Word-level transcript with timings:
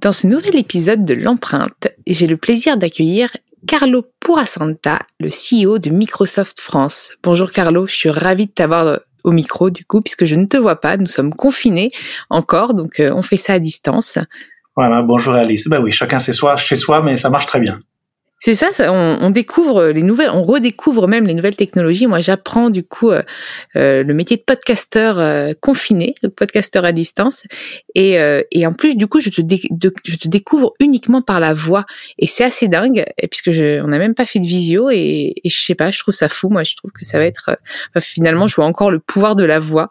Dans 0.00 0.12
ce 0.12 0.26
nouvel 0.26 0.56
épisode 0.56 1.06
de 1.06 1.14
l'empreinte, 1.14 1.88
j'ai 2.06 2.26
le 2.26 2.36
plaisir 2.36 2.76
d'accueillir 2.76 3.34
Carlo 3.66 4.04
Purasanta, 4.20 4.98
le 5.18 5.30
CEO 5.30 5.78
de 5.78 5.88
Microsoft 5.88 6.60
France. 6.60 7.12
Bonjour 7.22 7.50
Carlo, 7.50 7.86
je 7.86 7.94
suis 7.94 8.10
ravie 8.10 8.46
de 8.46 8.52
t'avoir 8.52 9.00
au 9.24 9.32
micro 9.32 9.70
du 9.70 9.86
coup, 9.86 10.02
puisque 10.02 10.26
je 10.26 10.34
ne 10.34 10.44
te 10.44 10.58
vois 10.58 10.80
pas, 10.82 10.98
nous 10.98 11.06
sommes 11.06 11.32
confinés 11.32 11.90
encore, 12.28 12.74
donc 12.74 13.00
euh, 13.00 13.10
on 13.14 13.22
fait 13.22 13.38
ça 13.38 13.54
à 13.54 13.58
distance. 13.58 14.18
Voilà, 14.76 15.00
bonjour 15.00 15.32
Alice. 15.32 15.66
Ben 15.66 15.80
oui, 15.82 15.90
chacun 15.90 16.18
chez 16.18 16.32
chez 16.58 16.76
soi, 16.76 17.02
mais 17.02 17.16
ça 17.16 17.30
marche 17.30 17.46
très 17.46 17.60
bien. 17.60 17.78
C'est 18.46 18.54
ça, 18.54 18.92
on, 18.92 19.30
découvre 19.30 19.86
les 19.86 20.04
nouvelles, 20.04 20.30
on 20.32 20.44
redécouvre 20.44 21.08
même 21.08 21.26
les 21.26 21.34
nouvelles 21.34 21.56
technologies. 21.56 22.06
Moi, 22.06 22.20
j'apprends 22.20 22.70
du 22.70 22.84
coup 22.84 23.10
euh, 23.10 23.24
euh, 23.74 24.04
le 24.04 24.14
métier 24.14 24.36
de 24.36 24.42
podcasteur 24.42 25.18
euh, 25.18 25.52
confiné, 25.60 26.14
le 26.22 26.28
podcasteur 26.28 26.84
à 26.84 26.92
distance, 26.92 27.48
et, 27.96 28.16
en 28.64 28.72
plus 28.72 28.94
du 28.96 29.08
coup, 29.08 29.18
je 29.18 29.30
te, 29.30 30.28
découvre 30.28 30.74
uniquement 30.78 31.22
par 31.22 31.40
la 31.40 31.54
voix, 31.54 31.86
et 32.20 32.28
c'est 32.28 32.44
assez 32.44 32.68
dingue, 32.68 33.04
puisque 33.32 33.50
on 33.50 33.88
n'a 33.88 33.98
même 33.98 34.14
pas 34.14 34.26
fait 34.26 34.38
de 34.38 34.46
visio, 34.46 34.90
et, 34.90 35.34
et 35.42 35.50
je 35.50 35.64
sais 35.64 35.74
pas, 35.74 35.90
je 35.90 35.98
trouve 35.98 36.14
ça 36.14 36.28
fou. 36.28 36.48
Moi, 36.48 36.62
je 36.62 36.76
trouve 36.76 36.92
que 36.92 37.04
ça 37.04 37.18
va 37.18 37.24
être 37.24 37.58
finalement, 37.98 38.46
je 38.46 38.54
vois 38.54 38.66
encore 38.66 38.92
le 38.92 39.00
pouvoir 39.00 39.34
de 39.34 39.42
la 39.42 39.58
voix. 39.58 39.88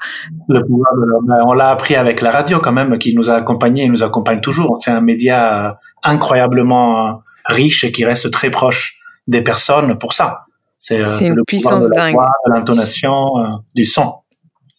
Le 0.47 0.65
pouvoir 0.65 0.93
ben, 1.23 1.39
on 1.45 1.51
l'a 1.51 1.71
appris 1.71 1.95
avec 1.95 2.21
la 2.21 2.31
radio 2.31 2.59
quand 2.59 2.71
même, 2.71 2.99
qui 2.99 3.13
nous 3.17 3.29
a 3.29 3.33
accompagnés 3.33 3.83
et 3.83 3.89
nous 3.89 4.03
accompagne 4.03 4.39
toujours. 4.39 4.77
C'est 4.79 4.91
un 4.91 5.01
média 5.01 5.77
incroyablement 6.03 7.21
riche 7.45 7.83
et 7.83 7.91
qui 7.91 8.05
reste 8.05 8.31
très 8.31 8.49
proche 8.49 8.97
des 9.27 9.41
personnes 9.41 9.97
pour 9.97 10.13
ça. 10.13 10.45
C'est 10.77 11.01
euh, 11.01 11.19
une 11.19 11.43
puissance 11.47 11.85
de 11.85 11.89
dingue. 11.89 12.15
de 12.15 12.53
l'intonation, 12.53 13.37
euh, 13.39 13.43
du 13.73 13.85
son. 13.85 14.15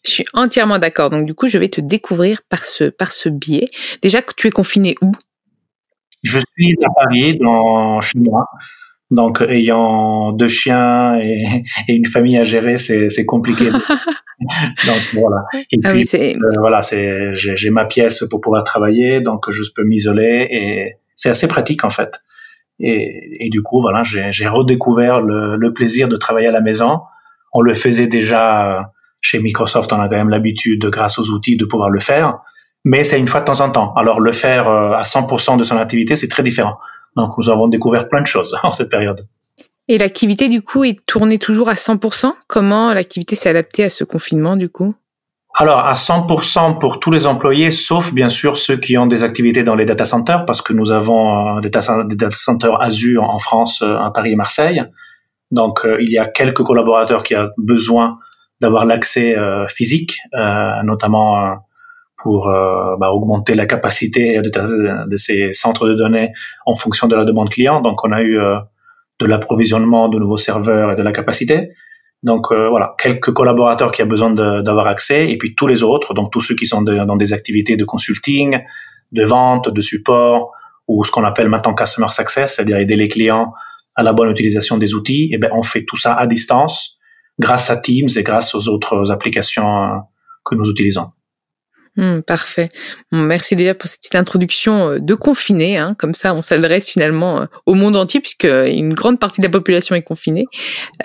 Je 0.05 0.11
suis 0.11 0.25
entièrement 0.35 0.79
d'accord. 0.79 1.11
Donc 1.11 1.27
du 1.27 1.35
coup, 1.35 1.49
je 1.49 1.59
vais 1.59 1.69
te 1.69 1.81
découvrir 1.81 2.43
par 2.49 2.65
ce 2.65 2.85
par 2.85 3.13
ce 3.13 3.29
biais. 3.29 3.67
Déjà 4.03 4.23
que 4.23 4.33
tu 4.37 4.47
es 4.47 4.51
confiné 4.51 4.95
où? 5.03 5.13
Je 6.23 6.39
suis 6.39 6.75
à 6.85 6.89
Paris, 6.95 7.39
dans 7.39 8.01
chez 8.01 8.19
moi. 8.19 8.47
Donc 9.11 9.41
ayant 9.41 10.33
deux 10.33 10.49
chiens 10.49 11.17
et, 11.19 11.65
et 11.89 11.95
une 11.95 12.07
famille 12.07 12.37
à 12.37 12.45
gérer, 12.45 12.79
c'est 12.79 13.11
c'est 13.11 13.25
compliqué. 13.25 13.71
donc 14.87 15.03
voilà. 15.15 15.45
Et 15.73 15.79
ah 15.83 15.93
puis 15.93 16.09
oui, 16.13 16.37
euh, 16.37 16.51
voilà, 16.59 16.83
c'est 16.83 17.35
j'ai 17.35 17.71
ma 17.71 17.85
pièce 17.85 18.25
pour 18.31 18.41
pouvoir 18.41 18.65
travailler, 18.65 19.21
donc 19.21 19.51
je 19.51 19.63
peux 19.75 19.85
m'isoler 19.85 20.47
et 20.51 20.97
c'est 21.15 21.31
assez 21.31 21.49
pratique 21.49 21.85
en 21.85 21.91
fait. 21.91 22.21
Et, 22.79 23.49
du 23.51 23.63
coup, 23.63 23.81
voilà, 23.81 24.03
j'ai 24.05 24.47
redécouvert 24.47 25.21
le, 25.21 25.57
le, 25.57 25.73
plaisir 25.73 26.09
de 26.09 26.17
travailler 26.17 26.49
à 26.49 26.53
la 26.53 26.61
maison. 26.61 27.01
On 27.53 27.63
le 27.63 27.75
faisait 27.75 28.07
déjà 28.07 28.91
chez 29.23 29.41
Microsoft, 29.41 29.93
on 29.93 30.01
a 30.01 30.09
quand 30.09 30.17
même 30.17 30.29
l'habitude, 30.29 30.87
grâce 30.87 31.19
aux 31.19 31.31
outils, 31.31 31.57
de 31.57 31.65
pouvoir 31.65 31.91
le 31.91 32.01
faire. 32.01 32.39
Mais 32.85 33.03
c'est 33.03 33.19
une 33.19 33.27
fois 33.27 33.41
de 33.41 33.47
temps 33.47 33.61
en 33.61 33.71
temps. 33.71 33.93
Alors 33.95 34.21
le 34.21 34.31
faire 34.31 34.69
euh, 34.69 34.93
à 34.93 35.03
100% 35.03 35.59
de 35.59 35.65
son 35.65 35.77
activité, 35.77 36.15
c'est 36.15 36.29
très 36.29 36.45
différent. 36.45 36.79
Donc 37.17 37.37
nous 37.37 37.51
avons 37.51 37.67
découvert 37.67 38.09
plein 38.09 38.23
de 38.23 38.27
choses 38.27 38.57
en 38.63 38.71
cette 38.71 38.91
période. 38.91 39.27
Et 39.89 39.99
l'activité, 39.99 40.49
du 40.49 40.63
coup, 40.63 40.85
est 40.85 41.05
tournée 41.07 41.39
toujours 41.39 41.69
à 41.69 41.75
100% 41.75 42.33
Comment 42.47 42.93
l'activité 42.93 43.37
s'est 43.37 43.49
adaptée 43.49 43.85
à 43.85 43.91
ce 43.91 44.05
confinement, 44.05 44.57
du 44.57 44.69
coup? 44.69 44.93
Alors, 45.59 45.79
à 45.79 45.95
100% 45.95 46.79
pour 46.79 47.01
tous 47.01 47.11
les 47.11 47.27
employés, 47.27 47.71
sauf 47.71 48.13
bien 48.13 48.29
sûr 48.29 48.59
ceux 48.59 48.77
qui 48.77 48.99
ont 48.99 49.07
des 49.07 49.23
activités 49.23 49.65
dans 49.65 49.75
les 49.75 49.87
data 49.87 50.05
centers, 50.05 50.45
parce 50.45 50.61
que 50.61 50.75
nous 50.75 50.93
avons 50.93 51.57
euh, 51.57 51.61
des 51.61 51.71
data 51.71 52.31
centers 52.37 52.79
Azure 52.83 53.23
en 53.23 53.39
France, 53.39 53.81
euh, 53.81 53.97
à 53.97 54.11
Paris 54.11 54.33
et 54.33 54.37
Marseille. 54.37 54.85
Donc, 55.51 55.87
euh, 55.87 55.97
il 56.01 56.11
y 56.11 56.19
a 56.19 56.27
quelques 56.27 56.63
collaborateurs 56.63 57.23
qui 57.23 57.35
ont 57.35 57.49
besoin 57.57 58.19
d'avoir 58.61 58.85
l'accès 58.85 59.37
physique, 59.69 60.17
notamment 60.83 61.59
pour 62.17 62.47
bah, 62.49 63.13
augmenter 63.13 63.55
la 63.55 63.67
capacité 63.67 64.41
de, 64.41 65.07
de, 65.07 65.17
ces 65.17 65.53
centres 65.53 65.87
de 65.87 65.93
données 65.93 66.33
en 66.65 66.75
fonction 66.75 67.07
de 67.07 67.15
la 67.15 67.25
demande 67.25 67.51
client. 67.51 67.83
Donc, 67.83 68.03
on 68.03 68.13
a 68.13 68.23
eu 68.23 68.41
de 69.21 69.27
l'approvisionnement 69.27 70.09
de 70.09 70.19
nouveaux 70.19 70.39
serveurs 70.39 70.93
et 70.93 70.97
de 70.97 71.03
la 71.03 71.13
capacité. 71.13 71.73
Donc 72.27 72.51
euh, 72.51 72.69
voilà, 72.69 72.97
quelques 72.99 73.33
collaborateurs 73.33 73.93
qui 73.93 74.03
ont 74.03 74.07
besoin 74.07 74.33
d'avoir 74.33 74.89
accès, 74.89 75.31
et 75.31 75.39
puis 75.39 75.55
tous 75.55 75.69
les 75.69 75.85
autres, 75.85 76.13
donc 76.13 76.33
tous 76.33 76.41
ceux 76.41 76.57
qui 76.57 76.67
sont 76.67 76.83
dans 76.83 77.15
des 77.15 77.33
activités 77.33 77.77
de 77.77 77.85
consulting, 77.85 78.59
de 79.13 79.25
vente, 79.25 79.69
de 79.73 79.81
support, 79.81 80.51
ou 80.89 81.05
ce 81.05 81.13
qu'on 81.13 81.25
appelle 81.25 81.49
maintenant 81.49 81.73
customer 81.73 82.09
success, 82.09 82.57
c'est-à-dire 82.57 82.79
aider 82.79 82.97
les 82.97 83.07
clients 83.07 83.53
à 83.95 84.03
la 84.03 84.13
bonne 84.13 84.29
utilisation 84.29 84.77
des 84.77 84.93
outils. 84.93 85.27
Et 85.27 85.35
eh 85.35 85.39
ben 85.39 85.51
on 85.55 85.63
fait 85.63 85.85
tout 85.85 85.97
ça 85.97 86.15
à 86.15 86.27
distance, 86.27 86.99
grâce 87.39 87.71
à 87.71 87.77
Teams 87.77 88.09
et 88.17 88.25
grâce 88.25 88.57
aux 88.57 88.69
autres 88.69 89.13
applications 89.13 89.85
euh, 89.85 89.97
que 90.45 90.57
nous 90.57 90.69
utilisons. 90.69 91.13
Mmh, 91.97 92.21
parfait. 92.21 92.69
merci 93.11 93.57
déjà 93.57 93.75
pour 93.75 93.89
cette 93.89 94.01
petite 94.01 94.17
introduction 94.17 94.91
euh, 94.91 94.99
de 94.99 95.15
confiné. 95.15 95.79
Hein. 95.79 95.95
Comme 95.99 96.13
ça, 96.13 96.35
on 96.35 96.43
s'adresse 96.43 96.91
finalement 96.91 97.41
euh, 97.41 97.47
au 97.65 97.73
monde 97.73 97.97
entier 97.97 98.21
puisque 98.21 98.45
une 98.45 98.93
grande 98.93 99.19
partie 99.19 99.41
de 99.41 99.47
la 99.47 99.51
population 99.51 99.95
est 99.95 100.03
confinée. 100.03 100.45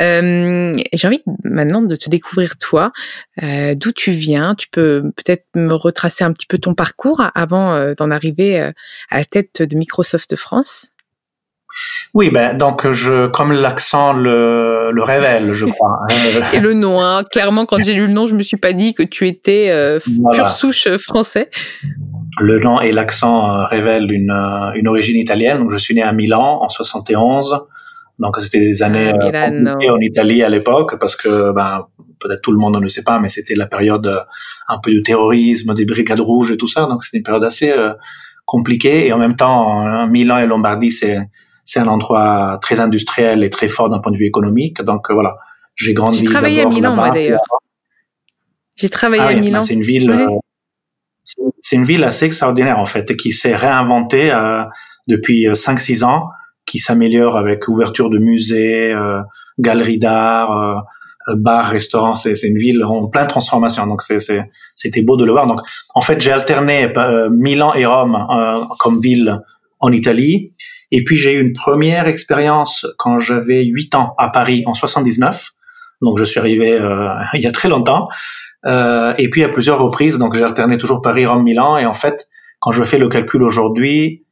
Euh, 0.01 0.73
J'ai 0.91 1.07
envie 1.07 1.23
maintenant 1.45 1.81
de 1.81 1.95
te 1.95 2.09
découvrir 2.09 2.57
toi, 2.57 2.91
euh, 3.41 3.73
d'où 3.73 3.93
tu 3.93 4.11
viens? 4.11 4.53
Tu 4.55 4.67
peux 4.69 5.03
peut-être 5.15 5.45
me 5.55 5.73
retracer 5.73 6.25
un 6.25 6.33
petit 6.33 6.47
peu 6.47 6.57
ton 6.57 6.73
parcours 6.73 7.21
avant 7.35 7.93
d'en 7.93 8.11
arriver 8.11 8.59
à 8.59 9.17
la 9.17 9.25
tête 9.25 9.61
de 9.61 9.75
Microsoft 9.77 10.35
France. 10.35 10.91
Oui, 12.13 12.29
ben 12.29 12.57
donc 12.57 12.89
je 12.91 13.27
comme 13.27 13.53
l'accent 13.53 14.13
le, 14.13 14.91
le 14.91 15.03
révèle, 15.03 15.53
je 15.53 15.65
crois. 15.67 15.99
Hein. 16.09 16.15
Et 16.53 16.59
le 16.59 16.73
nom, 16.73 17.01
hein. 17.01 17.23
clairement, 17.23 17.65
quand 17.65 17.83
j'ai 17.83 17.93
lu 17.93 18.07
le 18.07 18.13
nom, 18.13 18.27
je 18.27 18.35
me 18.35 18.43
suis 18.43 18.57
pas 18.57 18.73
dit 18.73 18.93
que 18.93 19.03
tu 19.03 19.27
étais 19.27 19.69
euh, 19.71 19.99
pure 20.33 20.49
souche 20.49 20.87
euh, 20.87 20.97
français. 20.97 21.49
Le 22.39 22.59
nom 22.59 22.81
et 22.81 22.91
l'accent 22.91 23.49
euh, 23.49 23.65
révèlent 23.65 24.11
une, 24.11 24.31
une 24.75 24.87
origine 24.87 25.17
italienne. 25.17 25.59
Donc 25.59 25.71
je 25.71 25.77
suis 25.77 25.95
né 25.95 26.01
à 26.01 26.11
Milan 26.11 26.59
en 26.61 26.69
71. 26.69 27.61
Donc 28.19 28.39
c'était 28.39 28.59
des 28.59 28.83
années 28.83 29.13
ah, 29.33 29.49
en 29.49 29.99
Italie 29.99 30.43
à 30.43 30.49
l'époque 30.49 30.99
parce 30.99 31.15
que 31.15 31.51
ben 31.53 31.87
peut-être 32.19 32.41
tout 32.41 32.51
le 32.51 32.59
monde 32.59 32.75
ne 32.75 32.79
le 32.79 32.89
sait 32.89 33.03
pas, 33.03 33.19
mais 33.19 33.29
c'était 33.29 33.55
la 33.55 33.65
période 33.65 34.25
un 34.67 34.77
peu 34.77 34.93
de 34.93 34.99
terrorisme, 34.99 35.73
des 35.73 35.85
brigades 35.85 36.19
rouges 36.19 36.51
et 36.51 36.57
tout 36.57 36.67
ça. 36.67 36.85
Donc 36.85 37.03
c'était 37.03 37.17
une 37.17 37.23
période 37.23 37.43
assez 37.43 37.73
compliquée 38.45 39.07
et 39.07 39.13
en 39.13 39.17
même 39.17 39.35
temps 39.35 40.05
Milan 40.07 40.37
et 40.37 40.45
Lombardie 40.45 40.91
c'est 40.91 41.17
c'est 41.71 41.79
un 41.79 41.87
endroit 41.87 42.59
très 42.61 42.81
industriel 42.81 43.45
et 43.45 43.49
très 43.49 43.69
fort 43.69 43.87
d'un 43.89 43.99
point 43.99 44.11
de 44.11 44.17
vue 44.17 44.25
économique. 44.25 44.81
Donc 44.81 45.09
euh, 45.09 45.13
voilà, 45.13 45.37
J'ai 45.75 45.93
grandi. 45.93 46.17
J'ai 46.19 46.25
travaillé 46.25 46.61
à 46.63 46.65
Milan, 46.65 46.93
moi 46.93 47.11
d'ailleurs. 47.11 47.39
J'ai 48.75 48.89
travaillé 48.89 49.21
ah, 49.23 49.27
à 49.29 49.33
oui, 49.33 49.39
Milan. 49.39 49.61
c'est 49.61 49.73
une 49.75 49.81
ville. 49.83 50.11
Euh, 50.11 50.27
c'est- 51.23 51.75
une 51.77 51.85
ville 51.85 52.03
assez 52.03 52.25
extraordinaire 52.25 52.77
en 52.77 52.85
fait, 52.85 53.15
qui 53.15 53.31
s'est 53.31 53.55
réinventée 53.55 54.33
euh, 54.33 54.63
depuis 55.07 55.47
5-6 55.53 56.03
ans, 56.03 56.27
qui 56.65 56.77
s'améliore 56.77 57.37
avec 57.37 57.69
ouverture 57.69 58.09
de 58.09 58.17
musées, 58.17 58.91
euh, 58.91 59.21
galeries 59.57 59.97
d'art, 59.97 60.51
euh, 60.51 60.75
euh, 61.29 61.35
bars, 61.37 61.67
restaurants. 61.67 62.15
C'est 62.15 62.35
c'est 62.35 62.49
une 62.49 62.57
ville 62.57 62.83
en 62.83 63.07
pleine 63.07 63.27
transformation. 63.27 63.87
Donc 63.87 64.01
c'est 64.01 64.19
c'est 64.19 64.41
c'était 64.75 65.03
beau 65.03 65.15
de 65.15 65.23
le 65.23 65.31
voir. 65.31 65.47
Donc 65.47 65.61
en 65.95 66.01
fait 66.01 66.19
j'ai 66.19 66.33
alterné 66.33 66.91
euh, 66.97 67.29
Milan 67.31 67.73
et 67.75 67.85
Rome 67.85 68.15
euh, 68.15 68.65
comme 68.77 68.99
ville 68.99 69.39
en 69.79 69.93
Italie. 69.93 70.51
Et 70.91 71.03
puis 71.03 71.15
j'ai 71.17 71.33
eu 71.33 71.41
une 71.41 71.53
première 71.53 72.07
expérience 72.07 72.85
quand 72.97 73.19
j'avais 73.19 73.63
8 73.63 73.95
ans 73.95 74.13
à 74.17 74.29
Paris 74.29 74.63
en 74.65 74.73
79. 74.73 75.49
Donc 76.01 76.17
je 76.17 76.23
suis 76.23 76.39
arrivé 76.39 76.73
euh, 76.73 77.09
il 77.33 77.41
y 77.41 77.47
a 77.47 77.51
très 77.51 77.69
longtemps. 77.69 78.07
Euh, 78.65 79.13
et 79.17 79.29
puis 79.29 79.43
à 79.43 79.49
plusieurs 79.49 79.79
reprises, 79.79 80.17
donc 80.17 80.35
j'ai 80.35 80.43
alterné 80.43 80.77
toujours 80.77 81.01
Paris, 81.01 81.25
Rome, 81.25 81.43
Milan. 81.43 81.77
Et 81.77 81.85
en 81.85 81.93
fait, 81.93 82.27
quand 82.59 82.71
je 82.71 82.83
fais 82.83 82.97
le 82.97 83.09
calcul 83.09 83.41
aujourd'hui, 83.41 84.25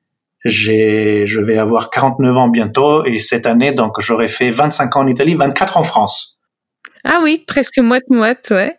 je 0.46 1.40
vais 1.42 1.58
avoir 1.58 1.90
49 1.90 2.38
ans 2.38 2.50
bientôt. 2.50 3.06
Et 3.06 3.20
cette 3.20 3.46
année, 3.46 3.72
donc 3.72 4.00
j'aurais 4.00 4.28
fait 4.28 4.52
25 4.52 4.96
ans 4.96 5.02
en 5.02 5.08
Italie, 5.08 5.36
24 5.36 5.78
en 5.78 5.84
France. 5.84 6.40
Ah 7.04 7.20
oui, 7.24 7.44
presque 7.48 7.80
moite-moite, 7.80 8.48
ouais. 8.52 8.79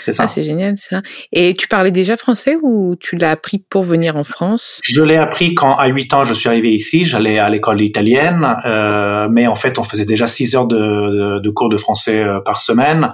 C'est 0.00 0.12
ça. 0.12 0.24
Ah, 0.24 0.28
c'est 0.28 0.44
génial 0.44 0.76
ça. 0.78 1.02
Et 1.32 1.54
tu 1.54 1.68
parlais 1.68 1.90
déjà 1.90 2.16
français 2.16 2.56
ou 2.62 2.96
tu 2.98 3.16
l'as 3.16 3.30
appris 3.30 3.58
pour 3.58 3.84
venir 3.84 4.16
en 4.16 4.24
France? 4.24 4.80
Je 4.82 5.02
l'ai 5.02 5.16
appris 5.16 5.54
quand 5.54 5.74
à 5.76 5.88
8 5.88 6.14
ans 6.14 6.24
je 6.24 6.34
suis 6.34 6.48
arrivé 6.48 6.72
ici. 6.72 7.04
J'allais 7.04 7.38
à 7.38 7.48
l'école 7.48 7.80
italienne, 7.80 8.56
euh, 8.66 9.28
mais 9.30 9.46
en 9.46 9.54
fait 9.54 9.78
on 9.78 9.84
faisait 9.84 10.04
déjà 10.04 10.26
6 10.26 10.56
heures 10.56 10.66
de, 10.66 10.76
de, 10.76 11.38
de 11.40 11.50
cours 11.50 11.68
de 11.68 11.76
français 11.76 12.22
euh, 12.22 12.40
par 12.40 12.60
semaine, 12.60 13.12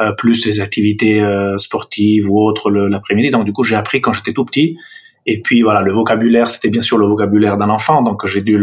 euh, 0.00 0.12
plus 0.12 0.44
les 0.46 0.60
activités 0.60 1.20
euh, 1.20 1.56
sportives 1.56 2.30
ou 2.30 2.40
autres 2.40 2.70
l'après-midi. 2.70 3.30
Donc 3.30 3.44
du 3.44 3.52
coup 3.52 3.62
j'ai 3.62 3.76
appris 3.76 4.00
quand 4.00 4.12
j'étais 4.12 4.32
tout 4.32 4.44
petit. 4.44 4.76
Et 5.26 5.42
puis 5.42 5.62
voilà, 5.62 5.82
le 5.82 5.92
vocabulaire 5.92 6.48
c'était 6.48 6.70
bien 6.70 6.80
sûr 6.80 6.96
le 6.96 7.06
vocabulaire 7.06 7.58
d'un 7.58 7.68
enfant, 7.68 8.02
donc 8.02 8.26
j'ai 8.26 8.40
dû 8.40 8.58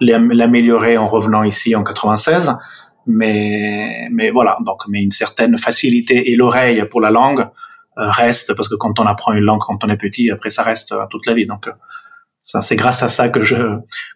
l'améliorer 0.00 0.98
en 0.98 1.08
revenant 1.08 1.42
ici 1.42 1.74
en 1.74 1.82
96. 1.82 2.56
Mais 3.06 4.08
mais 4.10 4.30
voilà, 4.30 4.56
donc 4.66 4.82
mais 4.88 5.00
une 5.02 5.12
certaine 5.12 5.58
facilité 5.58 6.32
et 6.32 6.36
l'oreille 6.36 6.84
pour 6.90 7.00
la 7.00 7.10
langue 7.10 7.46
euh, 7.98 8.10
reste 8.10 8.54
parce 8.54 8.68
que 8.68 8.74
quand 8.74 8.98
on 8.98 9.04
apprend 9.06 9.32
une 9.32 9.44
langue 9.44 9.60
quand 9.60 9.84
on 9.84 9.88
est 9.88 9.96
petit, 9.96 10.30
après 10.30 10.50
ça 10.50 10.62
reste 10.64 10.92
euh, 10.92 11.06
toute 11.08 11.24
la 11.26 11.34
vie. 11.34 11.46
Donc 11.46 11.68
euh, 11.68 11.72
ça 12.42 12.60
c'est 12.60 12.74
grâce 12.76 13.02
à 13.04 13.08
ça 13.08 13.28
que 13.28 13.40
je 13.42 13.56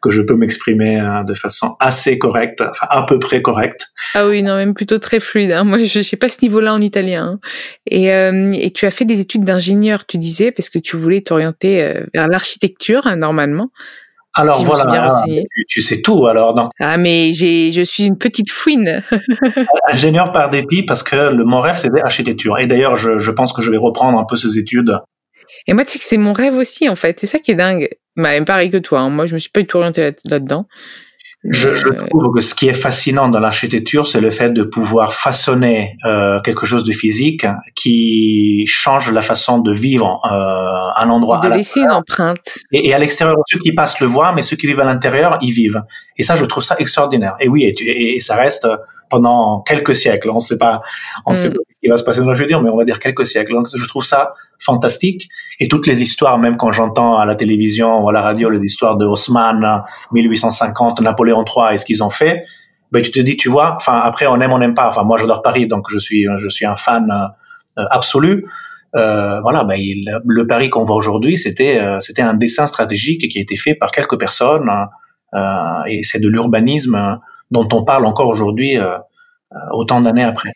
que 0.03 0.11
je 0.11 0.23
peux 0.23 0.35
m'exprimer 0.35 1.01
de 1.27 1.35
façon 1.35 1.77
assez 1.79 2.19
correcte, 2.19 2.61
enfin 2.63 2.87
à 2.91 3.05
peu 3.05 3.19
près 3.21 3.43
correcte. 3.43 3.87
Ah 4.15 4.27
oui, 4.27 4.43
non, 4.43 4.57
même 4.57 4.75
plutôt 4.75 4.99
très 4.99 5.21
fluide. 5.21 5.53
hein. 5.53 5.65
Moi, 5.65 5.85
je 5.85 6.01
sais 6.01 6.17
pas 6.17 6.29
ce 6.29 6.39
niveau-là 6.43 6.75
en 6.75 6.81
italien. 6.81 7.25
hein. 7.25 7.41
Et, 7.87 8.13
euh, 8.13 8.51
et 8.53 8.73
tu 8.73 8.87
as 8.87 8.91
fait 8.91 9.05
des 9.05 9.21
études 9.21 9.45
d'ingénieur, 9.45 10.05
tu 10.07 10.19
disais, 10.19 10.53
parce 10.53 10.69
que 10.69 10.79
tu 10.79 10.97
voulais 10.97 11.21
t'orienter 11.23 11.95
vers 12.15 12.29
l'architecture, 12.29 13.07
hein, 13.07 13.17
normalement. 13.17 13.71
Alors 14.35 14.59
Si 14.59 14.65
voilà, 14.65 15.23
tu, 15.27 15.45
tu 15.69 15.81
sais 15.83 16.01
tout 16.03 16.27
alors. 16.27 16.55
Donc 16.55 16.71
Ah, 16.81 16.97
mais 16.97 17.33
j'ai, 17.33 17.73
je 17.73 17.83
suis 17.83 18.05
une 18.05 18.17
petite 18.19 18.51
fouine. 18.51 19.03
ingénieur 19.89 20.33
par 20.33 20.51
dépit 20.51 20.83
parce 20.85 21.03
que 21.03 21.17
le, 21.17 21.45
mon 21.45 21.61
rêve 21.61 21.77
c'était 21.77 22.01
architecture. 22.01 22.59
Et 22.59 22.67
d'ailleurs 22.67 22.97
je, 22.97 23.19
je 23.19 23.31
pense 23.31 23.53
que 23.53 23.63
je 23.63 23.71
vais 23.71 23.77
reprendre 23.77 24.19
un 24.19 24.25
peu 24.25 24.37
ces 24.37 24.59
études. 24.59 24.97
Et 25.67 25.73
moi, 25.73 25.85
tu 25.85 25.93
sais 25.93 25.99
que 25.99 26.05
c'est 26.05 26.17
mon 26.17 26.33
rêve 26.33 26.55
aussi, 26.55 26.89
en 26.89 26.95
fait. 26.95 27.19
C'est 27.19 27.27
ça 27.27 27.39
qui 27.41 27.51
est 27.51 27.57
dingue. 27.57 27.89
Bah, 28.17 28.31
même 28.31 28.45
pareil 28.45 28.71
que 28.71 28.77
toi. 28.77 29.01
hein. 29.01 29.11
Moi, 29.11 29.27
je 29.27 29.35
me 29.35 29.39
suis 29.41 29.51
pas 29.51 29.61
du 29.61 29.67
tout 29.67 29.79
orientée 29.79 30.01
là- 30.03 30.13
là-dedans. 30.25 30.67
Je, 31.45 31.75
je 31.75 31.87
Euh, 31.89 32.07
trouve 32.11 32.35
que 32.35 32.41
ce 32.41 32.55
qui 32.55 32.69
est 32.69 32.75
fascinant 32.75 33.29
dans 33.31 33.41
l'architecture, 33.41 34.07
c'est 34.07 34.21
le 34.21 34.31
fait 34.31 34.51
de 34.51 34.63
pouvoir 34.63 35.15
façonner 35.15 35.97
euh, 36.05 36.39
quelque 36.43 36.67
chose 36.67 36.85
de 36.85 36.93
physique 36.93 37.47
qui 37.75 38.65
change 38.67 39.11
la 39.11 39.23
façon 39.23 39.59
de 39.59 39.73
vivre 39.73 40.21
euh, 40.31 41.03
un 41.03 41.09
endroit 41.09 41.39
à 41.39 41.45
de 41.45 41.49
la 41.49 41.57
laisser 41.57 41.81
une 41.81 41.91
empreinte. 41.91 42.59
Et, 42.73 42.89
et 42.89 42.95
à 42.95 42.99
l'extérieur, 42.99 43.37
ceux 43.47 43.59
qui 43.59 43.73
passent 43.73 44.01
le 44.01 44.07
voient, 44.07 44.33
mais 44.35 44.43
ceux 44.43 44.57
qui 44.57 44.67
vivent 44.67 44.81
à 44.81 44.85
l'intérieur, 44.85 45.39
ils 45.41 45.53
vivent. 45.53 45.83
Et 46.21 46.23
ça, 46.23 46.35
je 46.37 46.45
trouve 46.45 46.63
ça 46.63 46.77
extraordinaire. 46.79 47.35
Et 47.41 47.49
oui, 47.49 47.65
et, 47.65 47.73
tu- 47.75 47.85
et- 47.85 48.17
et 48.17 48.21
ça 48.21 48.37
reste 48.37 48.69
pendant 49.09 49.61
quelques 49.63 49.95
siècles. 50.03 50.31
On 50.31 50.39
sait 50.39 50.59
pas, 50.59 50.83
on 51.27 51.35
sait 51.35 51.49
Mm. 51.49 51.53
pas 51.55 51.59
ce 51.75 51.81
qui 51.83 51.89
va 51.89 51.97
se 51.97 52.05
passer 52.05 52.21
dans 52.21 52.31
le 52.31 52.37
futur, 52.37 52.63
mais 52.63 52.71
on 52.71 52.77
va 52.77 52.85
dire 52.85 52.99
quelques 53.01 53.27
siècles. 53.27 53.53
Donc, 53.55 53.67
je 53.75 53.87
trouve 53.89 54.05
ça 54.05 54.35
fantastique. 54.59 55.29
Et 55.59 55.67
toutes 55.69 55.87
les 55.87 56.03
histoires, 56.03 56.39
même 56.39 56.57
quand 56.59 56.71
j'entends 56.71 57.17
à 57.19 57.25
la 57.25 57.35
télévision 57.35 57.91
ou 58.03 58.09
à 58.11 58.13
la 58.13 58.21
radio 58.21 58.51
les 58.51 58.63
histoires 58.63 58.97
de 58.99 59.07
Haussmann, 59.07 59.83
1850, 60.13 61.01
Napoléon 61.01 61.45
III 61.45 61.75
et 61.75 61.77
ce 61.79 61.85
qu'ils 61.85 62.03
ont 62.05 62.11
fait, 62.11 62.45
ben, 62.93 63.03
tu 63.03 63.11
te 63.11 63.21
dis, 63.21 63.37
tu 63.37 63.49
vois, 63.49 63.75
enfin, 63.77 64.01
après, 64.03 64.27
on 64.27 64.41
aime, 64.41 64.53
on 64.53 64.59
n'aime 64.59 64.75
pas. 64.75 64.89
Enfin, 64.89 65.05
moi, 65.05 65.17
j'adore 65.19 65.43
Paris, 65.43 65.67
donc 65.67 65.87
je 65.91 65.99
suis, 65.99 66.27
je 66.37 66.49
suis 66.49 66.67
un 66.67 66.77
fan 66.77 67.09
euh, 67.79 67.85
absolu. 67.91 68.47
Euh, 68.97 69.41
voilà, 69.43 69.63
ben, 69.65 69.77
il- 69.77 70.13
le 70.27 70.47
Paris 70.47 70.69
qu'on 70.69 70.85
voit 70.85 70.97
aujourd'hui, 70.97 71.39
c'était, 71.39 71.79
euh, 71.81 71.99
c'était 72.01 72.23
un 72.23 72.35
dessin 72.35 72.67
stratégique 72.67 73.29
qui 73.31 73.39
a 73.39 73.43
été 73.43 73.57
fait 73.57 73.75
par 73.75 73.91
quelques 73.93 74.19
personnes, 74.19 74.69
euh, 74.69 74.85
et 75.89 76.03
c'est 76.03 76.21
de 76.21 76.29
l'urbanisme 76.29 76.95
euh, 76.95 77.15
dont 77.51 77.69
on 77.73 77.85
parle 77.85 78.07
encore 78.07 78.29
aujourd'hui, 78.29 78.79
euh, 78.79 78.97
euh, 79.53 79.57
autant 79.73 80.01
d'années 80.01 80.25
après. 80.25 80.53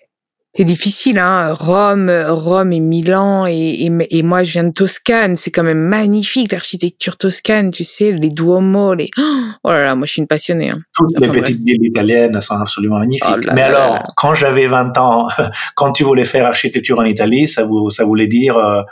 C'est 0.56 0.62
difficile, 0.64 1.18
hein. 1.18 1.52
Rome, 1.52 2.08
Rome 2.28 2.72
et 2.72 2.78
Milan, 2.78 3.44
et, 3.44 3.86
et, 3.86 3.90
et 4.18 4.22
moi, 4.22 4.44
je 4.44 4.52
viens 4.52 4.62
de 4.62 4.70
Toscane. 4.72 5.34
C'est 5.34 5.50
quand 5.50 5.64
même 5.64 5.80
magnifique, 5.80 6.52
l'architecture 6.52 7.16
toscane, 7.16 7.72
tu 7.72 7.82
sais, 7.82 8.12
les 8.12 8.28
Duomo, 8.28 8.94
les, 8.94 9.10
oh 9.18 9.70
là 9.70 9.84
là, 9.84 9.94
moi, 9.96 10.06
je 10.06 10.12
suis 10.12 10.20
une 10.22 10.28
passionnée, 10.28 10.70
hein. 10.70 10.78
Toutes 10.94 11.08
Enfin, 11.16 11.26
les 11.26 11.28
bref. 11.28 11.42
petites 11.42 11.60
villes 11.64 11.84
italiennes 11.84 12.40
sont 12.40 12.54
absolument 12.54 13.00
magnifiques. 13.00 13.26
Oh 13.28 13.36
là 13.36 13.52
Mais 13.52 13.62
là 13.62 13.66
alors, 13.66 13.94
là. 13.94 14.02
quand 14.16 14.34
j'avais 14.34 14.68
20 14.68 14.96
ans, 14.98 15.26
quand 15.74 15.90
tu 15.90 16.04
voulais 16.04 16.24
faire 16.24 16.46
architecture 16.46 17.00
en 17.00 17.04
Italie, 17.04 17.48
ça, 17.48 17.64
vous, 17.64 17.90
ça 17.90 18.04
voulait 18.04 18.28
dire 18.28 18.56
euh, 18.56 18.82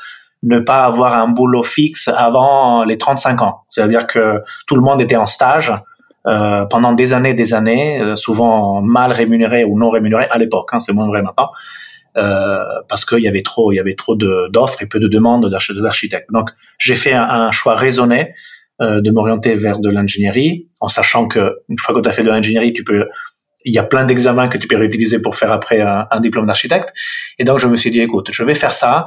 ne 0.42 0.58
pas 0.58 0.84
avoir 0.84 1.14
un 1.14 1.28
boulot 1.28 1.62
fixe 1.62 2.08
avant 2.08 2.84
les 2.84 2.98
35 2.98 3.42
ans. 3.42 3.60
C'est-à-dire 3.68 4.06
que 4.06 4.40
tout 4.66 4.74
le 4.76 4.82
monde 4.82 5.00
était 5.00 5.16
en 5.16 5.26
stage 5.26 5.72
euh, 6.26 6.64
pendant 6.66 6.92
des 6.92 7.12
années, 7.12 7.34
des 7.34 7.54
années, 7.54 8.00
euh, 8.00 8.14
souvent 8.16 8.80
mal 8.82 9.12
rémunérés 9.12 9.64
ou 9.64 9.78
non 9.78 9.88
rémunérés 9.88 10.26
à 10.30 10.38
l'époque. 10.38 10.68
Hein, 10.72 10.80
c'est 10.80 10.92
moins 10.92 11.06
vrai 11.06 11.22
maintenant. 11.22 11.50
Euh, 12.16 12.62
parce 12.88 13.04
qu'il 13.04 13.20
y 13.20 13.28
avait 13.28 13.42
trop, 13.42 13.72
il 13.72 13.76
y 13.76 13.80
avait 13.80 13.94
trop 13.94 14.14
d'offres 14.16 14.82
et 14.82 14.86
peu 14.86 14.98
de 14.98 15.08
demandes 15.08 15.48
d'arch- 15.48 15.72
d'architectes. 15.72 16.28
Donc, 16.30 16.50
j'ai 16.78 16.94
fait 16.94 17.14
un, 17.14 17.22
un 17.28 17.50
choix 17.50 17.74
raisonné 17.74 18.34
euh, 18.82 19.00
de 19.00 19.10
m'orienter 19.10 19.54
vers 19.54 19.78
de 19.78 19.88
l'ingénierie, 19.90 20.68
en 20.80 20.88
sachant 20.88 21.26
que 21.26 21.58
une 21.68 21.78
fois 21.78 21.94
que 21.94 22.00
tu 22.00 22.08
as 22.08 22.12
fait 22.12 22.22
de 22.22 22.30
l'ingénierie, 22.30 22.72
tu 22.74 22.84
peux, 22.84 23.06
il 23.64 23.72
y 23.74 23.78
a 23.78 23.82
plein 23.82 24.04
d'examens 24.04 24.48
que 24.48 24.58
tu 24.58 24.68
peux 24.68 24.76
réutiliser 24.76 25.22
pour 25.22 25.36
faire 25.36 25.52
après 25.52 25.80
un, 25.80 26.06
un 26.10 26.20
diplôme 26.20 26.46
d'architecte. 26.46 26.92
Et 27.38 27.44
donc, 27.44 27.58
je 27.58 27.66
me 27.66 27.76
suis 27.76 27.90
dit, 27.90 28.00
écoute, 28.00 28.30
je 28.30 28.44
vais 28.44 28.54
faire 28.54 28.72
ça. 28.72 29.06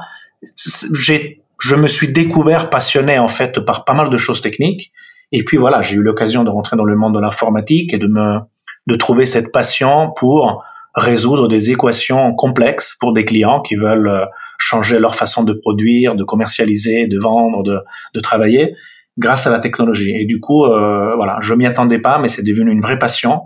J'ai, 0.94 1.40
je 1.60 1.74
me 1.76 1.88
suis 1.88 2.12
découvert 2.12 2.70
passionné 2.70 3.18
en 3.18 3.28
fait 3.28 3.60
par 3.60 3.84
pas 3.84 3.94
mal 3.94 4.10
de 4.10 4.16
choses 4.16 4.40
techniques. 4.40 4.92
Et 5.32 5.44
puis 5.44 5.56
voilà, 5.56 5.82
j'ai 5.82 5.96
eu 5.96 6.02
l'occasion 6.02 6.44
de 6.44 6.50
rentrer 6.50 6.76
dans 6.76 6.84
le 6.84 6.96
monde 6.96 7.14
de 7.14 7.20
l'informatique 7.20 7.92
et 7.92 7.98
de 7.98 8.06
me, 8.06 8.38
de 8.86 8.96
trouver 8.96 9.26
cette 9.26 9.52
passion 9.52 10.12
pour 10.16 10.62
résoudre 10.94 11.48
des 11.48 11.70
équations 11.70 12.32
complexes 12.34 12.96
pour 12.98 13.12
des 13.12 13.24
clients 13.24 13.60
qui 13.60 13.76
veulent 13.76 14.08
euh, 14.08 14.24
changer 14.58 14.98
leur 14.98 15.14
façon 15.14 15.44
de 15.44 15.52
produire, 15.52 16.14
de 16.14 16.24
commercialiser, 16.24 17.06
de 17.06 17.18
vendre, 17.18 17.62
de, 17.62 17.80
de 18.14 18.20
travailler 18.20 18.74
grâce 19.18 19.46
à 19.46 19.50
la 19.50 19.60
technologie. 19.60 20.14
Et 20.14 20.24
du 20.24 20.40
coup, 20.40 20.64
euh, 20.64 21.14
voilà, 21.16 21.38
je 21.40 21.52
m'y 21.54 21.66
attendais 21.66 21.98
pas, 21.98 22.18
mais 22.18 22.28
c'est 22.28 22.42
devenu 22.42 22.70
une 22.70 22.80
vraie 22.80 22.98
passion. 22.98 23.42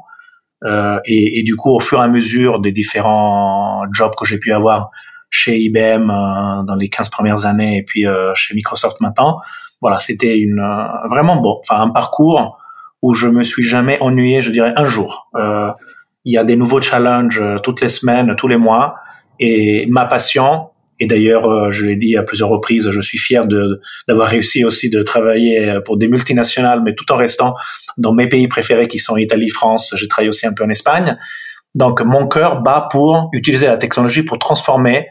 Euh, 0.65 0.99
et 1.07 1.43
du 1.43 1.57
coup, 1.57 1.71
au 1.71 1.81
fur 1.81 2.01
et 2.01 2.03
à 2.03 2.09
mesure 2.09 2.61
des 2.61 2.71
différents 2.71 3.85
jobs 3.93 4.13
que 4.19 4.27
j'ai 4.27 4.39
pu 4.39 4.53
avoir 4.53 4.91
chez 5.31 5.59
IBM 5.59 6.11
euh, 6.11 6.63
dans 6.65 6.75
les 6.75 6.89
15 6.89 7.09
premières 7.09 7.47
années 7.47 7.79
et 7.79 7.83
puis 7.83 8.07
euh, 8.07 8.35
chez 8.35 8.55
Microsoft 8.55 9.01
maintenant, 9.01 9.39
voilà, 9.81 9.99
c'était 10.01 10.37
une 10.37 10.61
euh, 10.61 11.09
vraiment 11.09 11.41
bon, 11.41 11.61
enfin 11.61 11.81
un 11.81 11.91
parcours 11.91 12.59
où 13.01 13.15
je 13.15 13.29
me 13.29 13.43
suis 13.43 13.63
jamais 13.63 13.99
ennuyé, 14.01 14.43
je 14.43 14.51
dirais 14.51 14.75
un 14.77 14.85
jour. 14.85 15.31
Euh, 15.37 15.71
il 16.27 16.35
y 16.35 16.37
a 16.37 16.45
des 16.45 16.57
nouveaux 16.57 16.83
challenges 16.83 17.43
toutes 17.63 17.81
les 17.81 17.89
semaines, 17.89 18.35
tous 18.37 18.49
les 18.49 18.59
mois, 18.59 18.97
et 19.39 19.87
ma 19.89 20.05
passion. 20.05 20.69
Et 21.03 21.07
d'ailleurs, 21.07 21.71
je 21.71 21.87
l'ai 21.87 21.97
dit 21.97 22.19
à 22.19 22.23
plusieurs 22.23 22.51
reprises, 22.51 22.91
je 22.91 23.01
suis 23.01 23.17
fier 23.17 23.47
de 23.47 23.81
d'avoir 24.07 24.29
réussi 24.29 24.67
aussi 24.67 24.91
de 24.91 25.03
travailler 25.03 25.79
pour 25.87 25.97
des 25.97 26.09
multinationales, 26.09 26.83
mais 26.85 26.95
tout 26.95 27.11
en 27.11 27.17
restant 27.17 27.55
dans 27.97 28.13
mes 28.13 28.29
pays 28.29 28.49
préférés 28.49 28.87
qui 28.87 28.99
sont 28.99 29.17
Italie, 29.17 29.49
France. 29.49 29.95
J'ai 29.97 30.09
travaillé 30.09 30.29
aussi 30.29 30.47
un 30.47 30.53
peu 30.53 30.63
en 30.63 30.69
Espagne. 30.69 31.17
Donc, 31.75 32.03
mon 32.03 32.27
cœur 32.29 32.61
bat 32.61 32.87
pour 32.91 33.31
utiliser 33.33 33.67
la 33.67 33.79
technologie 33.79 34.25
pour 34.25 34.39
transformer 34.39 35.09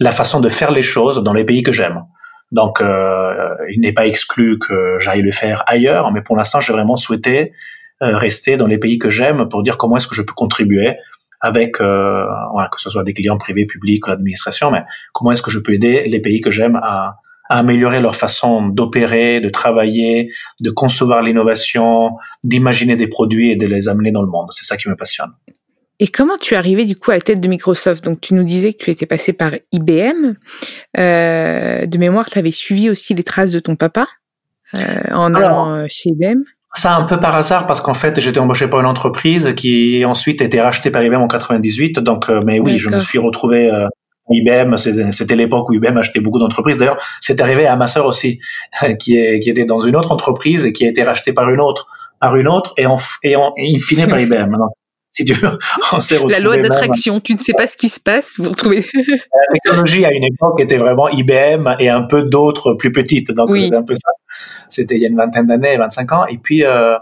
la 0.00 0.10
façon 0.10 0.40
de 0.40 0.48
faire 0.48 0.70
les 0.70 0.82
choses 0.82 1.22
dans 1.22 1.32
les 1.32 1.44
pays 1.44 1.62
que 1.62 1.72
j'aime. 1.72 2.02
Donc, 2.50 2.80
euh, 2.80 3.54
il 3.74 3.80
n'est 3.80 3.92
pas 3.92 4.06
exclu 4.06 4.58
que 4.58 4.98
j'aille 4.98 5.22
le 5.22 5.32
faire 5.32 5.64
ailleurs, 5.66 6.12
mais 6.12 6.20
pour 6.20 6.36
l'instant, 6.36 6.60
j'ai 6.60 6.72
vraiment 6.72 6.96
souhaité 6.96 7.52
euh, 8.02 8.16
rester 8.16 8.56
dans 8.56 8.66
les 8.66 8.78
pays 8.78 8.98
que 8.98 9.10
j'aime 9.10 9.48
pour 9.48 9.62
dire 9.62 9.78
comment 9.78 9.96
est-ce 9.96 10.06
que 10.06 10.14
je 10.14 10.22
peux 10.22 10.34
contribuer 10.34 10.94
avec, 11.40 11.80
euh, 11.80 12.26
que 12.70 12.80
ce 12.80 12.90
soit 12.90 13.02
des 13.02 13.14
clients 13.14 13.38
privés, 13.38 13.66
publics 13.66 14.06
ou 14.06 14.10
l'administration, 14.10 14.70
mais 14.70 14.84
comment 15.12 15.32
est-ce 15.32 15.42
que 15.42 15.50
je 15.50 15.58
peux 15.58 15.72
aider 15.72 16.04
les 16.04 16.20
pays 16.20 16.40
que 16.40 16.50
j'aime 16.50 16.76
à, 16.76 17.16
à 17.48 17.58
améliorer 17.58 18.00
leur 18.00 18.16
façon 18.16 18.68
d'opérer, 18.68 19.40
de 19.40 19.48
travailler, 19.48 20.30
de 20.60 20.70
concevoir 20.70 21.22
l'innovation, 21.22 22.16
d'imaginer 22.44 22.96
des 22.96 23.08
produits 23.08 23.50
et 23.50 23.56
de 23.56 23.66
les 23.66 23.88
amener 23.88 24.12
dans 24.12 24.22
le 24.22 24.28
monde. 24.28 24.48
C'est 24.50 24.64
ça 24.64 24.76
qui 24.76 24.88
me 24.88 24.94
passionne. 24.94 25.32
Et 26.02 26.08
comment 26.08 26.36
tu 26.36 26.54
es 26.54 26.56
arrivé 26.56 26.84
du 26.84 26.96
coup 26.96 27.12
à 27.12 27.14
la 27.14 27.20
tête 27.20 27.40
de 27.40 27.46
Microsoft? 27.46 28.02
Donc 28.02 28.20
tu 28.20 28.34
nous 28.34 28.42
disais 28.42 28.72
que 28.72 28.82
tu 28.82 28.90
étais 28.90 29.06
passé 29.06 29.32
par 29.32 29.52
IBM. 29.70 30.34
Euh, 30.98 31.86
de 31.86 31.96
mémoire, 31.96 32.28
tu 32.28 32.40
avais 32.40 32.50
suivi 32.50 32.90
aussi 32.90 33.14
les 33.14 33.22
traces 33.22 33.52
de 33.52 33.60
ton 33.60 33.76
papa 33.76 34.06
euh, 34.78 35.14
en 35.14 35.32
allant 35.32 35.86
chez 35.88 36.10
IBM. 36.10 36.40
Ça 36.74 36.96
un 36.96 37.04
peu 37.04 37.20
par 37.20 37.36
hasard 37.36 37.68
parce 37.68 37.80
qu'en 37.80 37.94
fait 37.94 38.18
j'étais 38.18 38.40
embauché 38.40 38.66
par 38.66 38.80
une 38.80 38.86
entreprise 38.86 39.54
qui 39.54 40.04
ensuite 40.04 40.42
a 40.42 40.46
été 40.46 40.60
rachetée 40.60 40.90
par 40.90 41.04
IBM 41.04 41.20
en 41.20 41.28
98. 41.28 42.00
Donc, 42.00 42.28
mais 42.44 42.58
oui, 42.58 42.78
je 42.78 42.88
me 42.88 42.98
suis 42.98 43.20
retrouvé 43.20 43.70
IBM, 44.28 44.76
c'était 44.76 45.36
l'époque 45.36 45.68
où 45.68 45.74
IBM 45.74 45.96
achetait 45.98 46.18
beaucoup 46.18 46.40
d'entreprises. 46.40 46.78
D'ailleurs, 46.78 46.98
c'est 47.20 47.40
arrivé 47.40 47.66
à 47.66 47.76
ma 47.76 47.86
sœur 47.86 48.06
aussi, 48.06 48.40
qui, 48.98 49.16
est, 49.18 49.38
qui 49.38 49.50
était 49.50 49.66
dans 49.66 49.78
une 49.78 49.94
autre 49.94 50.10
entreprise 50.10 50.64
et 50.64 50.72
qui 50.72 50.84
a 50.84 50.88
été 50.88 51.04
rachetée 51.04 51.32
par 51.32 51.48
une 51.48 51.60
autre, 51.60 51.86
par 52.18 52.34
une 52.34 52.48
autre, 52.48 52.74
et, 52.76 52.88
on, 52.88 52.96
et, 53.22 53.36
on, 53.36 53.52
et 53.56 53.76
in 53.76 53.78
fine 53.78 54.08
par 54.08 54.18
IBM. 54.18 54.56
Si 55.12 55.24
tu 55.26 55.34
veux, 55.34 55.58
on 55.92 56.00
s'est 56.00 56.18
La 56.28 56.40
loi 56.40 56.56
d'attraction, 56.56 57.20
tu 57.20 57.34
ne 57.34 57.38
sais 57.38 57.52
pas 57.52 57.66
ce 57.66 57.76
qui 57.76 57.88
se 57.88 58.00
passe, 58.00 58.34
vous 58.38 58.48
retrouvez. 58.48 58.86
La 58.94 59.52
technologie 59.52 60.04
à 60.04 60.12
une 60.12 60.24
époque 60.24 60.60
était 60.60 60.78
vraiment 60.78 61.08
IBM 61.08 61.76
et 61.78 61.90
un 61.90 62.02
peu 62.02 62.24
d'autres 62.24 62.74
plus 62.74 62.92
petites. 62.92 63.30
Donc, 63.32 63.54
c'était 63.54 63.76
un 63.76 63.82
peu 63.82 63.94
ça. 63.94 64.10
C'était 64.70 64.96
il 64.96 65.02
y 65.02 65.04
a 65.04 65.08
une 65.08 65.16
vingtaine 65.16 65.46
d'années, 65.46 65.76
25 65.76 66.12
ans. 66.12 66.26
Et 66.26 66.38
puis, 66.38 66.64
euh, 66.64 66.96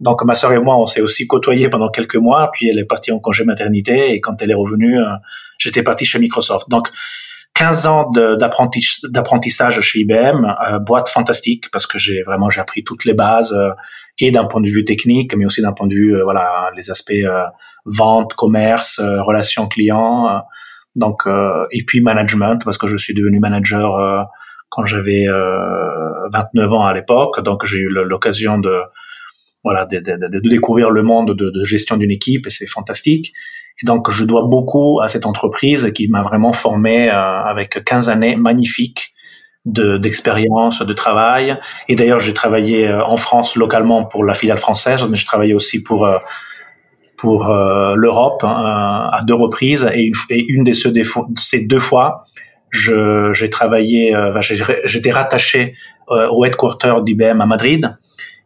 donc 0.00 0.24
ma 0.24 0.34
sœur 0.34 0.52
et 0.52 0.58
moi, 0.58 0.76
on 0.76 0.86
s'est 0.86 1.00
aussi 1.00 1.28
côtoyés 1.28 1.68
pendant 1.68 1.88
quelques 1.88 2.16
mois. 2.16 2.50
Puis 2.52 2.68
elle 2.68 2.78
est 2.78 2.84
partie 2.84 3.12
en 3.12 3.20
congé 3.20 3.44
maternité 3.44 4.12
et 4.12 4.20
quand 4.20 4.42
elle 4.42 4.50
est 4.50 4.54
revenue, 4.54 4.98
euh, 4.98 5.14
j'étais 5.58 5.84
parti 5.84 6.04
chez 6.04 6.18
Microsoft. 6.18 6.68
Donc 6.68 6.88
15 7.54 7.86
ans 7.86 8.10
d'apprentissage 8.10 9.80
chez 9.80 10.00
IBM, 10.00 10.44
euh, 10.44 10.78
boîte 10.80 11.08
fantastique 11.08 11.70
parce 11.70 11.86
que 11.86 11.98
j'ai 11.98 12.22
vraiment 12.22 12.48
j'ai 12.48 12.60
appris 12.60 12.82
toutes 12.82 13.04
les 13.04 13.14
bases 13.14 13.52
euh, 13.52 13.70
et 14.18 14.30
d'un 14.30 14.44
point 14.44 14.60
de 14.60 14.68
vue 14.68 14.84
technique, 14.84 15.34
mais 15.34 15.44
aussi 15.44 15.62
d'un 15.62 15.72
point 15.72 15.86
de 15.86 15.94
vue 15.94 16.20
voilà 16.22 16.70
les 16.76 16.90
aspects 16.90 17.12
vente, 17.84 18.34
commerce, 18.34 19.00
relations 19.00 19.66
clients, 19.66 20.42
donc 20.94 21.22
et 21.70 21.84
puis 21.84 22.00
management 22.00 22.62
parce 22.64 22.78
que 22.78 22.86
je 22.86 22.96
suis 22.96 23.14
devenu 23.14 23.40
manager 23.40 24.28
quand 24.68 24.84
j'avais 24.84 25.26
29 26.32 26.72
ans 26.72 26.84
à 26.84 26.94
l'époque, 26.94 27.42
donc 27.42 27.64
j'ai 27.64 27.78
eu 27.78 27.88
l'occasion 27.88 28.58
de 28.58 28.82
voilà, 29.64 29.86
de, 29.86 29.98
de, 29.98 30.28
de, 30.28 30.48
découvrir 30.48 30.90
le 30.90 31.02
monde 31.02 31.36
de, 31.36 31.50
de 31.50 31.64
gestion 31.64 31.96
d'une 31.96 32.10
équipe 32.10 32.46
et 32.46 32.50
c'est 32.50 32.66
fantastique. 32.66 33.32
Et 33.82 33.86
donc, 33.86 34.10
je 34.10 34.24
dois 34.24 34.42
beaucoup 34.42 35.00
à 35.00 35.08
cette 35.08 35.26
entreprise 35.26 35.92
qui 35.94 36.08
m'a 36.08 36.22
vraiment 36.22 36.52
formé 36.52 37.10
euh, 37.10 37.14
avec 37.14 37.82
15 37.84 38.10
années 38.10 38.36
magnifiques 38.36 39.11
d'expérience, 39.64 40.82
de, 40.82 40.92
travail. 40.92 41.58
Et 41.88 41.94
d'ailleurs, 41.94 42.18
j'ai 42.18 42.34
travaillé 42.34 42.88
euh, 42.88 43.04
en 43.04 43.16
France 43.16 43.56
localement 43.56 44.04
pour 44.04 44.24
la 44.24 44.34
filiale 44.34 44.58
française, 44.58 45.06
mais 45.08 45.16
je 45.16 45.24
travaillais 45.24 45.54
aussi 45.54 45.82
pour 45.82 46.06
euh, 46.06 46.18
pour 47.16 47.46
l'Europe 47.46 48.42
hein, 48.42 49.08
à 49.12 49.22
deux 49.22 49.34
reprises. 49.34 49.88
Et 49.94 50.06
une, 50.06 50.14
et 50.30 50.44
une 50.48 50.64
de 50.64 50.72
ces, 50.72 51.64
deux 51.64 51.78
fois, 51.78 52.22
j'ai 52.72 53.48
travaillé, 53.48 54.12
j'étais 54.84 55.12
rattaché 55.12 55.76
au 56.08 56.44
headquarter 56.44 56.94
d'IBM 57.04 57.40
à 57.40 57.46
Madrid 57.46 57.96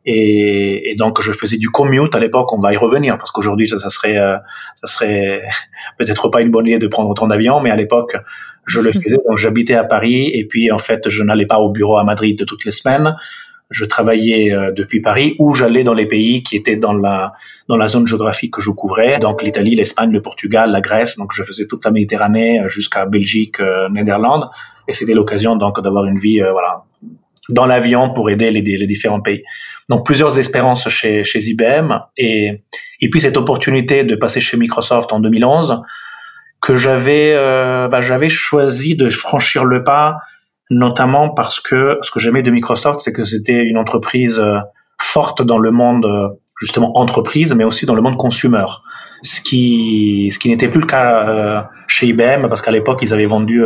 et, 0.06 0.92
et, 0.92 0.94
donc 0.94 1.20
je 1.20 1.32
faisais 1.32 1.58
du 1.58 1.68
commute 1.68 2.14
à 2.14 2.20
l'époque. 2.20 2.52
On 2.52 2.60
va 2.60 2.72
y 2.72 2.76
revenir 2.76 3.18
parce 3.18 3.32
qu'aujourd'hui 3.32 3.68
ça, 3.68 3.78
ça, 3.78 3.88
serait 3.88 4.16
euh, 4.16 4.36
ça 4.74 4.86
serait 4.86 5.42
peut-être 5.98 6.28
pas 6.28 6.40
une 6.40 6.50
bonne 6.50 6.66
idée 6.66 6.78
de 6.78 6.86
prendre 6.86 7.10
autant 7.10 7.26
d'avions, 7.26 7.60
mais 7.60 7.70
à 7.70 7.76
l'époque 7.76 8.16
je 8.66 8.80
le 8.80 8.92
faisais. 8.92 9.18
Donc 9.26 9.38
j'habitais 9.38 9.74
à 9.74 9.84
Paris 9.84 10.30
et 10.34 10.44
puis 10.44 10.70
en 10.70 10.78
fait 10.78 11.08
je 11.08 11.22
n'allais 11.22 11.46
pas 11.46 11.58
au 11.58 11.70
bureau 11.70 11.98
à 11.98 12.04
Madrid 12.04 12.44
toutes 12.46 12.64
les 12.64 12.72
semaines. 12.72 13.16
Je 13.70 13.84
travaillais 13.84 14.52
euh, 14.52 14.70
depuis 14.70 15.00
Paris 15.00 15.34
ou 15.40 15.52
j'allais 15.52 15.82
dans 15.82 15.94
les 15.94 16.06
pays 16.06 16.42
qui 16.42 16.56
étaient 16.56 16.76
dans 16.76 16.92
la 16.92 17.32
dans 17.68 17.76
la 17.76 17.88
zone 17.88 18.06
géographique 18.06 18.52
que 18.52 18.60
je 18.60 18.70
couvrais, 18.70 19.18
donc 19.18 19.42
l'Italie, 19.42 19.74
l'Espagne, 19.74 20.12
le 20.12 20.22
Portugal, 20.22 20.70
la 20.70 20.80
Grèce. 20.80 21.16
Donc 21.16 21.32
je 21.32 21.42
faisais 21.42 21.66
toute 21.66 21.84
la 21.84 21.90
Méditerranée 21.90 22.60
euh, 22.60 22.68
jusqu'à 22.68 23.06
Belgique, 23.06 23.60
euh, 23.60 23.88
Néderlande, 23.88 24.48
et 24.86 24.92
c'était 24.92 25.14
l'occasion 25.14 25.56
donc 25.56 25.80
d'avoir 25.80 26.04
une 26.04 26.18
vie 26.18 26.40
voilà 26.40 26.84
dans 27.48 27.66
l'avion 27.66 28.12
pour 28.12 28.28
aider 28.30 28.50
les, 28.50 28.62
les 28.62 28.86
différents 28.86 29.20
pays. 29.20 29.42
Donc 29.88 30.04
plusieurs 30.04 30.36
expériences 30.36 30.88
chez, 30.88 31.22
chez 31.22 31.38
IBM 31.38 31.92
et, 32.16 32.62
et 33.00 33.10
puis 33.10 33.20
cette 33.20 33.36
opportunité 33.36 34.02
de 34.02 34.16
passer 34.16 34.40
chez 34.40 34.56
Microsoft 34.56 35.12
en 35.12 35.20
2011 35.20 35.80
que 36.60 36.74
j'avais 36.74 37.32
euh, 37.34 37.88
bah, 37.88 38.00
j'avais 38.00 38.28
choisi 38.28 38.96
de 38.96 39.08
franchir 39.10 39.64
le 39.64 39.84
pas 39.84 40.18
notamment 40.70 41.30
parce 41.30 41.60
que 41.60 41.98
ce 42.02 42.10
que 42.10 42.18
j'aimais 42.18 42.42
de 42.42 42.50
Microsoft 42.50 43.00
c'est 43.00 43.12
que 43.12 43.22
c'était 43.22 43.62
une 43.62 43.78
entreprise 43.78 44.40
euh, 44.40 44.58
forte 45.00 45.42
dans 45.42 45.58
le 45.58 45.70
monde 45.70 46.06
euh, 46.06 46.28
justement 46.60 46.98
entreprise 46.98 47.54
mais 47.54 47.64
aussi 47.64 47.86
dans 47.86 47.94
le 47.94 48.02
monde 48.02 48.16
consumer. 48.16 48.64
Ce 49.22 49.40
qui 49.40 50.30
ce 50.32 50.38
qui 50.38 50.48
n'était 50.48 50.68
plus 50.68 50.80
le 50.80 50.86
cas 50.86 51.28
euh, 51.28 51.60
chez 51.86 52.06
IBM 52.06 52.48
parce 52.48 52.62
qu'à 52.62 52.70
l'époque 52.70 53.00
ils 53.02 53.12
avaient 53.12 53.26
vendu 53.26 53.62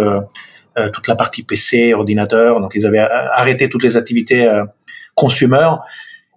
toute 0.95 1.09
la 1.09 1.17
partie 1.17 1.43
PC 1.43 1.93
ordinateur 1.93 2.61
donc 2.61 2.73
ils 2.75 2.87
avaient 2.87 3.05
arrêté 3.35 3.69
toutes 3.69 3.83
les 3.83 3.97
activités 3.97 4.49
consumer. 5.15 5.69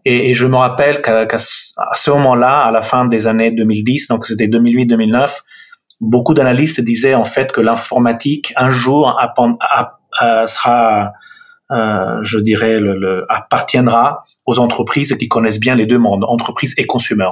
Et, 0.05 0.31
et 0.31 0.33
je 0.33 0.45
me 0.45 0.57
rappelle 0.57 1.01
qu'à 1.01 1.37
ce 1.37 2.09
moment-là, 2.11 2.61
à 2.61 2.71
la 2.71 2.81
fin 2.81 3.05
des 3.05 3.27
années 3.27 3.51
2010, 3.51 4.09
donc 4.09 4.25
c'était 4.25 4.47
2008-2009, 4.47 5.29
beaucoup 6.01 6.33
d'analystes 6.33 6.81
disaient 6.81 7.13
en 7.13 7.25
fait 7.25 7.51
que 7.51 7.61
l'informatique 7.61 8.53
un 8.57 8.69
jour 8.69 9.17
sera, 10.47 11.13
euh, 11.71 12.19
je 12.21 12.39
dirais, 12.39 12.79
appartiendra 13.29 14.23
aux 14.45 14.59
entreprises 14.59 15.15
qui 15.17 15.27
connaissent 15.27 15.59
bien 15.59 15.75
les 15.75 15.85
deux 15.85 15.97
mondes, 15.97 16.23
entreprises 16.27 16.73
et 16.77 16.85
consumer. 16.85 17.29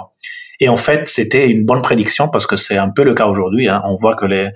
Et 0.59 0.69
en 0.69 0.77
fait, 0.77 1.07
c'était 1.07 1.49
une 1.49 1.65
bonne 1.65 1.81
prédiction 1.81 2.29
parce 2.29 2.45
que 2.45 2.55
c'est 2.55 2.77
un 2.77 2.89
peu 2.89 3.03
le 3.03 3.13
cas 3.13 3.25
aujourd'hui. 3.25 3.67
Hein. 3.67 3.81
On 3.85 3.95
voit 3.95 4.15
que 4.15 4.25
les, 4.25 4.51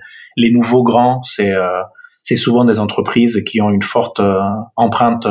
nouveaux 0.52 0.82
grands, 0.82 1.22
c'est 1.22 1.52
euh, 1.52 1.82
c'est 2.22 2.36
souvent 2.36 2.64
des 2.64 2.80
entreprises 2.80 3.42
qui 3.46 3.60
ont 3.60 3.70
une 3.70 3.82
forte 3.82 4.18
euh, 4.18 4.40
empreinte 4.74 5.28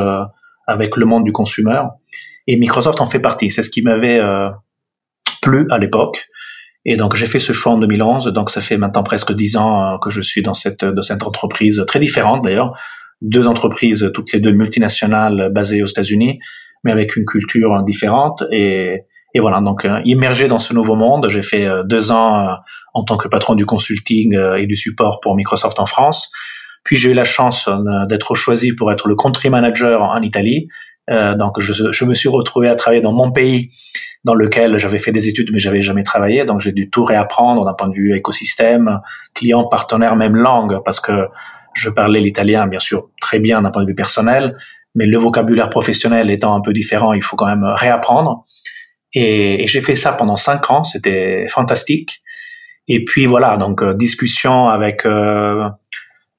avec 0.66 0.96
le 0.96 1.06
monde 1.06 1.24
du 1.24 1.32
consumer. 1.32 1.82
Et 2.46 2.56
Microsoft 2.56 3.00
en 3.00 3.06
fait 3.06 3.20
partie. 3.20 3.50
C'est 3.50 3.62
ce 3.62 3.70
qui 3.70 3.82
m'avait 3.82 4.20
plu 5.42 5.66
à 5.70 5.78
l'époque. 5.78 6.26
Et 6.88 6.96
donc 6.96 7.16
j'ai 7.16 7.26
fait 7.26 7.40
ce 7.40 7.52
choix 7.52 7.72
en 7.72 7.78
2011. 7.78 8.32
Donc 8.32 8.48
ça 8.48 8.62
fait 8.62 8.78
maintenant 8.78 9.02
presque 9.02 9.32
dix 9.32 9.56
ans 9.56 9.94
euh, 9.94 9.98
que 9.98 10.10
je 10.10 10.22
suis 10.22 10.42
dans 10.42 10.54
cette 10.54 10.84
de 10.84 11.02
cette 11.02 11.24
entreprise 11.24 11.84
très 11.86 11.98
différente 11.98 12.42
d'ailleurs, 12.44 12.78
deux 13.20 13.48
entreprises 13.48 14.10
toutes 14.14 14.32
les 14.32 14.40
deux 14.40 14.52
multinationales 14.52 15.50
basées 15.52 15.82
aux 15.82 15.86
États-Unis, 15.86 16.38
mais 16.84 16.92
avec 16.92 17.16
une 17.16 17.24
culture 17.24 17.82
différente. 17.82 18.44
Et, 18.52 19.02
et 19.34 19.40
voilà 19.40 19.60
donc 19.60 19.84
euh, 19.84 20.00
immergé 20.04 20.46
dans 20.46 20.58
ce 20.58 20.72
nouveau 20.72 20.94
monde. 20.94 21.28
J'ai 21.28 21.42
fait 21.42 21.66
deux 21.84 22.12
ans 22.12 22.56
en 22.94 23.04
tant 23.04 23.16
que 23.16 23.28
patron 23.28 23.56
du 23.56 23.66
consulting 23.66 24.38
et 24.56 24.66
du 24.66 24.76
support 24.76 25.18
pour 25.20 25.34
Microsoft 25.34 25.80
en 25.80 25.86
France. 25.86 26.30
Puis 26.84 26.94
j'ai 26.96 27.10
eu 27.10 27.14
la 27.14 27.24
chance 27.24 27.68
d'être 28.08 28.36
choisi 28.36 28.72
pour 28.72 28.92
être 28.92 29.08
le 29.08 29.16
country 29.16 29.50
manager 29.50 30.04
en 30.04 30.22
Italie 30.22 30.68
euh, 30.68 30.85
donc 31.08 31.60
je, 31.60 31.92
je, 31.92 32.04
me 32.04 32.14
suis 32.14 32.28
retrouvé 32.28 32.68
à 32.68 32.74
travailler 32.74 33.02
dans 33.02 33.12
mon 33.12 33.30
pays 33.30 33.70
dans 34.24 34.34
lequel 34.34 34.76
j'avais 34.76 34.98
fait 34.98 35.12
des 35.12 35.28
études 35.28 35.50
mais 35.52 35.58
j'avais 35.58 35.80
jamais 35.80 36.02
travaillé. 36.02 36.44
Donc 36.44 36.60
j'ai 36.60 36.72
dû 36.72 36.90
tout 36.90 37.04
réapprendre 37.04 37.64
d'un 37.64 37.74
point 37.74 37.88
de 37.88 37.94
vue 37.94 38.16
écosystème, 38.16 39.00
client, 39.34 39.64
partenaire, 39.68 40.16
même 40.16 40.34
langue 40.34 40.80
parce 40.84 41.00
que 41.00 41.28
je 41.74 41.90
parlais 41.90 42.20
l'italien 42.20 42.66
bien 42.66 42.80
sûr 42.80 43.10
très 43.20 43.38
bien 43.38 43.62
d'un 43.62 43.70
point 43.70 43.82
de 43.82 43.88
vue 43.88 43.94
personnel, 43.94 44.56
mais 44.94 45.06
le 45.06 45.18
vocabulaire 45.18 45.70
professionnel 45.70 46.30
étant 46.30 46.54
un 46.54 46.60
peu 46.60 46.72
différent, 46.72 47.12
il 47.12 47.22
faut 47.22 47.36
quand 47.36 47.46
même 47.46 47.64
réapprendre. 47.64 48.44
Et, 49.14 49.62
et 49.62 49.66
j'ai 49.66 49.80
fait 49.80 49.94
ça 49.94 50.12
pendant 50.12 50.36
cinq 50.36 50.70
ans, 50.70 50.82
c'était 50.84 51.46
fantastique. 51.48 52.22
Et 52.88 53.04
puis 53.04 53.26
voilà, 53.26 53.56
donc 53.56 53.82
euh, 53.82 53.94
discussion 53.94 54.68
avec 54.68 55.04
euh, 55.06 55.68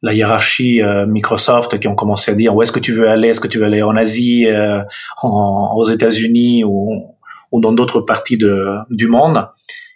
la 0.01 0.13
hiérarchie 0.13 0.81
euh, 0.81 1.05
Microsoft 1.07 1.79
qui 1.79 1.87
ont 1.87 1.95
commencé 1.95 2.31
à 2.31 2.35
dire 2.35 2.55
où 2.55 2.61
est-ce 2.61 2.71
que 2.71 2.79
tu 2.79 2.93
veux 2.93 3.09
aller? 3.09 3.29
Est-ce 3.29 3.39
que 3.39 3.47
tu 3.47 3.59
veux 3.59 3.65
aller 3.65 3.81
en 3.81 3.95
Asie, 3.95 4.45
euh, 4.47 4.81
en, 5.21 5.73
aux 5.75 5.85
États-Unis 5.89 6.63
ou, 6.63 7.15
ou 7.51 7.61
dans 7.61 7.73
d'autres 7.73 8.01
parties 8.01 8.37
de, 8.37 8.75
du 8.89 9.07
monde? 9.07 9.47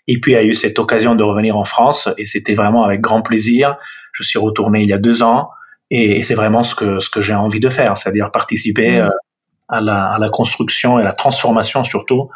Et 0.07 0.19
puis 0.19 0.31
il 0.31 0.35
y 0.35 0.37
a 0.37 0.43
eu 0.43 0.53
cette 0.53 0.79
occasion 0.79 1.15
de 1.15 1.23
revenir 1.23 1.55
en 1.55 1.65
France 1.65 2.09
et 2.17 2.25
c'était 2.25 2.55
vraiment 2.55 2.83
avec 2.83 3.01
grand 3.01 3.21
plaisir. 3.21 3.77
Je 4.11 4.23
suis 4.23 4.39
retourné 4.39 4.81
il 4.81 4.89
y 4.89 4.93
a 4.93 4.97
deux 4.97 5.21
ans 5.21 5.49
et, 5.91 6.17
et 6.17 6.21
c'est 6.23 6.35
vraiment 6.35 6.63
ce 6.63 6.73
que 6.73 6.99
ce 6.99 7.09
que 7.09 7.21
j'ai 7.21 7.35
envie 7.35 7.59
de 7.59 7.69
faire, 7.69 7.97
c'est-à-dire 7.97 8.31
participer 8.31 8.99
mmh. 8.99 9.05
euh, 9.05 9.09
à, 9.69 9.81
la, 9.81 10.13
à 10.13 10.19
la 10.19 10.29
construction 10.29 10.97
et 10.97 11.03
à 11.03 11.05
la 11.05 11.13
transformation 11.13 11.83
surtout 11.83 12.29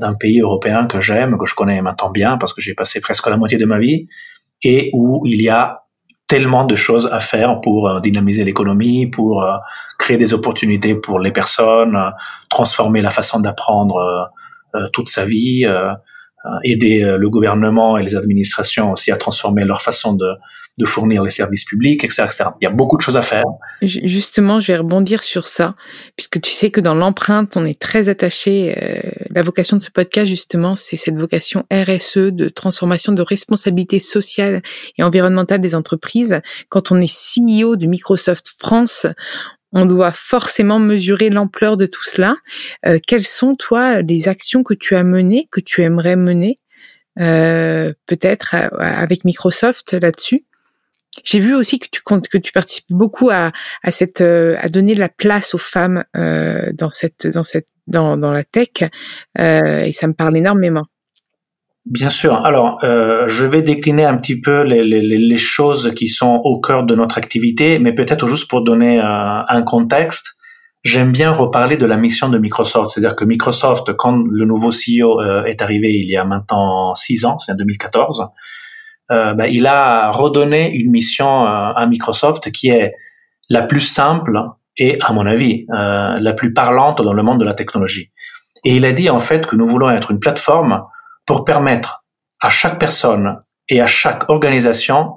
d'un 0.00 0.14
pays 0.14 0.40
européen 0.40 0.88
que 0.88 1.00
j'aime, 1.00 1.38
que 1.38 1.46
je 1.46 1.54
connais 1.54 1.80
maintenant 1.80 2.10
bien 2.10 2.38
parce 2.38 2.52
que 2.52 2.60
j'ai 2.60 2.74
passé 2.74 3.00
presque 3.00 3.28
la 3.28 3.36
moitié 3.36 3.56
de 3.56 3.66
ma 3.66 3.78
vie 3.78 4.08
et 4.64 4.90
où 4.94 5.22
il 5.26 5.40
y 5.40 5.48
a 5.48 5.84
tellement 6.30 6.64
de 6.64 6.76
choses 6.76 7.08
à 7.10 7.18
faire 7.18 7.60
pour 7.60 7.88
euh, 7.88 7.98
dynamiser 7.98 8.44
l'économie, 8.44 9.08
pour 9.08 9.42
euh, 9.42 9.56
créer 9.98 10.16
des 10.16 10.32
opportunités 10.32 10.94
pour 10.94 11.18
les 11.18 11.32
personnes, 11.32 11.96
euh, 11.96 12.10
transformer 12.48 13.02
la 13.02 13.10
façon 13.10 13.40
d'apprendre 13.40 14.30
toute 14.92 15.08
sa 15.08 15.24
vie, 15.24 15.66
aider 16.62 17.02
le 17.18 17.28
gouvernement 17.28 17.98
et 17.98 18.04
les 18.04 18.14
administrations 18.14 18.92
aussi 18.92 19.10
à 19.10 19.16
transformer 19.16 19.64
leur 19.64 19.82
façon 19.82 20.14
de, 20.14 20.30
de 20.78 20.86
fournir 20.86 21.22
les 21.22 21.30
services 21.30 21.64
publics, 21.64 22.04
etc., 22.04 22.26
Il 22.60 22.64
y 22.64 22.66
a 22.66 22.70
beaucoup 22.70 22.96
de 22.96 23.02
choses 23.02 23.16
à 23.16 23.22
faire. 23.22 23.44
Justement, 23.82 24.60
je 24.60 24.72
vais 24.72 24.78
rebondir 24.78 25.22
sur 25.22 25.46
ça, 25.46 25.74
puisque 26.16 26.40
tu 26.40 26.52
sais 26.52 26.70
que 26.70 26.80
dans 26.80 26.94
l'empreinte, 26.94 27.56
on 27.56 27.66
est 27.66 27.78
très 27.78 28.08
attaché. 28.08 28.74
Euh, 28.82 29.00
la 29.30 29.42
vocation 29.42 29.76
de 29.76 29.82
ce 29.82 29.90
podcast, 29.90 30.26
justement, 30.28 30.76
c'est 30.76 30.96
cette 30.96 31.16
vocation 31.16 31.64
RSE 31.70 32.32
de 32.32 32.48
transformation 32.48 33.12
de 33.12 33.22
responsabilité 33.22 33.98
sociale 33.98 34.62
et 34.96 35.02
environnementale 35.02 35.60
des 35.60 35.74
entreprises. 35.74 36.40
Quand 36.68 36.92
on 36.92 37.00
est 37.00 37.12
CEO 37.12 37.76
de 37.76 37.86
Microsoft 37.86 38.52
France, 38.58 39.06
on 39.72 39.84
doit 39.84 40.12
forcément 40.12 40.78
mesurer 40.78 41.30
l'ampleur 41.30 41.76
de 41.76 41.86
tout 41.86 42.04
cela. 42.04 42.36
Euh, 42.86 42.98
quelles 43.06 43.22
sont, 43.22 43.54
toi, 43.54 44.02
les 44.02 44.28
actions 44.28 44.62
que 44.62 44.74
tu 44.74 44.96
as 44.96 45.04
menées, 45.04 45.48
que 45.50 45.60
tu 45.60 45.82
aimerais 45.82 46.16
mener, 46.16 46.58
euh, 47.20 47.92
peut-être 48.06 48.54
avec 48.78 49.24
Microsoft 49.24 49.92
là-dessus? 49.92 50.44
J'ai 51.24 51.40
vu 51.40 51.54
aussi 51.54 51.78
que 51.78 51.88
tu 51.90 52.02
comptes, 52.02 52.28
que 52.28 52.38
tu 52.38 52.52
participes 52.52 52.90
beaucoup 52.90 53.30
à, 53.30 53.52
à 53.82 53.90
cette, 53.90 54.20
euh, 54.20 54.56
à 54.60 54.68
donner 54.68 54.94
de 54.94 55.00
la 55.00 55.08
place 55.08 55.54
aux 55.54 55.58
femmes 55.58 56.04
euh, 56.16 56.72
dans 56.74 56.90
cette, 56.90 57.26
dans 57.26 57.42
cette, 57.42 57.68
dans, 57.86 58.16
dans 58.16 58.32
la 58.32 58.44
tech, 58.44 58.68
euh, 59.38 59.84
et 59.84 59.92
ça 59.92 60.06
me 60.06 60.14
parle 60.14 60.36
énormément. 60.36 60.86
Bien 61.86 62.10
sûr. 62.10 62.44
Alors, 62.44 62.78
euh, 62.84 63.26
je 63.26 63.46
vais 63.46 63.62
décliner 63.62 64.04
un 64.04 64.16
petit 64.18 64.40
peu 64.40 64.62
les, 64.62 64.84
les, 64.84 65.00
les, 65.02 65.36
choses 65.36 65.92
qui 65.94 66.08
sont 66.08 66.40
au 66.44 66.60
cœur 66.60 66.84
de 66.84 66.94
notre 66.94 67.16
activité, 67.16 67.78
mais 67.78 67.94
peut-être 67.94 68.26
juste 68.26 68.50
pour 68.50 68.62
donner 68.62 69.00
euh, 69.00 69.42
un 69.48 69.62
contexte. 69.62 70.36
J'aime 70.84 71.10
bien 71.10 71.30
reparler 71.30 71.76
de 71.76 71.86
la 71.86 71.96
mission 71.96 72.28
de 72.28 72.38
Microsoft, 72.38 72.90
c'est-à-dire 72.90 73.16
que 73.16 73.24
Microsoft, 73.24 73.94
quand 73.96 74.16
le 74.30 74.44
nouveau 74.44 74.70
CEO 74.70 75.20
euh, 75.20 75.44
est 75.44 75.62
arrivé 75.62 75.92
il 75.92 76.08
y 76.08 76.16
a 76.16 76.24
maintenant 76.24 76.94
six 76.94 77.24
ans, 77.24 77.38
c'est 77.38 77.52
en 77.52 77.56
2014, 77.56 78.26
ben, 79.10 79.46
il 79.46 79.66
a 79.66 80.10
redonné 80.10 80.70
une 80.72 80.90
mission 80.90 81.44
euh, 81.44 81.72
à 81.74 81.86
Microsoft 81.86 82.52
qui 82.52 82.70
est 82.70 82.94
la 83.48 83.62
plus 83.62 83.80
simple 83.80 84.40
et, 84.76 84.98
à 85.00 85.12
mon 85.12 85.26
avis, 85.26 85.66
euh, 85.74 86.18
la 86.20 86.32
plus 86.32 86.54
parlante 86.54 87.02
dans 87.02 87.12
le 87.12 87.22
monde 87.22 87.40
de 87.40 87.44
la 87.44 87.54
technologie. 87.54 88.12
Et 88.64 88.76
il 88.76 88.84
a 88.84 88.92
dit 88.92 89.10
en 89.10 89.20
fait 89.20 89.46
que 89.46 89.56
nous 89.56 89.66
voulons 89.66 89.90
être 89.90 90.10
une 90.10 90.20
plateforme 90.20 90.82
pour 91.26 91.44
permettre 91.44 92.04
à 92.40 92.50
chaque 92.50 92.78
personne 92.78 93.38
et 93.68 93.80
à 93.80 93.86
chaque 93.86 94.28
organisation 94.30 95.16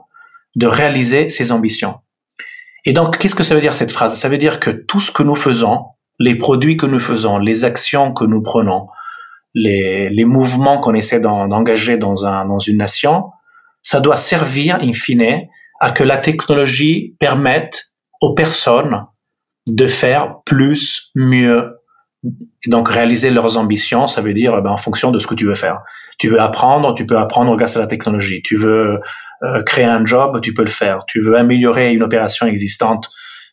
de 0.55 0.67
réaliser 0.67 1.29
ses 1.29 1.51
ambitions. 1.51 1.95
Et 2.85 2.93
donc, 2.93 3.17
qu'est-ce 3.17 3.35
que 3.35 3.43
ça 3.43 3.55
veut 3.55 3.61
dire 3.61 3.73
cette 3.73 3.91
phrase? 3.91 4.17
Ça 4.17 4.27
veut 4.27 4.37
dire 4.37 4.59
que 4.59 4.69
tout 4.69 4.99
ce 4.99 5.11
que 5.11 5.23
nous 5.23 5.35
faisons, 5.35 5.85
les 6.19 6.35
produits 6.35 6.77
que 6.77 6.85
nous 6.85 6.99
faisons, 6.99 7.37
les 7.37 7.63
actions 7.63 8.11
que 8.13 8.25
nous 8.25 8.41
prenons, 8.41 8.87
les, 9.53 10.09
les 10.09 10.25
mouvements 10.25 10.79
qu'on 10.79 10.93
essaie 10.93 11.19
d'engager 11.19 11.97
dans, 11.97 12.25
un, 12.25 12.45
dans 12.45 12.59
une 12.59 12.77
nation, 12.77 13.31
ça 13.83 13.99
doit 13.99 14.17
servir, 14.17 14.77
in 14.81 14.93
fine, 14.93 15.47
à 15.79 15.91
que 15.91 16.03
la 16.03 16.17
technologie 16.17 17.15
permette 17.19 17.85
aux 18.21 18.33
personnes 18.33 19.05
de 19.67 19.85
faire 19.85 20.37
plus, 20.45 21.11
mieux. 21.13 21.75
Donc 22.67 22.87
réaliser 22.87 23.29
leurs 23.29 23.57
ambitions, 23.57 24.07
ça 24.07 24.21
veut 24.21 24.33
dire 24.33 24.61
ben, 24.61 24.71
en 24.71 24.77
fonction 24.77 25.11
de 25.11 25.19
ce 25.19 25.27
que 25.27 25.35
tu 25.35 25.45
veux 25.45 25.55
faire. 25.55 25.79
Tu 26.17 26.29
veux 26.29 26.39
apprendre, 26.39 26.95
tu 26.95 27.05
peux 27.05 27.17
apprendre 27.17 27.55
grâce 27.57 27.75
à 27.75 27.81
la 27.81 27.87
technologie. 27.87 28.41
Tu 28.43 28.55
veux 28.55 28.99
euh, 29.43 29.61
créer 29.63 29.85
un 29.85 30.05
job, 30.05 30.39
tu 30.41 30.53
peux 30.53 30.63
le 30.63 30.69
faire. 30.69 30.99
Tu 31.05 31.21
veux 31.21 31.37
améliorer 31.37 31.93
une 31.93 32.01
opération 32.01 32.47
existante 32.47 33.09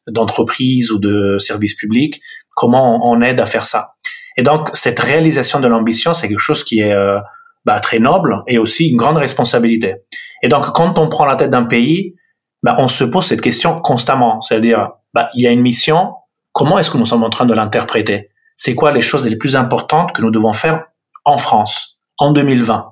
d'entreprise 0.07 0.93
ou 0.93 0.99
de 0.99 1.37
service 1.39 1.75
public, 1.75 2.21
comment 2.55 3.11
on, 3.11 3.21
aide 3.23 3.41
à 3.41 3.47
faire 3.47 3.67
ça? 3.67 3.95
Et 4.37 4.43
donc 4.43 4.71
cette 4.75 5.01
réalisation 5.01 5.61
de 5.61 5.69
l'ambition, 5.69 6.13
c'est 6.15 6.29
quelque 6.29 6.39
chose 6.39 6.65
qui 6.65 6.81
est 6.81 6.93
euh, 6.93 7.19
bah, 7.65 7.81
très 7.81 7.99
noble 7.99 8.43
et 8.47 8.59
aussi 8.59 8.89
une 8.89 8.97
grande 8.97 9.19
responsabilité. 9.19 9.97
Et 10.43 10.49
donc, 10.49 10.73
quand 10.73 10.99
on 10.99 11.09
prend 11.09 11.27
la 11.27 11.37
tête 11.37 11.51
d'un 11.51 11.65
pays, 11.65 12.15
bah, 12.63 12.77
on 12.79 12.89
se 12.89 13.05
pose 13.05 13.27
cette 13.27 13.41
question 13.41 13.81
constamment. 13.81 14.41
C'est-à-dire, 14.41 14.91
bah, 15.15 15.29
il 15.35 15.43
y 15.43 15.47
a 15.47 15.51
une 15.51 15.61
mission, 15.61 16.13
comment 16.53 16.79
est-ce 16.79 16.91
que 16.91 16.99
nous 16.99 17.07
sommes 17.07 17.25
en 17.25 17.31
train 17.31 17.47
de 17.47 17.55
l'interpréter? 17.55 18.31
C'est 18.57 18.75
quoi 18.75 18.93
les 18.93 19.01
choses 19.01 19.27
les 19.27 19.37
plus 19.37 19.57
importantes 19.57 20.13
que 20.13 20.23
nous 20.23 20.31
devons 20.31 20.53
faire 20.53 20.85
en 21.25 21.39
France, 21.39 21.99
en 22.19 22.33
2020 22.33 22.87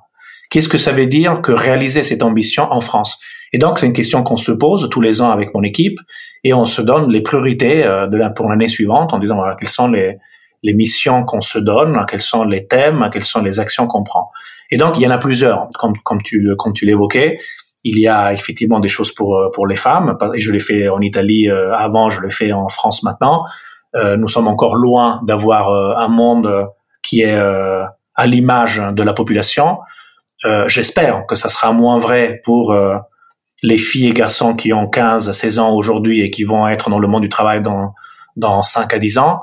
Qu'est-ce 0.51 0.69
que 0.69 0.79
ça 0.79 0.93
veut 0.93 1.07
dire 1.07 1.43
que 1.43 1.53
réaliser 1.53 2.03
cette 2.03 2.23
ambition 2.23 2.73
en 2.73 2.81
France? 2.81 3.19
Et 3.53 3.59
donc, 3.59 3.79
c'est 3.79 3.87
une 3.87 3.93
question 3.93 4.23
qu'on 4.23 4.39
se 4.39 4.53
pose 4.53 4.89
tous 4.91 5.01
les 5.01 5.21
ans 5.21 5.31
avec 5.31 5.55
mon 5.55 5.63
équipe 5.63 5.99
et 6.45 6.55
on 6.55 6.65
se 6.65 6.81
donne 6.81 7.11
les 7.11 7.23
priorités 7.23 7.85
euh, 7.85 8.07
pour 8.35 8.49
l'année 8.49 8.69
suivante 8.69 9.13
en 9.13 9.19
disant 9.19 9.37
voilà, 9.37 9.57
quelles 9.57 9.69
sont 9.69 9.89
les, 9.89 10.17
les 10.63 10.75
missions 10.75 11.25
qu'on 11.25 11.41
se 11.41 11.59
donne, 11.59 12.05
quels 12.09 12.21
sont 12.21 12.45
les 12.45 12.67
thèmes, 12.67 13.09
quelles 13.13 13.25
sont 13.25 13.43
les 13.43 13.61
actions 13.61 13.87
qu'on 13.87 14.03
prend. 14.03 14.31
Et 14.71 14.77
donc, 14.77 14.99
il 14.99 15.03
y 15.03 15.07
en 15.07 15.11
a 15.11 15.19
plusieurs, 15.19 15.69
comme, 15.79 15.97
comme 16.05 16.23
tu, 16.23 16.55
comme 16.59 16.73
tu 16.73 16.85
l'évoquais. 16.85 17.39
Il 17.85 17.99
y 17.99 18.09
a 18.09 18.33
effectivement 18.33 18.81
des 18.81 18.89
choses 18.89 19.13
pour, 19.13 19.51
pour 19.55 19.67
les 19.67 19.77
femmes, 19.77 20.17
je 20.37 20.53
l'ai 20.53 20.61
fait 20.61 20.89
en 20.89 21.01
Italie 21.01 21.49
euh, 21.49 21.75
avant, 21.75 22.11
je 22.11 22.21
le 22.21 22.29
fais 22.29 22.53
en 22.53 22.69
France 22.69 23.03
maintenant. 23.03 23.45
Euh, 23.97 24.17
nous 24.17 24.29
sommes 24.29 24.49
encore 24.49 24.75
loin 24.77 25.21
d'avoir 25.25 25.71
euh, 25.71 25.95
un 25.97 26.09
monde 26.09 26.67
qui 27.03 27.23
est 27.23 27.39
à 27.39 28.27
l'image 28.27 28.83
de 28.93 29.03
la 29.03 29.13
population. 29.13 29.79
J'espère 30.67 31.25
que 31.27 31.37
ça 31.37 31.49
sera 31.49 31.73
moins 31.73 31.99
vrai 31.99 32.41
pour 32.45 32.77
les 33.63 33.79
filles 33.79 34.09
et 34.09 34.13
garçons 34.13 34.55
qui 34.55 34.73
ont 34.73 34.89
15 34.89 35.29
à 35.29 35.33
16 35.33 35.59
ans 35.61 35.73
aujourd'hui 35.75 36.21
et 36.21 36.31
qui 36.31 36.43
vont 36.43 36.69
être 36.69 36.91
dans 36.91 36.99
le 36.99 37.09
monde 37.09 37.23
du 37.23 37.29
travail 37.29 37.63
dans, 37.63 37.95
dans 38.37 38.63
5 38.63 38.93
à 38.93 38.99
10 38.99 39.19
ans. 39.19 39.41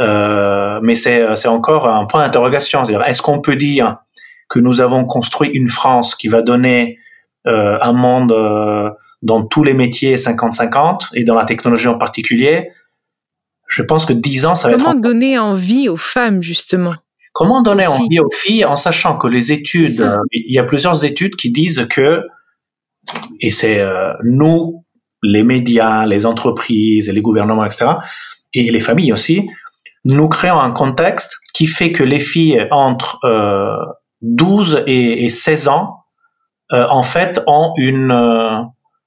Mais 0.00 0.94
c'est 0.94 1.48
encore 1.48 1.86
un 1.88 2.06
point 2.06 2.22
d'interrogation. 2.22 2.82
Est-ce 2.84 3.22
qu'on 3.22 3.40
peut 3.40 3.56
dire 3.56 3.98
que 4.50 4.58
nous 4.58 4.80
avons 4.80 5.06
construit 5.06 5.48
une 5.50 5.70
France 5.70 6.14
qui 6.14 6.28
va 6.28 6.42
donner 6.42 6.98
euh, 7.46 7.78
un 7.80 7.94
monde 7.94 8.32
euh, 8.32 8.90
dans 9.22 9.46
tous 9.46 9.64
les 9.64 9.72
métiers 9.72 10.16
50-50 10.16 11.08
et 11.14 11.24
dans 11.24 11.34
la 11.34 11.46
technologie 11.46 11.88
en 11.88 11.96
particulier, 11.96 12.70
je 13.66 13.82
pense 13.82 14.04
que 14.04 14.12
10 14.12 14.44
ans, 14.44 14.54
ça 14.54 14.68
va 14.68 14.74
être... 14.74 14.84
Comment 14.84 15.00
donner 15.00 15.38
envie 15.38 15.88
aux 15.88 15.96
femmes, 15.96 16.42
justement? 16.42 16.94
Comment 17.32 17.62
donner 17.62 17.86
envie 17.86 18.18
aux 18.18 18.30
filles 18.30 18.64
en 18.64 18.76
sachant 18.76 19.16
que 19.16 19.28
les 19.28 19.52
études, 19.52 20.00
euh, 20.00 20.18
il 20.32 20.52
y 20.52 20.58
a 20.58 20.64
plusieurs 20.64 21.04
études 21.04 21.36
qui 21.36 21.50
disent 21.50 21.86
que, 21.88 22.24
et 23.40 23.50
c'est 23.50 23.82
nous, 24.24 24.84
les 25.22 25.44
médias, 25.44 26.04
les 26.06 26.26
entreprises 26.26 27.08
et 27.08 27.12
les 27.12 27.22
gouvernements, 27.22 27.64
etc., 27.64 27.86
et 28.52 28.70
les 28.70 28.80
familles 28.80 29.12
aussi, 29.12 29.48
nous 30.04 30.28
créons 30.28 30.58
un 30.58 30.72
contexte 30.72 31.36
qui 31.52 31.66
fait 31.66 31.92
que 31.92 32.02
les 32.02 32.20
filles 32.20 32.66
entre 32.70 33.18
12 34.22 34.84
et, 34.86 35.24
et 35.24 35.28
16 35.28 35.68
ans, 35.68 36.04
euh, 36.72 36.86
en 36.88 37.02
fait, 37.02 37.40
ont 37.46 37.72
une 37.76 38.12
euh, 38.12 38.62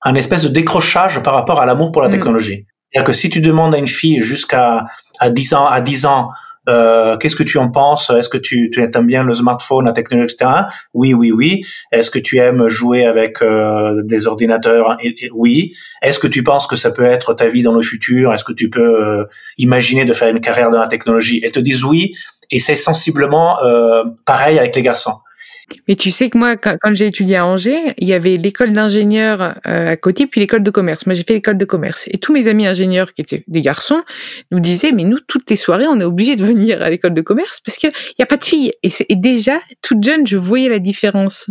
un 0.06 0.16
espèce 0.16 0.44
de 0.44 0.50
décrochage 0.50 1.22
par 1.22 1.34
rapport 1.34 1.62
à 1.62 1.66
l'amour 1.66 1.92
pour 1.92 2.02
la 2.02 2.10
mm. 2.10 2.12
technologie. 2.12 2.66
C'est-à-dire 2.92 3.06
que 3.06 3.14
si 3.14 3.30
tu 3.30 3.40
demandes 3.40 3.74
à 3.74 3.78
une 3.78 3.88
fille 3.88 4.22
jusqu'à 4.22 4.86
à 5.20 5.30
10 5.30 5.54
ans, 5.54 5.66
à 5.66 5.82
10 5.82 6.06
ans, 6.06 6.30
euh, 6.70 7.18
qu'est-ce 7.18 7.36
que 7.36 7.44
tu 7.44 7.58
en 7.58 7.70
penses? 7.70 8.10
Est-ce 8.10 8.30
que 8.30 8.38
tu, 8.38 8.70
tu 8.72 8.82
aimes 8.82 9.08
bien 9.08 9.24
le 9.24 9.34
smartphone, 9.34 9.86
la 9.86 9.92
technologie, 9.92 10.34
etc. 10.34 10.50
Oui, 10.94 11.14
oui, 11.14 11.32
oui. 11.32 11.62
Est-ce 11.92 12.10
que 12.10 12.20
tu 12.20 12.38
aimes 12.38 12.68
jouer 12.70 13.06
avec 13.06 13.42
euh, 13.42 14.02
des 14.04 14.28
ordinateurs? 14.28 14.98
Oui. 15.34 15.74
Est-ce 16.02 16.20
que 16.20 16.28
tu 16.28 16.44
penses 16.44 16.68
que 16.68 16.76
ça 16.76 16.92
peut 16.92 17.06
être 17.06 17.34
ta 17.34 17.48
vie 17.48 17.64
dans 17.64 17.74
le 17.74 17.82
futur? 17.82 18.34
Est-ce 18.34 18.44
que 18.44 18.54
tu 18.54 18.70
peux 18.70 18.82
euh, 18.82 19.26
imaginer 19.58 20.06
de 20.06 20.14
faire 20.14 20.30
une 20.30 20.42
carrière 20.42 20.70
dans 20.72 20.80
la 20.80 20.88
technologie? 20.88 21.42
Elles 21.44 21.52
te 21.52 21.60
disent 21.60 21.84
oui, 21.84 22.14
et 22.52 22.60
c'est 22.60 22.76
sensiblement 22.76 23.62
euh, 23.64 24.04
pareil 24.26 24.60
avec 24.60 24.76
les 24.76 24.84
garçons. 24.84 25.16
Mais 25.88 25.96
tu 25.96 26.12
sais 26.12 26.30
que 26.30 26.38
moi, 26.38 26.56
quand, 26.58 26.78
j'ai 26.94 27.08
étudié 27.08 27.38
à 27.38 27.46
Angers, 27.46 27.94
il 27.98 28.08
y 28.08 28.14
avait 28.14 28.38
l'école 28.38 28.74
d'ingénieurs 28.74 29.56
euh, 29.68 29.90
à 29.90 29.98
côté, 29.98 30.28
puis 30.28 30.40
l'école 30.40 30.64
de 30.64 30.72
commerce. 30.72 31.06
Moi, 31.06 31.16
j'ai 31.16 31.24
fait 31.24 31.34
l'école 31.34 31.58
de 31.58 31.66
commerce. 31.66 32.08
Et 32.08 32.18
tous 32.18 32.34
mes 32.34 32.48
amis 32.48 32.68
ingénieurs 32.68 33.14
qui 33.14 33.22
étaient 33.22 33.44
des 33.48 33.62
garçons 33.62 34.02
nous 34.52 34.60
disaient, 34.60 34.92
mais 34.92 35.04
nous, 35.04 35.20
toutes 35.28 35.50
les 35.50 35.56
soirées, 35.56 35.88
on 35.88 36.00
est 36.00 36.06
obligé 36.06 36.36
de 36.36 36.44
venir 36.46 36.82
à 36.82 36.90
l'école 36.90 37.14
de 37.14 37.22
commerce 37.22 37.60
parce 37.62 37.78
qu'il 37.78 37.92
n'y 38.20 38.24
a 38.24 38.26
pas 38.26 38.38
de 38.38 38.46
filles. 38.46 38.72
Et, 38.84 38.90
et 39.10 39.16
déjà, 39.16 39.60
toute 39.82 40.04
jeune, 40.04 40.26
je 40.28 40.38
voyais 40.38 40.70
la 40.70 40.80
différence. 40.80 41.50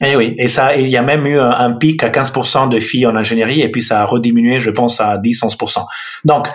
Et 0.00 0.12
eh 0.12 0.16
oui, 0.16 0.36
et 0.38 0.46
ça, 0.46 0.76
il 0.76 0.86
y 0.86 0.96
a 0.96 1.02
même 1.02 1.26
eu 1.26 1.40
un 1.40 1.72
pic 1.72 2.04
à 2.04 2.08
15% 2.08 2.68
de 2.68 2.78
filles 2.78 3.06
en 3.06 3.16
ingénierie, 3.16 3.62
et 3.62 3.68
puis 3.68 3.82
ça 3.82 4.02
a 4.02 4.04
rediminué, 4.04 4.60
je 4.60 4.70
pense, 4.70 5.00
à 5.00 5.18
10-11%. 5.18 5.84
Donc, 6.24 6.46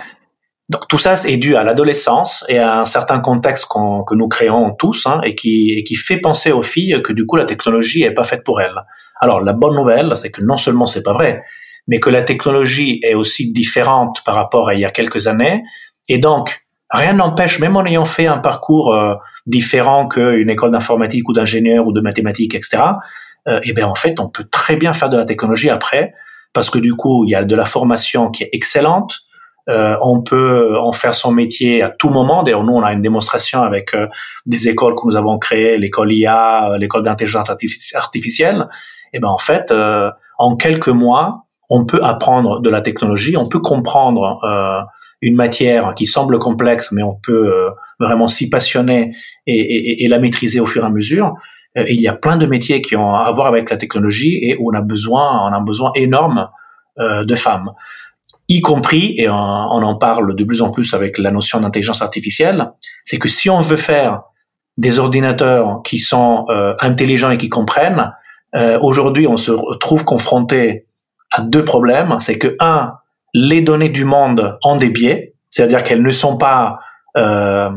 donc 0.69 0.87
tout 0.87 0.97
ça 0.97 1.13
est 1.27 1.37
dû 1.37 1.55
à 1.55 1.63
l'adolescence 1.63 2.45
et 2.47 2.57
à 2.57 2.79
un 2.79 2.85
certain 2.85 3.19
contexte 3.19 3.67
que 3.67 4.15
nous 4.15 4.27
créons 4.29 4.73
tous 4.73 5.05
hein, 5.05 5.19
et, 5.23 5.35
qui, 5.35 5.73
et 5.77 5.83
qui 5.83 5.95
fait 5.95 6.17
penser 6.17 6.51
aux 6.51 6.63
filles 6.63 7.01
que 7.03 7.11
du 7.11 7.25
coup 7.25 7.35
la 7.35 7.45
technologie 7.45 8.03
est 8.03 8.13
pas 8.13 8.23
faite 8.23 8.43
pour 8.43 8.61
elles. 8.61 8.75
Alors 9.19 9.41
la 9.41 9.53
bonne 9.53 9.75
nouvelle, 9.75 10.13
c'est 10.15 10.31
que 10.31 10.41
non 10.41 10.55
seulement 10.55 10.85
c'est 10.85 11.03
pas 11.03 11.13
vrai, 11.13 11.43
mais 11.87 11.99
que 11.99 12.09
la 12.09 12.23
technologie 12.23 13.01
est 13.03 13.13
aussi 13.13 13.51
différente 13.51 14.21
par 14.25 14.35
rapport 14.35 14.69
à 14.69 14.73
il 14.73 14.79
y 14.79 14.85
a 14.85 14.91
quelques 14.91 15.27
années 15.27 15.63
et 16.07 16.17
donc 16.17 16.61
rien 16.89 17.13
n'empêche, 17.13 17.59
même 17.59 17.75
en 17.75 17.85
ayant 17.85 18.05
fait 18.05 18.27
un 18.27 18.37
parcours 18.37 18.93
euh, 18.93 19.15
différent 19.45 20.07
qu'une 20.07 20.49
école 20.49 20.71
d'informatique 20.71 21.27
ou 21.27 21.33
d'ingénieur 21.33 21.85
ou 21.85 21.91
de 21.91 21.99
mathématiques, 21.99 22.55
etc. 22.55 22.83
Euh, 23.49 23.59
et 23.63 23.73
bien 23.73 23.87
en 23.87 23.95
fait 23.95 24.17
on 24.21 24.29
peut 24.29 24.45
très 24.49 24.77
bien 24.77 24.93
faire 24.93 25.09
de 25.09 25.17
la 25.17 25.25
technologie 25.25 25.69
après 25.69 26.13
parce 26.53 26.69
que 26.69 26.79
du 26.79 26.95
coup 26.95 27.25
il 27.25 27.31
y 27.31 27.35
a 27.35 27.43
de 27.43 27.55
la 27.55 27.65
formation 27.65 28.31
qui 28.31 28.43
est 28.43 28.49
excellente 28.53 29.23
euh, 29.69 29.95
on 30.01 30.21
peut 30.21 30.77
en 30.77 30.91
faire 30.91 31.15
son 31.15 31.31
métier 31.31 31.81
à 31.81 31.89
tout 31.89 32.09
moment. 32.09 32.43
D'ailleurs, 32.43 32.63
nous, 32.63 32.73
on 32.73 32.83
a 32.83 32.91
une 32.91 33.01
démonstration 33.01 33.63
avec 33.63 33.93
euh, 33.93 34.07
des 34.45 34.67
écoles 34.67 34.95
que 34.95 35.07
nous 35.07 35.15
avons 35.15 35.37
créées, 35.39 35.77
l'école 35.77 36.11
IA, 36.11 36.71
euh, 36.71 36.77
l'école 36.77 37.03
d'intelligence 37.03 37.49
artificielle. 37.93 38.67
Et 39.13 39.19
ben 39.19 39.29
en 39.29 39.37
fait, 39.37 39.71
en 40.39 40.55
quelques 40.55 40.87
mois, 40.87 41.45
on 41.69 41.85
peut 41.85 42.03
apprendre 42.03 42.61
de 42.61 42.69
la 42.71 42.81
technologie, 42.81 43.37
on 43.37 43.45
peut 43.45 43.59
comprendre 43.59 44.39
une 45.21 45.35
matière 45.35 45.93
qui 45.93 46.07
semble 46.07 46.39
complexe, 46.39 46.91
mais 46.91 47.03
on 47.03 47.13
peut 47.13 47.53
vraiment 47.99 48.27
s'y 48.27 48.49
passionner 48.49 49.15
et, 49.45 49.53
et, 49.53 50.03
et, 50.03 50.07
la 50.07 50.17
maîtriser 50.17 50.59
au 50.59 50.65
fur 50.65 50.81
et 50.81 50.87
à 50.87 50.89
mesure. 50.89 51.35
il 51.75 52.01
y 52.01 52.07
a 52.07 52.13
plein 52.13 52.37
de 52.37 52.47
métiers 52.47 52.81
qui 52.81 52.95
ont 52.95 53.13
à 53.13 53.31
voir 53.31 53.45
avec 53.45 53.69
la 53.69 53.77
technologie 53.77 54.39
et 54.41 54.57
où 54.57 54.71
on 54.71 54.73
a 54.73 54.81
besoin, 54.81 55.47
on 55.47 55.53
a 55.53 55.59
besoin 55.59 55.91
énorme 55.93 56.49
de 56.97 57.35
femmes 57.35 57.69
y 58.49 58.61
compris, 58.61 59.15
et 59.17 59.29
on, 59.29 59.33
en 59.33 59.95
parle 59.95 60.35
de 60.35 60.43
plus 60.43 60.61
en 60.61 60.69
plus 60.69 60.93
avec 60.93 61.17
la 61.17 61.31
notion 61.31 61.61
d'intelligence 61.61 62.01
artificielle, 62.01 62.71
c'est 63.05 63.17
que 63.17 63.29
si 63.29 63.49
on 63.49 63.61
veut 63.61 63.77
faire 63.77 64.23
des 64.77 64.99
ordinateurs 64.99 65.81
qui 65.83 65.99
sont 65.99 66.45
euh, 66.49 66.73
intelligents 66.79 67.31
et 67.31 67.37
qui 67.37 67.49
comprennent, 67.49 68.11
euh, 68.55 68.79
aujourd'hui 68.81 69.27
on 69.27 69.37
se 69.37 69.51
retrouve 69.51 70.03
confronté 70.03 70.87
à 71.31 71.41
deux 71.41 71.63
problèmes. 71.63 72.17
C'est 72.19 72.37
que 72.37 72.55
un, 72.59 72.93
les 73.33 73.61
données 73.61 73.89
du 73.89 74.05
monde 74.05 74.57
ont 74.63 74.75
des 74.75 74.89
biais, 74.89 75.35
c'est-à-dire 75.49 75.83
qu'elles 75.83 76.03
ne 76.03 76.11
sont 76.11 76.37
pas 76.37 76.79
euh, 77.17 77.69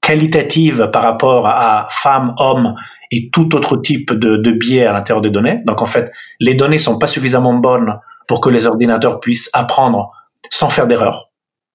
qualitatives 0.00 0.88
par 0.92 1.02
rapport 1.02 1.46
à 1.46 1.88
femmes, 1.90 2.34
hommes 2.38 2.74
et 3.10 3.30
tout 3.30 3.54
autre 3.54 3.76
type 3.76 4.12
de, 4.12 4.36
de 4.36 4.50
biais 4.50 4.84
à 4.84 4.92
l'intérieur 4.92 5.22
des 5.22 5.30
données. 5.30 5.60
Donc 5.64 5.80
en 5.82 5.86
fait, 5.86 6.12
les 6.40 6.54
données 6.54 6.78
sont 6.78 6.98
pas 6.98 7.06
suffisamment 7.06 7.54
bonnes 7.54 7.94
pour 8.26 8.40
que 8.40 8.48
les 8.48 8.66
ordinateurs 8.66 9.20
puissent 9.20 9.50
apprendre 9.52 10.10
sans 10.50 10.68
faire 10.68 10.86
d'erreur. 10.86 11.26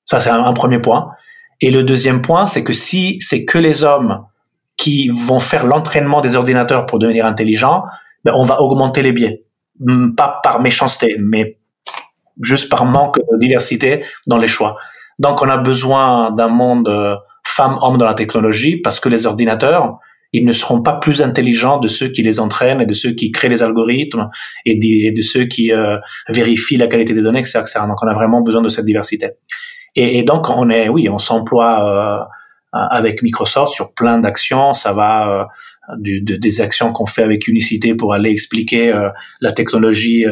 Ça, 0.06 0.20
c'est 0.20 0.30
un, 0.30 0.54
premier 0.54 0.80
point. 0.80 1.12
Et 1.60 1.72
le 1.72 1.84
deuxième 1.84 2.22
point, 2.22 2.46
c'est 2.46 2.64
que 2.64 2.74
si 2.74 3.20
c'est 3.20 3.46
que 3.46 3.58
les 3.58 3.84
hommes 3.84 4.26
qui 4.78 5.10
vont 5.10 5.40
faire 5.40 5.66
l'entraînement 5.66 6.22
des 6.22 6.36
ordinateurs 6.36 6.86
pour 6.86 7.00
devenir 7.00 7.26
intelligents, 7.26 7.84
ben, 8.24 8.34
on 8.36 8.46
va 8.46 8.62
augmenter 8.62 9.02
les 9.02 9.12
biais. 9.12 9.42
Pas 10.16 10.40
par 10.44 10.62
méchanceté, 10.62 11.18
mais 11.20 11.58
juste 12.42 12.70
par 12.70 12.86
manque 12.86 13.18
de 13.18 13.38
diversité 13.38 14.06
dans 14.28 14.38
les 14.38 14.48
choix. 14.48 14.78
Donc, 15.20 15.42
on 15.42 15.50
a 15.50 15.58
besoin 15.58 16.32
d'un 16.32 16.48
monde 16.48 16.88
euh, 16.88 17.16
femmes-hommes 17.44 17.98
dans 17.98 18.06
la 18.06 18.14
technologie 18.14 18.78
parce 18.78 19.00
que 19.00 19.10
les 19.10 19.26
ordinateurs, 19.26 19.98
ils 20.34 20.46
ne 20.46 20.52
seront 20.52 20.82
pas 20.82 20.96
plus 20.96 21.22
intelligents 21.22 21.80
de 21.80 21.88
ceux 21.88 22.10
qui 22.10 22.22
les 22.22 22.40
entraînent 22.40 22.82
et 22.82 22.86
de 22.86 22.94
ceux 22.94 23.12
qui 23.12 23.32
créent 23.32 23.50
les 23.50 23.64
algorithmes 23.64 24.30
et 24.66 24.76
de, 25.12 25.22
ceux 25.22 25.46
qui 25.46 25.72
euh, 25.72 25.98
vérifient 26.30 26.78
la 26.78 26.88
qualité 26.88 27.14
des 27.14 27.22
données, 27.22 27.40
etc., 27.40 27.64
Donc, 27.88 27.98
on 28.02 28.08
a 28.08 28.14
vraiment 28.14 28.42
besoin 28.42 28.62
de 28.62 28.70
cette 28.70 28.86
diversité. 28.86 29.32
Et, 29.96 30.24
donc, 30.24 30.50
on 30.50 30.70
est, 30.70 30.90
oui, 30.90 31.10
on 31.10 31.18
s'emploie 31.18 32.28
euh, 32.74 32.78
avec 32.78 33.24
Microsoft 33.24 33.74
sur 33.74 33.94
plein 33.94 34.20
d'actions. 34.20 34.74
Ça 34.74 34.94
va 34.94 35.48
euh, 35.90 35.96
de, 36.00 36.36
des 36.36 36.62
actions 36.62 36.92
qu'on 36.92 37.06
fait 37.06 37.24
avec 37.24 37.48
Unicité 37.48 37.96
pour 37.96 38.14
aller 38.14 38.30
expliquer 38.30 38.94
la 39.42 39.52
technologie 39.52 40.26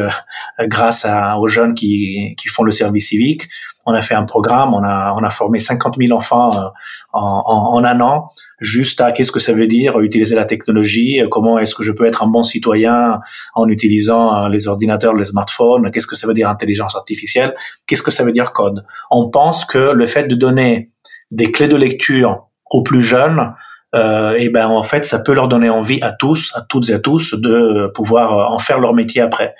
grâce 0.62 1.06
à, 1.06 1.38
aux 1.38 1.48
jeunes 1.48 1.74
qui, 1.74 2.36
qui 2.38 2.48
font 2.48 2.64
le 2.64 2.72
service 2.72 3.10
civique 3.10 3.48
on 3.86 3.94
a 3.94 4.02
fait 4.02 4.16
un 4.16 4.24
programme, 4.24 4.74
on 4.74 4.84
a, 4.84 5.14
on 5.16 5.24
a 5.24 5.30
formé 5.30 5.60
50 5.60 5.96
000 6.00 6.18
enfants 6.18 6.52
euh, 6.58 6.70
en, 7.14 7.74
en, 7.76 7.84
un 7.84 8.02
an, 8.02 8.28
juste 8.60 9.00
à 9.00 9.12
qu'est-ce 9.12 9.32
que 9.32 9.40
ça 9.40 9.54
veut 9.54 9.68
dire 9.68 10.00
utiliser 10.00 10.36
la 10.36 10.46
technologie, 10.46 11.22
euh, 11.22 11.28
comment 11.30 11.60
est-ce 11.60 11.76
que 11.76 11.84
je 11.84 11.92
peux 11.92 12.06
être 12.06 12.24
un 12.24 12.28
bon 12.28 12.44
citoyen 12.44 13.20
en 13.54 13.68
utilisant 13.68 14.36
euh, 14.36 14.50
les 14.50 14.68
ordinateurs, 14.68 15.14
les 15.14 15.26
smartphones, 15.26 15.92
qu'est-ce 15.92 16.08
que 16.08 16.16
ça 16.16 16.26
veut 16.26 16.34
dire 16.34 16.50
intelligence 16.50 16.96
artificielle, 16.96 17.56
qu'est-ce 17.86 18.04
que 18.04 18.12
ça 18.12 18.24
veut 18.24 18.32
dire 18.32 18.54
code. 18.54 18.86
On 19.12 19.30
pense 19.30 19.66
que 19.66 19.94
le 19.94 20.06
fait 20.08 20.28
de 20.28 20.36
donner 20.36 20.88
des 21.32 21.52
clés 21.52 21.68
de 21.68 21.76
lecture 21.76 22.48
aux 22.72 22.82
plus 22.82 23.04
jeunes, 23.04 23.54
euh, 23.96 24.36
et 24.38 24.50
ben 24.50 24.68
en 24.68 24.84
fait 24.84 25.06
ça 25.06 25.20
peut 25.20 25.34
leur 25.34 25.48
donner 25.48 25.70
envie 25.70 26.02
à 26.02 26.12
tous, 26.12 26.52
à 26.56 26.62
toutes 26.62 26.90
et 26.90 26.94
à 26.94 27.00
tous 27.00 27.34
de 27.34 27.92
pouvoir 27.94 28.52
en 28.52 28.60
faire 28.60 28.80
leur 28.80 28.94
métier 28.94 29.22
après. 29.22 29.56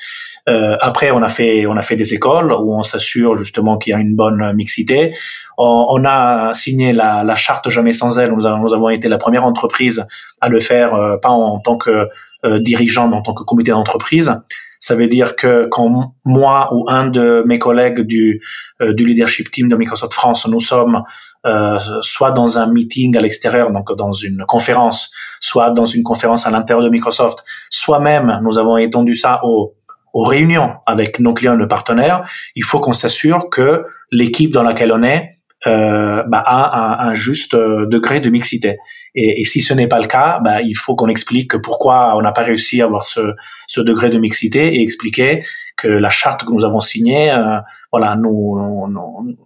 Euh, 0.48 0.78
après, 0.80 1.12
on 1.12 1.24
a 1.24 1.30
fait 1.30 1.66
on 1.66 1.76
a 1.76 1.82
fait 1.82 1.96
des 1.96 2.14
écoles 2.14 2.52
où 2.52 2.76
on 2.76 2.84
s'assure 2.84 3.36
justement 3.36 3.78
qu'il 3.78 3.92
y 3.92 3.94
a 3.96 4.00
une 4.00 4.16
bonne 4.16 4.54
mixité. 4.54 5.16
On, 5.58 6.04
a 6.06 6.54
signé 6.54 6.92
la, 6.92 7.24
la, 7.24 7.36
charte 7.36 7.70
jamais 7.70 7.94
sans 7.94 8.20
elle. 8.20 8.32
Nous 8.32 8.46
avons, 8.46 8.62
nous 8.62 8.74
avons 8.74 8.90
été 8.90 9.08
la 9.08 9.18
première 9.18 9.46
entreprise 9.46 10.06
à 10.42 10.50
le 10.50 10.60
faire, 10.60 10.94
euh, 10.94 11.18
pas 11.18 11.30
en, 11.30 11.60
tant 11.60 11.78
que 11.78 12.10
euh, 12.46 12.60
dirigeant, 12.60 13.08
mais 13.08 13.16
en 13.16 13.22
tant 13.22 13.34
que 13.34 13.44
comité 13.44 13.72
d'entreprise. 13.72 14.36
Ça 14.80 14.96
veut 14.96 15.08
dire 15.08 15.36
que 15.36 15.68
quand 15.70 16.14
moi 16.26 16.70
ou 16.74 16.86
un 16.90 17.08
de 17.08 17.44
mes 17.46 17.60
collègues 17.60 18.02
du, 18.02 18.42
euh, 18.82 18.94
du 18.94 19.06
leadership 19.06 19.52
team 19.52 19.70
de 19.70 19.76
Microsoft 19.76 20.14
France, 20.14 20.48
nous 20.48 20.60
sommes 20.60 21.04
euh, 21.46 21.80
soit 22.02 22.32
dans 22.32 22.58
un 22.58 22.72
meeting 22.72 23.16
à 23.18 23.22
l'extérieur, 23.22 23.72
donc 23.72 23.96
dans 23.96 24.12
une 24.12 24.46
conférence, 24.48 25.12
soit 25.40 25.72
dans 25.72 25.86
une 25.86 26.04
conférence 26.04 26.48
à 26.48 26.52
l'intérieur 26.52 26.84
de 26.84 26.90
Microsoft, 26.90 27.44
soit 27.70 28.00
même 28.00 28.40
nous 28.44 28.58
avons 28.58 28.78
étendu 28.78 29.16
ça 29.16 29.42
aux 29.44 29.76
aux 30.16 30.24
réunions 30.24 30.76
avec 30.86 31.20
nos 31.20 31.34
clients 31.34 31.58
nos 31.58 31.68
partenaires, 31.68 32.24
il 32.56 32.64
faut 32.64 32.80
qu'on 32.80 32.94
s'assure 32.94 33.50
que 33.52 33.84
l'équipe 34.12 34.50
dans 34.50 34.64
laquelle 34.64 34.94
on 34.94 35.04
est 35.04 35.35
euh, 35.68 36.24
bah, 36.28 36.44
a 36.46 37.06
un, 37.06 37.10
un, 37.10 37.14
juste 37.14 37.54
euh, 37.54 37.86
degré 37.86 38.20
de 38.20 38.30
mixité. 38.30 38.78
Et, 39.16 39.42
et 39.42 39.46
si 39.46 39.62
ce 39.62 39.74
n'est 39.74 39.88
pas 39.88 40.00
le 40.00 40.08
cas, 40.08 40.40
bah, 40.44 40.62
il 40.62 40.76
faut 40.76 40.96
qu'on 40.96 41.08
explique 41.08 41.58
pourquoi 41.62 42.16
on 42.18 42.22
n'a 42.22 42.32
pas 42.32 42.44
réussi 42.44 42.82
à 42.82 42.86
avoir 42.86 43.04
ce, 43.04 43.34
ce, 43.68 43.82
degré 43.82 44.10
de 44.10 44.18
mixité 44.18 44.76
et 44.76 44.82
expliquer 44.82 45.44
que 45.78 45.88
la 45.88 46.10
charte 46.10 46.44
que 46.44 46.52
nous 46.52 46.66
avons 46.66 46.80
signée, 46.80 47.32
euh, 47.32 47.58
voilà, 47.92 48.16
nous, 48.16 48.58
nous, 48.90 49.38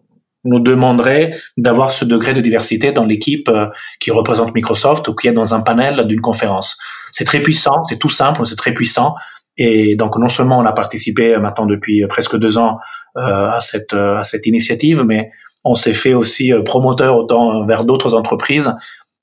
nous 0.46 0.60
demanderait 0.60 1.36
d'avoir 1.58 1.92
ce 1.92 2.06
degré 2.06 2.34
de 2.34 2.42
diversité 2.42 2.92
dans 2.92 3.06
l'équipe 3.06 3.50
euh, 3.50 3.68
qui 4.00 4.12
représente 4.12 4.54
Microsoft 4.54 5.08
ou 5.08 5.16
qui 5.16 5.28
est 5.28 5.34
dans 5.34 5.54
un 5.54 5.62
panel 5.62 6.08
d'une 6.08 6.22
conférence. 6.22 6.78
C'est 7.12 7.26
très 7.26 7.42
puissant, 7.42 7.84
c'est 7.84 8.00
tout 8.00 8.10
simple, 8.10 8.46
c'est 8.46 8.56
très 8.56 8.74
puissant, 8.74 9.16
et 9.60 9.96
donc 9.96 10.18
non 10.18 10.30
seulement 10.30 10.58
on 10.60 10.66
a 10.66 10.72
participé 10.72 11.36
euh, 11.36 11.40
maintenant 11.40 11.66
depuis 11.66 12.04
euh, 12.04 12.08
presque 12.08 12.38
deux 12.38 12.58
ans 12.58 12.80
euh, 13.18 13.52
à 13.52 13.60
cette 13.60 13.94
à 13.94 14.24
cette 14.24 14.48
initiative, 14.48 15.04
mais 15.06 15.32
on 15.66 15.76
s'est 15.76 15.94
fait 15.94 16.14
aussi 16.14 16.52
promoteur 16.66 17.16
autant 17.18 17.66
vers 17.66 17.84
d'autres 17.84 18.14
entreprises 18.14 18.74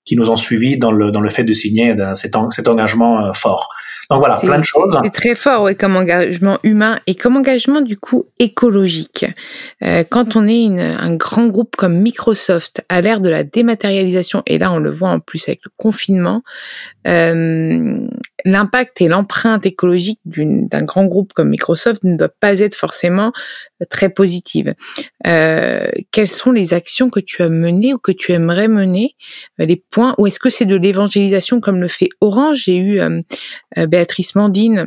qui 0.05 0.17
nous 0.17 0.31
ont 0.31 0.37
suivis 0.37 0.79
dans 0.79 0.93
le 0.93 1.11
dans 1.11 1.21
le 1.21 1.31
fait 1.31 1.45
de 1.45 1.53
signer 1.53 1.95
cet, 2.15 2.35
cet 2.51 2.69
engagement 2.69 3.33
fort. 3.35 3.69
Donc 4.11 4.21
voilà, 4.21 4.37
plein 4.37 4.59
de 4.61 4.65
choses. 4.65 4.97
C'est 5.03 5.13
très 5.13 5.35
fort, 5.35 5.63
ouais, 5.63 5.75
comme 5.75 5.97
engagement 5.97 6.59
humain 6.63 7.01
et 7.07 7.17
comme 7.17 7.37
engagement 7.37 7.81
du 7.81 7.97
coup 7.97 8.27
écologique. 8.39 9.27
Euh, 9.85 10.05
quand 10.09 10.37
on 10.37 10.47
est 10.47 10.63
une, 10.63 10.81
un 10.81 11.15
grand 11.17 11.47
groupe 11.47 11.75
comme 11.77 11.99
Microsoft 11.99 12.85
à 12.89 13.01
l'ère 13.01 13.21
de 13.21 13.29
la 13.29 13.43
dématérialisation, 13.43 14.43
et 14.47 14.59
là 14.59 14.73
on 14.73 14.79
le 14.79 14.93
voit 14.93 15.09
en 15.09 15.19
plus 15.19 15.49
avec 15.49 15.61
le 15.65 15.71
confinement, 15.77 16.43
euh, 17.09 18.07
l'impact 18.47 19.01
et 19.01 19.09
l'empreinte 19.09 19.67
écologique 19.67 20.21
d'un 20.25 20.83
grand 20.85 21.05
groupe 21.05 21.33
comme 21.33 21.51
Microsoft 21.51 22.05
ne 22.05 22.17
doit 22.17 22.29
pas 22.29 22.61
être 22.61 22.77
forcément 22.77 23.33
très 23.91 24.09
positive. 24.09 24.75
Euh, 25.27 25.91
quelles 26.13 26.29
sont 26.29 26.53
les 26.53 26.73
actions 26.73 27.11
que 27.11 27.19
tu 27.19 27.43
as 27.43 27.49
menées 27.49 27.93
ou 27.93 27.99
que 27.99 28.13
tu 28.13 28.31
aimerais 28.33 28.69
mener? 28.69 29.17
Euh, 29.61 29.67
Les 29.67 29.77
points 29.77 30.15
ou 30.19 30.29
est-ce 30.29 30.39
que 30.39 30.49
c'est 30.49 30.65
de 30.65 30.77
l'évangélisation 30.77 31.61
comme 31.61 31.81
le 31.81 31.89
fait 31.89 32.09
Orange? 32.21 32.63
J'ai 32.67 32.77
eu 32.77 33.01
euh, 33.01 33.21
euh 33.79 33.87
Béatrice 33.87 34.37
Mandine 34.37 34.87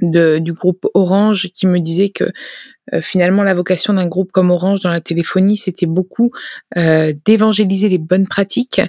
de, 0.00 0.38
du 0.38 0.52
groupe 0.52 0.86
Orange 0.94 1.48
qui 1.52 1.66
me 1.66 1.80
disait 1.80 2.10
que 2.10 2.30
euh, 2.92 3.00
finalement 3.00 3.42
la 3.42 3.54
vocation 3.54 3.94
d'un 3.94 4.06
groupe 4.06 4.30
comme 4.32 4.50
Orange 4.50 4.80
dans 4.80 4.90
la 4.90 5.00
téléphonie, 5.00 5.56
c'était 5.56 5.86
beaucoup 5.86 6.30
euh, 6.76 7.12
d'évangéliser 7.24 7.88
les 7.88 7.98
bonnes 7.98 8.26
pratiques 8.26 8.80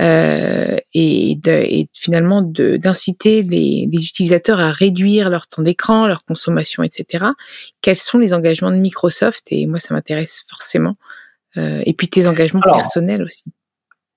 euh, 0.00 0.76
et, 0.94 1.36
de, 1.36 1.50
et, 1.50 1.88
finalement 1.92 2.42
d'inciter 2.42 3.42
les, 3.42 3.88
les, 3.90 4.04
utilisateurs 4.04 4.60
à 4.60 4.70
réduire 4.70 5.30
leur 5.30 5.48
temps 5.48 5.62
d'écran, 5.62 6.06
leur 6.06 6.24
consommation, 6.24 6.82
etc. 6.82 7.26
Quels 7.80 7.96
sont 7.96 8.18
les 8.18 8.32
engagements 8.32 8.70
de 8.70 8.76
Microsoft? 8.76 9.44
Et 9.50 9.66
moi, 9.66 9.80
ça 9.80 9.94
m'intéresse 9.94 10.44
forcément. 10.48 10.94
Euh, 11.56 11.82
et 11.84 11.92
puis 11.94 12.08
tes 12.08 12.28
engagements 12.28 12.60
personnels 12.60 13.22
aussi. 13.22 13.44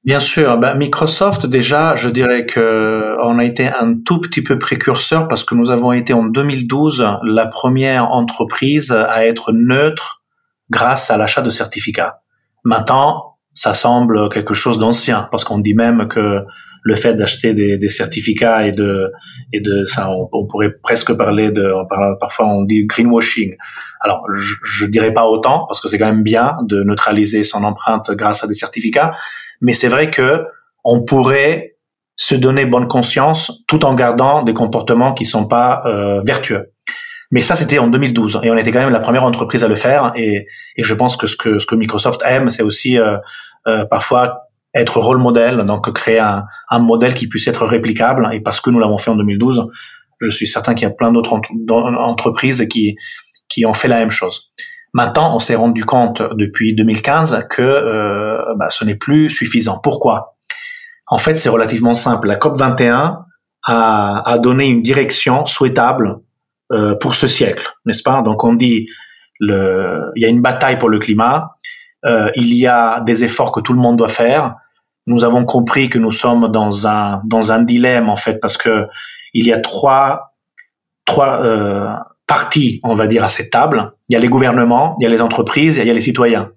Bien 0.05 0.19
sûr, 0.19 0.57
bah, 0.57 0.73
Microsoft 0.73 1.45
déjà, 1.45 1.95
je 1.95 2.09
dirais 2.09 2.45
que 2.45 3.15
on 3.23 3.39
a 3.39 3.45
été 3.45 3.67
un 3.67 3.95
tout 4.05 4.19
petit 4.19 4.41
peu 4.41 4.59
précurseur 4.59 5.29
parce 5.29 5.45
que 5.45 5.55
nous 5.55 5.71
avons 5.71 5.93
été 5.93 6.11
en 6.11 6.25
2012 6.25 7.07
la 7.23 7.47
première 7.47 8.11
entreprise 8.11 8.91
à 8.91 9.25
être 9.25 9.53
neutre 9.53 10.23
grâce 10.69 11.09
à 11.09 11.17
l'achat 11.17 11.41
de 11.41 11.49
certificats. 11.49 12.19
Maintenant, 12.65 13.37
ça 13.53 13.73
semble 13.73 14.27
quelque 14.29 14.53
chose 14.53 14.77
d'ancien 14.77 15.29
parce 15.31 15.45
qu'on 15.45 15.59
dit 15.59 15.73
même 15.73 16.09
que 16.09 16.41
le 16.85 16.95
fait 16.97 17.13
d'acheter 17.13 17.53
des, 17.53 17.77
des, 17.77 17.87
certificats 17.87 18.67
et 18.67 18.73
de 18.73 19.09
et 19.53 19.61
de 19.61 19.85
ça, 19.85 20.09
on, 20.11 20.45
pourrait 20.45 20.73
presque 20.83 21.13
parler 21.13 21.49
de 21.49 21.71
parfois 22.19 22.47
on 22.47 22.63
dit 22.63 22.85
greenwashing. 22.85 23.55
Alors 24.01 24.25
je, 24.33 24.55
je 24.65 24.85
dirais 24.85 25.13
pas 25.13 25.25
autant 25.25 25.65
parce 25.65 25.79
que 25.79 25.87
c'est 25.87 25.97
quand 25.97 26.07
même 26.07 26.23
bien 26.23 26.57
de 26.63 26.83
neutraliser 26.83 27.43
son 27.43 27.63
empreinte 27.63 28.11
grâce 28.11 28.43
à 28.43 28.47
des 28.47 28.53
certificats, 28.53 29.13
mais 29.63 29.73
c'est 29.73 29.87
vrai 29.87 30.11
que 30.11 30.43
on 30.83 31.03
pourrait 31.03 31.69
se 32.15 32.35
donner 32.35 32.65
bonne 32.65 32.87
conscience 32.87 33.63
tout 33.67 33.85
en 33.85 33.95
gardant 33.95 34.43
des 34.43 34.53
comportements 34.53 35.13
qui 35.13 35.25
sont 35.25 35.47
pas 35.47 35.81
euh, 35.85 36.21
vertueux. 36.21 36.71
Mais 37.31 37.41
ça, 37.41 37.55
c'était 37.55 37.79
en 37.79 37.87
2012, 37.87 38.41
et 38.43 38.51
on 38.51 38.57
était 38.57 38.71
quand 38.71 38.81
même 38.81 38.91
la 38.91 38.99
première 38.99 39.23
entreprise 39.23 39.63
à 39.63 39.67
le 39.67 39.75
faire. 39.75 40.13
Et, 40.15 40.45
je 40.77 40.93
pense 40.93 41.17
que 41.17 41.25
ce 41.25 41.35
que 41.35 41.57
ce 41.57 41.65
que 41.65 41.73
Microsoft 41.73 42.21
aime, 42.25 42.51
c'est 42.51 42.61
aussi 42.61 42.99
euh, 42.99 43.17
euh, 43.65 43.85
parfois 43.85 44.49
être 44.75 44.99
rôle 44.99 45.17
modèle, 45.17 45.57
donc 45.65 45.91
créer 45.93 46.19
un, 46.19 46.43
un, 46.69 46.79
modèle 46.79 47.15
qui 47.15 47.27
puisse 47.27 47.47
être 47.47 47.65
réplicable. 47.65 48.29
Et 48.33 48.41
parce 48.41 48.59
que 48.59 48.69
nous 48.69 48.79
l'avons 48.79 48.99
fait 48.99 49.09
en 49.09 49.15
2012, 49.15 49.63
je 50.21 50.29
suis 50.29 50.45
certain 50.45 50.75
qu'il 50.75 50.87
y 50.87 50.91
a 50.91 50.93
plein 50.93 51.11
d'autres 51.11 51.39
entreprises 51.69 52.67
qui 52.69 52.95
qui 53.49 53.65
ont 53.65 53.73
fait 53.73 53.87
la 53.87 53.97
même 53.97 54.11
chose. 54.11 54.51
Maintenant, 54.93 55.35
on 55.35 55.39
s'est 55.39 55.55
rendu 55.55 55.85
compte 55.85 56.21
depuis 56.35 56.75
2015 56.75 57.47
que 57.49 57.61
euh, 57.61 58.37
bah, 58.57 58.69
ce 58.69 58.85
n'est 58.85 58.95
plus 58.95 59.31
suffisant. 59.31 59.79
Pourquoi? 59.81 60.35
En 61.07 61.17
fait, 61.17 61.35
c'est 61.35 61.49
relativement 61.49 61.95
simple. 61.95 62.27
La 62.27 62.35
COP 62.35 62.57
21 62.57 63.25
a, 63.65 64.37
donné 64.39 64.67
une 64.67 64.81
direction 64.81 65.45
souhaitable 65.45 66.19
euh, 66.71 66.95
pour 66.95 67.15
ce 67.15 67.27
siècle, 67.27 67.73
n'est-ce 67.85 68.03
pas? 68.03 68.21
Donc, 68.21 68.43
on 68.43 68.53
dit 68.53 68.85
le, 69.39 70.11
il 70.15 70.21
y 70.21 70.25
a 70.25 70.29
une 70.29 70.41
bataille 70.41 70.77
pour 70.77 70.89
le 70.89 70.99
climat. 70.99 71.55
Euh, 72.05 72.29
il 72.35 72.53
y 72.53 72.67
a 72.67 73.01
des 73.01 73.23
efforts 73.23 73.51
que 73.51 73.61
tout 73.61 73.73
le 73.73 73.79
monde 73.79 73.97
doit 73.97 74.09
faire. 74.09 74.55
Nous 75.07 75.23
avons 75.23 75.43
compris 75.43 75.89
que 75.89 75.97
nous 75.97 76.11
sommes 76.11 76.51
dans 76.51 76.87
un 76.87 77.21
dans 77.29 77.51
un 77.51 77.61
dilemme 77.61 78.09
en 78.09 78.15
fait 78.15 78.39
parce 78.39 78.57
que 78.57 78.87
il 79.33 79.45
y 79.45 79.51
a 79.51 79.59
trois 79.59 80.33
trois 81.05 82.05
parties, 82.27 82.79
on 82.83 82.95
va 82.95 83.07
dire, 83.07 83.23
à 83.23 83.29
cette 83.29 83.51
table. 83.51 83.93
Il 84.09 84.13
y 84.13 84.15
a 84.15 84.19
les 84.19 84.29
gouvernements, 84.29 84.95
il 84.99 85.03
y 85.03 85.05
a 85.07 85.09
les 85.09 85.21
entreprises, 85.21 85.77
il 85.77 85.87
y 85.87 85.89
a 85.89 85.93
les 85.93 86.01
citoyens. 86.01 86.51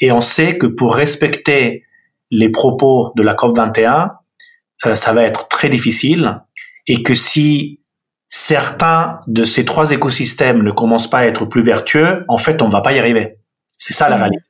Et 0.00 0.12
on 0.12 0.20
sait 0.20 0.56
que 0.56 0.66
pour 0.66 0.94
respecter 0.94 1.84
les 2.30 2.48
propos 2.48 3.12
de 3.16 3.22
la 3.22 3.34
COP 3.34 3.56
21, 3.56 4.12
euh, 4.86 4.94
ça 4.94 5.12
va 5.12 5.24
être 5.24 5.48
très 5.48 5.68
difficile 5.68 6.40
et 6.86 7.02
que 7.02 7.14
si 7.14 7.80
certains 8.28 9.20
de 9.26 9.44
ces 9.44 9.64
trois 9.64 9.90
écosystèmes 9.90 10.62
ne 10.62 10.70
commencent 10.70 11.10
pas 11.10 11.18
à 11.18 11.26
être 11.26 11.44
plus 11.44 11.62
vertueux, 11.62 12.24
en 12.28 12.38
fait, 12.38 12.62
on 12.62 12.68
va 12.68 12.80
pas 12.80 12.92
y 12.92 12.98
arriver. 12.98 13.28
C'est 13.76 13.92
ça 13.92 14.08
la 14.08 14.16
mmh. 14.16 14.20
réalité. 14.20 14.44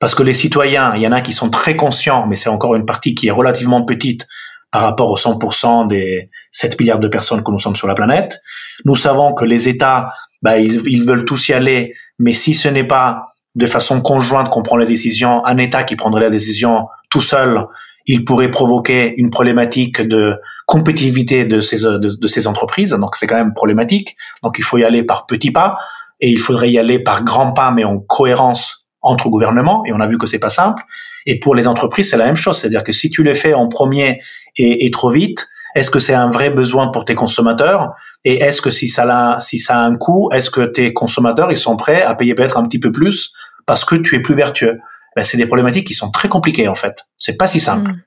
Parce 0.00 0.14
que 0.14 0.22
les 0.22 0.32
citoyens, 0.32 0.94
il 0.96 1.02
y 1.02 1.06
en 1.06 1.12
a 1.12 1.20
qui 1.20 1.32
sont 1.32 1.48
très 1.48 1.76
conscients, 1.76 2.26
mais 2.26 2.36
c'est 2.36 2.50
encore 2.50 2.74
une 2.74 2.84
partie 2.84 3.14
qui 3.14 3.28
est 3.28 3.30
relativement 3.30 3.84
petite 3.84 4.26
par 4.74 4.82
rapport 4.82 5.08
aux 5.08 5.16
100% 5.16 5.86
des 5.86 6.28
7 6.50 6.80
milliards 6.80 6.98
de 6.98 7.06
personnes 7.06 7.44
que 7.44 7.50
nous 7.52 7.60
sommes 7.60 7.76
sur 7.76 7.86
la 7.86 7.94
planète. 7.94 8.40
Nous 8.84 8.96
savons 8.96 9.32
que 9.32 9.44
les 9.44 9.68
États, 9.68 10.10
bah, 10.42 10.58
ils, 10.58 11.04
veulent 11.04 11.24
tous 11.24 11.48
y 11.48 11.52
aller, 11.52 11.94
mais 12.18 12.32
si 12.32 12.54
ce 12.54 12.66
n'est 12.66 12.82
pas 12.82 13.34
de 13.54 13.66
façon 13.66 14.02
conjointe 14.02 14.50
qu'on 14.50 14.64
prend 14.64 14.76
la 14.76 14.84
décision, 14.84 15.46
un 15.46 15.58
État 15.58 15.84
qui 15.84 15.94
prendrait 15.94 16.22
la 16.22 16.28
décision 16.28 16.88
tout 17.08 17.20
seul, 17.20 17.62
il 18.06 18.24
pourrait 18.24 18.50
provoquer 18.50 19.14
une 19.16 19.30
problématique 19.30 20.02
de 20.02 20.40
compétitivité 20.66 21.44
de 21.44 21.60
ces, 21.60 21.82
de, 21.82 21.96
de 21.98 22.26
ces 22.26 22.48
entreprises. 22.48 22.90
Donc 22.90 23.14
c'est 23.14 23.28
quand 23.28 23.36
même 23.36 23.54
problématique. 23.54 24.16
Donc 24.42 24.56
il 24.58 24.64
faut 24.64 24.78
y 24.78 24.82
aller 24.82 25.04
par 25.04 25.26
petits 25.26 25.52
pas 25.52 25.78
et 26.20 26.30
il 26.30 26.40
faudrait 26.40 26.72
y 26.72 26.80
aller 26.80 26.98
par 26.98 27.22
grands 27.22 27.52
pas, 27.52 27.70
mais 27.70 27.84
en 27.84 28.00
cohérence 28.00 28.88
entre 29.02 29.28
gouvernements. 29.28 29.84
Et 29.86 29.92
on 29.92 30.00
a 30.00 30.08
vu 30.08 30.18
que 30.18 30.26
c'est 30.26 30.40
pas 30.40 30.48
simple. 30.48 30.82
Et 31.26 31.38
pour 31.38 31.54
les 31.54 31.66
entreprises, 31.66 32.10
c'est 32.10 32.16
la 32.16 32.26
même 32.26 32.36
chose. 32.36 32.58
C'est-à-dire 32.58 32.84
que 32.84 32.92
si 32.92 33.08
tu 33.10 33.22
le 33.22 33.34
fais 33.34 33.54
en 33.54 33.68
premier 33.68 34.20
et, 34.56 34.86
et 34.86 34.90
trop 34.90 35.10
vite, 35.10 35.48
est-ce 35.74 35.90
que 35.90 35.98
c'est 35.98 36.14
un 36.14 36.30
vrai 36.30 36.50
besoin 36.50 36.88
pour 36.88 37.04
tes 37.04 37.14
consommateurs? 37.14 37.94
Et 38.24 38.36
est-ce 38.36 38.62
que 38.62 38.70
si 38.70 38.88
ça 38.88 39.04
a, 39.34 39.40
si 39.40 39.58
ça 39.58 39.78
a 39.78 39.82
un 39.82 39.96
coût, 39.96 40.30
est-ce 40.32 40.50
que 40.50 40.62
tes 40.62 40.92
consommateurs 40.92 41.50
ils 41.50 41.56
sont 41.56 41.76
prêts 41.76 42.02
à 42.02 42.14
payer 42.14 42.34
peut-être 42.34 42.56
un 42.56 42.64
petit 42.64 42.78
peu 42.78 42.92
plus 42.92 43.32
parce 43.66 43.84
que 43.84 43.96
tu 43.96 44.14
es 44.16 44.20
plus 44.20 44.34
vertueux? 44.34 44.78
Ben, 45.16 45.22
C'est 45.22 45.36
des 45.36 45.46
problématiques 45.46 45.86
qui 45.86 45.94
sont 45.94 46.10
très 46.10 46.28
compliquées 46.28 46.68
en 46.68 46.76
fait. 46.76 46.94
C'est 47.16 47.36
pas 47.36 47.48
si 47.48 47.60
simple. 47.60 47.90
Mm. 47.90 48.02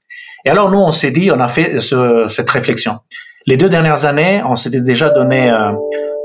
Et 0.45 0.49
alors 0.49 0.71
nous, 0.71 0.79
on 0.79 0.91
s'est 0.91 1.12
dit, 1.12 1.29
on 1.29 1.39
a 1.39 1.49
fait 1.49 1.81
ce, 1.81 2.27
cette 2.29 2.49
réflexion. 2.49 2.99
Les 3.47 3.57
deux 3.57 3.69
dernières 3.69 4.05
années, 4.05 4.41
on 4.47 4.55
s'était 4.55 4.81
déjà 4.81 5.10
donné 5.10 5.51
euh, 5.51 5.71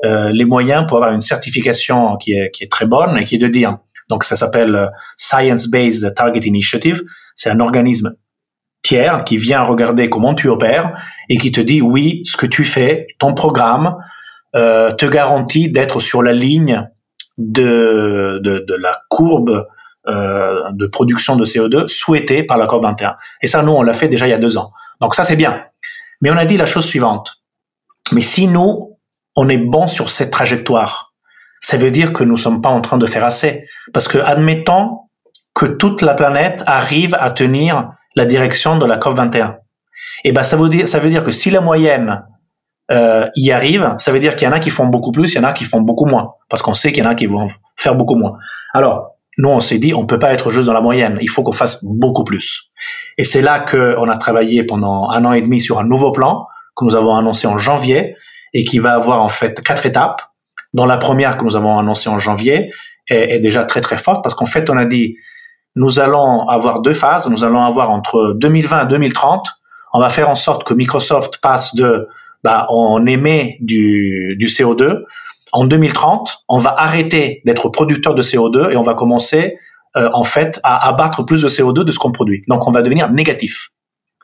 euh, 0.05 0.31
les 0.33 0.45
moyens 0.45 0.85
pour 0.87 0.99
avoir 0.99 1.13
une 1.13 1.21
certification 1.21 2.17
qui 2.17 2.35
est, 2.35 2.51
qui 2.53 2.63
est 2.63 2.71
très 2.71 2.87
bonne 2.87 3.19
et 3.19 3.25
qui 3.25 3.37
est 3.37 3.39
de 3.39 3.49
dire, 3.49 3.79
donc 4.09 4.23
ça 4.23 4.37
s'appelle 4.37 4.75
euh, 4.77 4.87
Science 5.17 5.69
Based 5.69 6.15
Target 6.15 6.41
Initiative. 6.41 7.03
C'est 7.35 7.51
un 7.51 7.61
organisme 7.61 8.15
tiers 8.83 9.25
qui 9.25 9.39
vient 9.39 9.63
regarder 9.63 10.09
comment 10.09 10.35
tu 10.35 10.49
opères 10.49 10.93
et 11.29 11.39
qui 11.39 11.53
te 11.53 11.61
dit 11.61 11.81
oui, 11.81 12.23
ce 12.25 12.37
que 12.37 12.47
tu 12.47 12.65
fais, 12.65 13.07
ton 13.19 13.35
programme 13.35 13.97
euh, 14.55 14.91
te 14.93 15.07
garantit 15.07 15.71
d'être 15.71 16.01
sur 16.01 16.23
la 16.23 16.33
ligne 16.33 16.89
de, 17.39 18.41
de, 18.43 18.65
de 18.67 18.75
la 18.75 19.01
courbe 19.09 19.67
euh, 20.09 20.71
de 20.73 20.87
production 20.89 21.37
de 21.37 21.45
CO2 21.45 21.87
souhaitée 21.87 22.43
par 22.43 22.59
la 22.59 22.67
COP21. 22.67 23.15
Et 23.41 23.47
ça, 23.47 23.63
nous, 23.63 23.73
on 23.73 23.83
l'a 23.83 23.93
fait 23.93 24.09
déjà 24.09 24.27
il 24.27 24.31
y 24.31 24.35
a 24.35 24.39
deux 24.39 24.59
ans. 24.59 24.73
Donc 25.01 25.15
ça, 25.15 25.23
c'est 25.23 25.37
bien. 25.37 25.63
Mais 26.21 26.31
on 26.31 26.37
a 26.37 26.45
dit 26.45 26.57
la 26.57 26.67
chose 26.67 26.85
suivante. 26.85 27.43
Mais 28.11 28.21
si 28.21 28.49
nous, 28.49 28.99
on 29.37 29.49
est 29.49 29.59
bon 29.59 29.87
sur 29.87 30.11
cette 30.11 30.33
trajectoire, 30.33 31.13
ça 31.61 31.77
veut 31.77 31.93
dire 31.93 32.13
que 32.13 32.25
nous 32.25 32.37
sommes 32.37 32.61
pas 32.61 32.69
en 32.69 32.81
train 32.81 32.99
de 32.99 33.07
faire 33.07 33.25
assez. 33.25 33.65
Parce 33.93 34.09
que 34.09 34.19
admettons 34.19 34.99
que 35.55 35.67
toute 35.67 36.03
la 36.03 36.15
planète 36.15 36.65
arrive 36.67 37.17
à 37.19 37.31
tenir 37.31 37.93
la 38.15 38.27
direction 38.27 38.79
de 38.79 38.87
la 38.87 38.97
COP 38.97 39.17
21. 39.17 39.57
Et 40.25 40.33
ben 40.33 40.43
ça 40.43 40.57
veut 40.57 40.69
dire 40.69 40.89
ça 40.89 40.99
veut 40.99 41.11
dire 41.11 41.23
que 41.23 41.31
si 41.31 41.51
la 41.51 41.61
moyenne 41.61 42.23
euh, 42.91 43.27
y 43.37 43.51
arrive, 43.51 43.95
ça 43.99 44.13
veut 44.13 44.21
dire 44.21 44.37
qu'il 44.37 44.47
y 44.47 44.51
en 44.51 44.55
a 44.55 44.61
qui 44.61 44.71
font 44.71 44.87
beaucoup 44.87 45.13
plus, 45.13 45.33
il 45.33 45.37
y 45.37 45.39
en 45.41 45.45
a 45.45 45.53
qui 45.53 45.65
font 45.65 45.81
beaucoup 45.81 46.07
moins, 46.07 46.35
parce 46.49 46.63
qu'on 46.63 46.75
sait 46.75 46.93
qu'il 46.93 47.05
y 47.05 47.07
en 47.07 47.11
a 47.11 47.15
qui 47.15 47.27
vont 47.27 47.49
faire 47.77 47.95
beaucoup 47.95 48.17
moins. 48.17 48.37
Alors 48.75 49.13
nous 49.39 49.49
on 49.49 49.61
s'est 49.61 49.79
dit 49.79 49.95
on 49.95 50.07
peut 50.07 50.19
pas 50.19 50.33
être 50.33 50.51
juste 50.51 50.67
dans 50.67 50.73
la 50.73 50.81
moyenne, 50.81 51.19
il 51.21 51.31
faut 51.31 51.43
qu'on 51.43 51.53
fasse 51.53 51.85
beaucoup 51.85 52.25
plus. 52.25 52.71
Et 53.19 53.25
c'est 53.25 53.43
là 53.43 53.61
que 53.61 53.97
on 53.99 54.09
a 54.09 54.17
travaillé 54.17 54.65
pendant 54.65 55.11
un 55.11 55.25
an 55.25 55.33
et 55.33 55.41
demi 55.41 55.61
sur 55.61 55.79
un 55.79 55.85
nouveau 55.85 56.13
plan 56.13 56.47
que 56.77 56.85
nous 56.85 56.97
avons 56.97 57.17
annoncé 57.17 57.47
en 57.47 57.59
janvier 57.59 58.17
et 58.55 58.65
qui 58.65 58.79
va 58.79 58.95
avoir 58.95 59.23
en 59.23 59.29
fait 59.29 59.63
quatre 59.63 59.87
étapes. 59.87 60.23
Dans 60.75 60.87
la 60.87 60.97
première 60.97 61.37
que 61.37 61.45
nous 61.45 61.57
avons 61.57 61.79
annoncée 61.79 62.09
en 62.09 62.19
janvier 62.19 62.71
est 63.09 63.41
déjà 63.41 63.65
très 63.65 63.81
très 63.81 63.99
forte 63.99 64.23
parce 64.23 64.35
qu'en 64.35 64.47
fait 64.47 64.71
on 64.71 64.77
a 64.79 64.85
dit 64.87 65.17
nous 65.77 66.01
allons 66.01 66.49
avoir 66.49 66.81
deux 66.81 66.95
phases. 66.95 67.29
Nous 67.29 67.45
allons 67.45 67.65
avoir 67.65 67.91
entre 67.91 68.35
2020 68.37 68.87
et 68.87 68.89
2030, 68.89 69.49
on 69.93 70.01
va 70.01 70.11
faire 70.11 70.29
en 70.29 70.35
sorte 70.35 70.65
que 70.65 70.75
Microsoft 70.75 71.39
passe 71.43 71.75
de, 71.75 72.09
bah, 72.43 72.67
on 72.71 73.07
émet 73.07 73.59
du, 73.61 74.37
du 74.39 74.47
CO2. 74.47 75.03
En 75.53 75.67
2030, 75.67 76.45
on 76.49 76.59
va 76.59 76.75
arrêter 76.79 77.43
d'être 77.45 77.69
producteur 77.69 78.15
de 78.15 78.23
CO2 78.23 78.71
et 78.71 78.77
on 78.77 78.83
va 78.83 78.95
commencer, 78.95 79.59
euh, 79.97 80.09
en 80.15 80.25
fait, 80.25 80.61
à 80.65 80.89
abattre 80.89 81.25
plus 81.25 81.43
de 81.43 81.49
CO2 81.49 81.85
de 81.85 81.93
ce 81.93 81.99
qu'on 81.99 82.13
produit. 82.13 82.43
Donc, 82.49 82.67
on 82.67 82.71
va 82.71 82.81
devenir 82.81 83.11
négatif. 83.11 83.72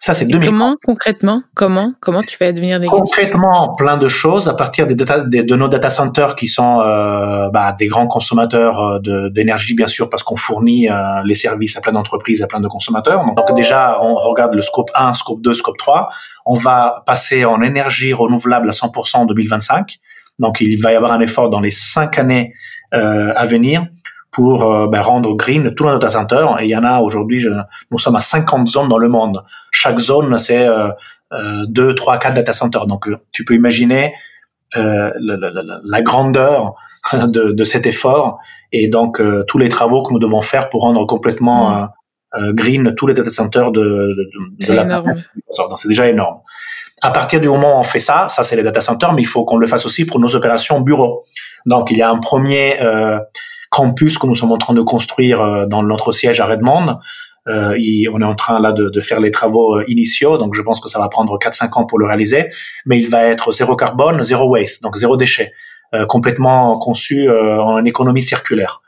Ça, 0.00 0.14
c'est 0.14 0.26
2030. 0.26 0.50
Comment 0.50 0.76
concrètement 0.84 1.42
Comment 1.54 1.92
comment 2.00 2.22
tu 2.22 2.36
vas 2.38 2.52
devenir 2.52 2.78
négatif 2.78 2.98
Concrètement, 2.98 3.74
plein 3.74 3.96
de 3.96 4.06
choses 4.06 4.48
à 4.48 4.54
partir 4.54 4.86
des 4.86 4.94
data, 4.94 5.20
des, 5.20 5.42
de 5.42 5.56
nos 5.56 5.68
data 5.68 5.90
centers 5.90 6.34
qui 6.34 6.46
sont 6.46 6.80
euh, 6.80 7.48
bah, 7.50 7.74
des 7.78 7.88
grands 7.88 8.06
consommateurs 8.06 8.80
euh, 8.80 9.28
d'énergie, 9.30 9.74
bien 9.74 9.88
sûr, 9.88 10.08
parce 10.08 10.22
qu'on 10.22 10.36
fournit 10.36 10.88
euh, 10.88 10.94
les 11.24 11.34
services 11.34 11.76
à 11.76 11.80
plein 11.80 11.92
d'entreprises, 11.92 12.42
à 12.42 12.46
plein 12.46 12.60
de 12.60 12.68
consommateurs. 12.68 13.24
Donc 13.36 13.54
déjà, 13.54 13.98
on 14.00 14.14
regarde 14.14 14.54
le 14.54 14.62
scope 14.62 14.90
1, 14.94 15.14
scope 15.14 15.42
2, 15.42 15.52
scope 15.54 15.78
3. 15.78 16.08
On 16.46 16.54
va 16.54 17.02
passer 17.04 17.44
en 17.44 17.60
énergie 17.60 18.12
renouvelable 18.12 18.68
à 18.68 18.72
100% 18.72 19.16
en 19.16 19.26
2025. 19.26 19.98
Donc 20.38 20.60
il 20.60 20.80
va 20.80 20.92
y 20.92 20.96
avoir 20.96 21.12
un 21.12 21.20
effort 21.20 21.50
dans 21.50 21.60
les 21.60 21.70
cinq 21.70 22.18
années 22.18 22.54
euh, 22.94 23.32
à 23.36 23.44
venir 23.44 23.86
pour 24.30 24.64
euh, 24.64 24.86
ben, 24.88 25.00
rendre 25.00 25.34
green 25.36 25.74
tout 25.74 25.84
le 25.84 25.92
data 25.92 26.10
center. 26.10 26.46
Et 26.60 26.64
il 26.64 26.70
y 26.70 26.76
en 26.76 26.84
a 26.84 27.00
aujourd'hui, 27.00 27.44
nous 27.90 27.98
sommes 27.98 28.16
à 28.16 28.20
50 28.20 28.68
zones 28.68 28.88
dans 28.88 28.98
le 28.98 29.08
monde. 29.08 29.42
Chaque 29.70 29.98
zone, 29.98 30.38
c'est 30.38 30.66
euh, 30.66 30.88
euh, 31.32 31.66
2, 31.68 31.94
3, 31.94 32.18
4 32.18 32.34
data 32.34 32.52
centers. 32.52 32.86
Donc 32.86 33.06
euh, 33.06 33.18
tu 33.32 33.44
peux 33.44 33.54
imaginer 33.54 34.14
euh, 34.76 35.10
la, 35.20 35.36
la, 35.36 35.80
la, 35.82 36.02
grandeur 36.02 36.74
de, 37.12 37.52
de, 37.52 37.64
cet 37.64 37.86
effort 37.86 38.38
et 38.72 38.88
donc 38.88 39.20
tous 39.46 39.58
les 39.58 39.68
travaux 39.68 40.02
que 40.02 40.12
nous 40.12 40.18
devons 40.18 40.42
faire 40.42 40.68
pour 40.68 40.82
rendre 40.82 41.06
complètement 41.06 41.88
mmh. 42.34 42.52
green 42.52 42.94
tous 42.94 43.06
les 43.06 43.14
data 43.14 43.30
centers 43.30 43.72
de, 43.72 43.80
de, 43.80 44.66
de 44.66 44.72
la. 44.72 45.02
C'est 45.76 45.88
déjà 45.88 46.08
énorme. 46.08 46.38
À 47.00 47.10
partir 47.10 47.40
du 47.40 47.48
moment 47.48 47.76
où 47.76 47.80
on 47.80 47.84
fait 47.84 47.98
ça, 47.98 48.28
ça 48.28 48.42
c'est 48.42 48.56
les 48.56 48.62
data 48.62 48.80
centers, 48.80 49.12
mais 49.12 49.22
il 49.22 49.26
faut 49.26 49.44
qu'on 49.44 49.56
le 49.56 49.66
fasse 49.66 49.86
aussi 49.86 50.04
pour 50.04 50.20
nos 50.20 50.34
opérations 50.34 50.80
bureau. 50.80 51.24
Donc 51.64 51.90
il 51.90 51.98
y 51.98 52.02
a 52.02 52.10
un 52.10 52.18
premier 52.18 52.78
campus 53.70 54.18
que 54.18 54.26
nous 54.26 54.34
sommes 54.34 54.52
en 54.52 54.58
train 54.58 54.74
de 54.74 54.82
construire 54.82 55.40
euh, 55.40 55.66
dans 55.66 55.82
notre 55.82 56.12
siège 56.12 56.40
à 56.40 56.46
Redmond. 56.46 56.98
Euh, 57.46 57.78
on 58.12 58.20
est 58.20 58.24
en 58.24 58.34
train 58.34 58.60
là 58.60 58.72
de, 58.72 59.00
faire 59.00 59.20
les 59.20 59.30
travaux 59.30 59.76
euh, 59.76 59.84
initiaux, 59.88 60.36
donc 60.36 60.54
je 60.54 60.62
pense 60.62 60.80
que 60.80 60.88
ça 60.88 60.98
va 60.98 61.08
prendre 61.08 61.38
4-5 61.38 61.78
ans 61.78 61.86
pour 61.86 61.98
le 61.98 62.06
réaliser, 62.06 62.48
mais 62.84 62.98
il 62.98 63.08
va 63.08 63.24
être 63.24 63.52
zéro 63.52 63.74
carbone, 63.74 64.22
zéro 64.22 64.50
waste, 64.50 64.82
donc 64.82 64.96
zéro 64.96 65.16
déchet, 65.16 65.52
complètement 66.08 66.78
conçu 66.78 67.30
en 67.30 67.82
économie 67.84 68.20
circulaire. 68.20 68.82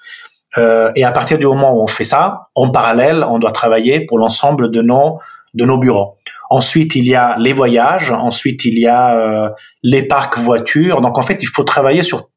Et 0.59 1.05
à 1.05 1.11
partir 1.13 1.39
du 1.39 1.47
moment 1.47 1.75
où 1.75 1.83
on 1.83 1.87
fait 1.87 2.05
ça, 2.05 2.49
en 2.55 2.71
parallèle, 2.71 3.25
on 3.27 3.39
doit 3.39 3.53
travailler 3.53 4.05
pour 4.05 4.19
l'ensemble 4.19 4.71
de 4.71 4.83
nos 4.83 5.19
de 5.55 5.65
nos 5.65 5.79
bureaux. 5.79 6.17
Ensuite, 6.51 6.95
il 6.95 7.09
y 7.09 7.15
a 7.15 7.37
les 7.39 7.55
voyages. 7.55 8.11
Ensuite, 8.11 8.67
il 8.67 8.79
y 8.79 8.87
a 8.87 9.55
les 9.83 10.03
parcs 10.03 10.39
voitures. 10.39 11.01
Donc, 11.01 11.17
en 11.17 11.23
fait, 11.23 11.43
il 11.43 11.49
faut 11.49 11.65
travailler 11.65 12.03
sur 12.03 12.29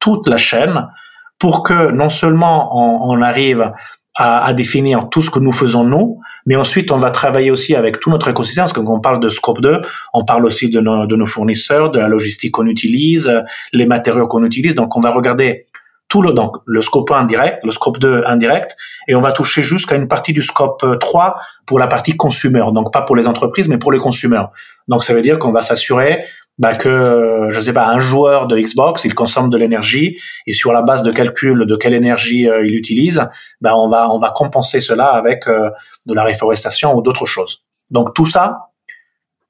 toute 0.00 0.28
la 0.28 0.36
chaîne 0.36 0.88
pour 1.38 1.62
que 1.62 1.90
non 1.92 2.08
seulement 2.08 2.70
on, 2.76 3.14
on 3.14 3.22
arrive 3.22 3.72
à, 4.14 4.44
à, 4.44 4.52
définir 4.52 5.08
tout 5.10 5.22
ce 5.22 5.30
que 5.30 5.38
nous 5.38 5.52
faisons 5.52 5.84
nous, 5.84 6.20
mais 6.44 6.56
ensuite 6.56 6.90
on 6.90 6.98
va 6.98 7.10
travailler 7.10 7.50
aussi 7.50 7.76
avec 7.76 8.00
tout 8.00 8.10
notre 8.10 8.28
écosystème, 8.28 8.64
parce 8.64 8.72
que 8.72 8.80
quand 8.80 8.94
on 8.94 9.00
parle 9.00 9.20
de 9.20 9.28
scope 9.28 9.60
2, 9.60 9.80
on 10.12 10.24
parle 10.24 10.44
aussi 10.44 10.68
de 10.68 10.80
nos, 10.80 11.06
de 11.06 11.14
nos 11.14 11.26
fournisseurs, 11.26 11.90
de 11.90 12.00
la 12.00 12.08
logistique 12.08 12.52
qu'on 12.52 12.66
utilise, 12.66 13.32
les 13.72 13.86
matériaux 13.86 14.26
qu'on 14.26 14.44
utilise, 14.44 14.74
donc 14.74 14.96
on 14.96 15.00
va 15.00 15.10
regarder 15.10 15.66
tout 16.08 16.22
le 16.22 16.32
donc 16.32 16.56
le 16.66 16.80
scope 16.80 17.10
1 17.10 17.16
indirect, 17.16 17.58
le 17.64 17.70
scope 17.70 17.98
2 17.98 18.24
indirect, 18.26 18.76
et 19.06 19.14
on 19.14 19.20
va 19.20 19.30
toucher 19.30 19.62
jusqu'à 19.62 19.94
une 19.94 20.08
partie 20.08 20.32
du 20.32 20.42
scope 20.42 20.84
3 20.98 21.36
pour 21.66 21.78
la 21.78 21.86
partie 21.86 22.16
consumer, 22.16 22.64
donc 22.72 22.92
pas 22.92 23.02
pour 23.02 23.14
les 23.14 23.28
entreprises, 23.28 23.68
mais 23.68 23.78
pour 23.78 23.92
les 23.92 23.98
consommateurs. 23.98 24.50
Donc 24.88 25.04
ça 25.04 25.14
veut 25.14 25.22
dire 25.22 25.38
qu'on 25.38 25.52
va 25.52 25.60
s'assurer 25.60 26.24
bah, 26.58 26.74
que 26.74 27.48
je 27.50 27.60
sais 27.60 27.72
pas 27.72 27.86
un 27.86 27.98
joueur 27.98 28.46
de 28.46 28.58
Xbox 28.58 29.04
il 29.04 29.14
consomme 29.14 29.48
de 29.48 29.56
l'énergie 29.56 30.18
et 30.46 30.52
sur 30.52 30.72
la 30.72 30.82
base 30.82 31.02
de 31.02 31.12
calcul 31.12 31.66
de 31.66 31.76
quelle 31.76 31.94
énergie 31.94 32.48
euh, 32.48 32.66
il 32.66 32.74
utilise, 32.74 33.28
bah, 33.60 33.76
on 33.76 33.88
va 33.88 34.10
on 34.10 34.18
va 34.18 34.30
compenser 34.30 34.80
cela 34.80 35.06
avec 35.06 35.46
euh, 35.46 35.70
de 36.06 36.14
la 36.14 36.24
réforestation 36.24 36.94
ou 36.96 37.02
d'autres 37.02 37.26
choses. 37.26 37.64
Donc 37.90 38.14
tout 38.14 38.26
ça 38.26 38.70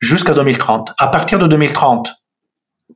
jusqu'à 0.01 0.33
2030. 0.33 0.94
À 0.99 1.09
partir 1.09 1.38
de 1.38 1.47
2030, 1.47 2.14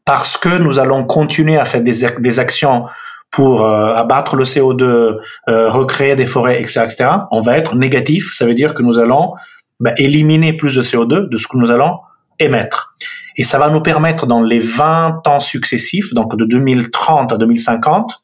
parce 0.05 0.37
que 0.37 0.59
nous 0.59 0.79
allons 0.79 1.05
continuer 1.05 1.59
à 1.59 1.65
faire 1.65 1.83
des, 1.83 2.07
des 2.19 2.39
actions 2.39 2.87
pour 3.31 3.63
euh, 3.63 3.95
abattre 3.95 4.37
le 4.37 4.45
CO2, 4.45 5.17
recréer 5.47 6.17
des 6.17 6.27
forêts, 6.27 6.61
etc., 6.61 6.83
etc., 6.85 7.11
on 7.31 7.41
va 7.41 7.57
être 7.57 7.75
négatif. 7.77 8.33
Ça 8.35 8.45
veut 8.45 8.55
dire 8.55 8.75
que 8.75 8.83
nous 8.83 8.99
allons 8.99 9.33
bah, 9.81 9.93
éliminer 9.97 10.53
plus 10.53 10.77
de 10.77 10.83
CO2 10.83 11.29
de 11.29 11.37
ce 11.39 11.49
que 11.49 11.57
nous 11.57 11.71
allons 11.71 11.99
émettre. 12.39 12.95
Et 13.37 13.45
ça 13.45 13.59
va 13.59 13.71
nous 13.71 13.81
permettre 13.81 14.27
dans 14.27 14.43
les 14.43 14.61
20 14.61 15.27
ans 15.27 15.41
successifs, 15.41 16.13
donc 16.15 16.37
de 16.37 16.45
2030 16.45 17.33
à 17.33 17.37
2050, 17.37 18.23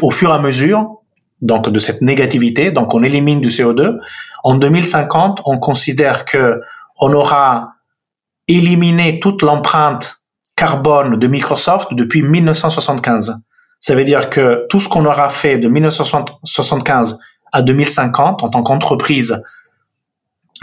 au 0.00 0.10
fur 0.10 0.30
et 0.30 0.34
à 0.34 0.38
mesure, 0.38 1.00
donc 1.42 1.68
de 1.68 1.78
cette 1.78 2.00
négativité, 2.00 2.70
donc 2.70 2.94
on 2.94 3.02
élimine 3.02 3.40
du 3.40 3.48
CO2. 3.48 3.98
En 4.42 4.54
2050, 4.54 5.42
on 5.44 5.58
considère 5.58 6.24
que 6.24 6.60
on 7.00 7.12
aura 7.12 7.74
éliminé 8.48 9.20
toute 9.20 9.42
l'empreinte 9.42 10.22
carbone 10.56 11.18
de 11.18 11.26
Microsoft 11.26 11.88
depuis 11.92 12.22
1975. 12.22 13.36
Ça 13.80 13.94
veut 13.94 14.04
dire 14.04 14.30
que 14.30 14.66
tout 14.68 14.80
ce 14.80 14.88
qu'on 14.88 15.04
aura 15.04 15.28
fait 15.28 15.58
de 15.58 15.68
1975 15.68 17.18
à 17.52 17.62
2050 17.62 18.42
en 18.42 18.48
tant 18.48 18.62
qu'entreprise 18.62 19.42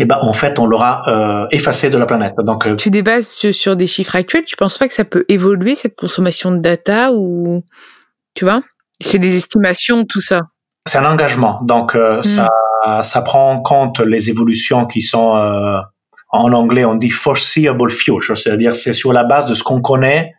eh 0.01 0.05
ben 0.05 0.17
en 0.19 0.33
fait 0.33 0.57
on 0.57 0.65
l'aura 0.65 1.03
euh, 1.07 1.47
effacé 1.51 1.91
de 1.91 1.97
la 1.99 2.07
planète. 2.07 2.33
Donc 2.39 2.65
euh, 2.65 2.75
tu 2.75 2.89
débases 2.89 3.27
sur, 3.27 3.75
des 3.75 3.85
chiffres 3.85 4.15
actuels. 4.15 4.45
Tu 4.45 4.55
penses 4.55 4.79
pas 4.79 4.87
que 4.87 4.95
ça 4.95 5.05
peut 5.05 5.25
évoluer 5.29 5.75
cette 5.75 5.95
consommation 5.95 6.51
de 6.51 6.57
data 6.57 7.11
ou 7.13 7.63
tu 8.33 8.45
vois? 8.45 8.63
C'est 8.99 9.19
des 9.19 9.35
estimations 9.35 10.03
tout 10.05 10.21
ça. 10.21 10.41
C'est 10.87 10.97
un 10.97 11.05
engagement. 11.05 11.59
Donc 11.63 11.95
euh, 11.95 12.19
hmm. 12.19 12.23
ça 12.23 12.49
ça 13.03 13.21
prend 13.21 13.51
en 13.51 13.61
compte 13.61 13.99
les 13.99 14.31
évolutions 14.31 14.87
qui 14.87 15.01
sont 15.01 15.39
en 16.29 16.51
anglais 16.51 16.83
on 16.83 16.95
dit 16.95 17.11
foreseeable 17.11 17.91
future, 17.91 18.35
c'est-à-dire 18.35 18.75
c'est 18.75 18.93
sur 18.93 19.13
la 19.13 19.23
base 19.23 19.45
de 19.45 19.53
ce 19.53 19.61
qu'on 19.61 19.81
connaît 19.81 20.33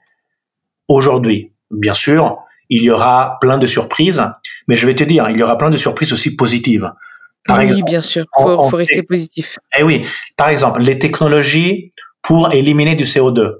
aujourd'hui. 0.89 1.53
Bien 1.71 1.95
sûr, 1.95 2.39
il 2.69 2.83
y 2.83 2.91
aura 2.91 3.39
plein 3.41 3.59
de 3.59 3.69
surprises, 3.69 4.25
mais 4.67 4.75
je 4.75 4.89
vais 4.89 4.97
te 4.97 5.05
dire, 5.05 5.31
il 5.31 5.37
y 5.37 5.43
aura 5.45 5.57
plein 5.57 5.71
de 5.71 5.77
surprises 5.77 6.13
aussi 6.13 6.35
positives 6.35 6.91
oui, 7.51 7.83
bien 7.83 8.01
sûr, 8.03 8.25
faut, 8.37 8.69
faut 8.69 8.77
rester 8.77 9.03
positif. 9.03 9.59
Eh 9.79 9.83
oui, 9.83 10.07
par 10.37 10.49
exemple, 10.49 10.81
les 10.81 10.99
technologies 10.99 11.91
pour 12.23 12.53
éliminer 12.53 12.95
du 12.95 13.05
CO2. 13.05 13.55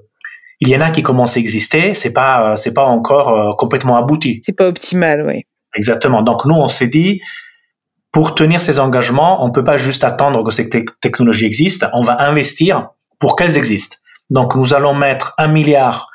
Il 0.61 0.69
y 0.69 0.77
en 0.77 0.81
a 0.81 0.91
qui 0.91 1.03
commencent 1.03 1.35
à 1.35 1.39
exister, 1.39 1.93
c'est 1.93 2.13
pas 2.13 2.51
euh, 2.51 2.55
c'est 2.55 2.73
pas 2.73 2.85
encore 2.85 3.29
euh, 3.29 3.53
complètement 3.57 3.97
abouti. 3.97 4.41
C'est 4.45 4.55
pas 4.55 4.67
optimal, 4.67 5.25
oui. 5.27 5.43
Exactement. 5.75 6.21
Donc 6.21 6.45
nous, 6.45 6.55
on 6.55 6.67
s'est 6.67 6.87
dit, 6.87 7.19
pour 8.11 8.35
tenir 8.35 8.61
ces 8.61 8.79
engagements, 8.79 9.43
on 9.43 9.51
peut 9.51 9.63
pas 9.63 9.75
juste 9.75 10.03
attendre 10.03 10.43
que 10.43 10.51
ces 10.51 10.69
technologies 10.69 11.45
existent, 11.45 11.87
on 11.93 12.03
va 12.03 12.21
investir 12.21 12.89
pour 13.19 13.35
qu'elles 13.35 13.57
existent. 13.57 13.97
Donc 14.29 14.55
nous 14.55 14.73
allons 14.73 14.93
mettre 14.93 15.33
un 15.37 15.47
milliard 15.47 16.09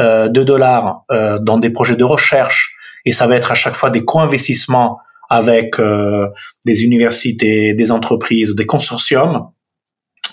euh, 0.00 0.28
de 0.28 0.42
dollars 0.42 1.04
euh, 1.12 1.38
dans 1.38 1.56
des 1.56 1.70
projets 1.70 1.94
de 1.94 2.04
recherche 2.04 2.74
et 3.04 3.12
ça 3.12 3.28
va 3.28 3.36
être 3.36 3.52
à 3.52 3.54
chaque 3.54 3.74
fois 3.74 3.90
des 3.90 4.04
co-investissements 4.04 4.98
avec 5.30 5.78
euh, 5.78 6.26
des 6.66 6.84
universités, 6.84 7.74
des 7.74 7.92
entreprises, 7.92 8.54
des 8.54 8.66
consortiums 8.66 9.48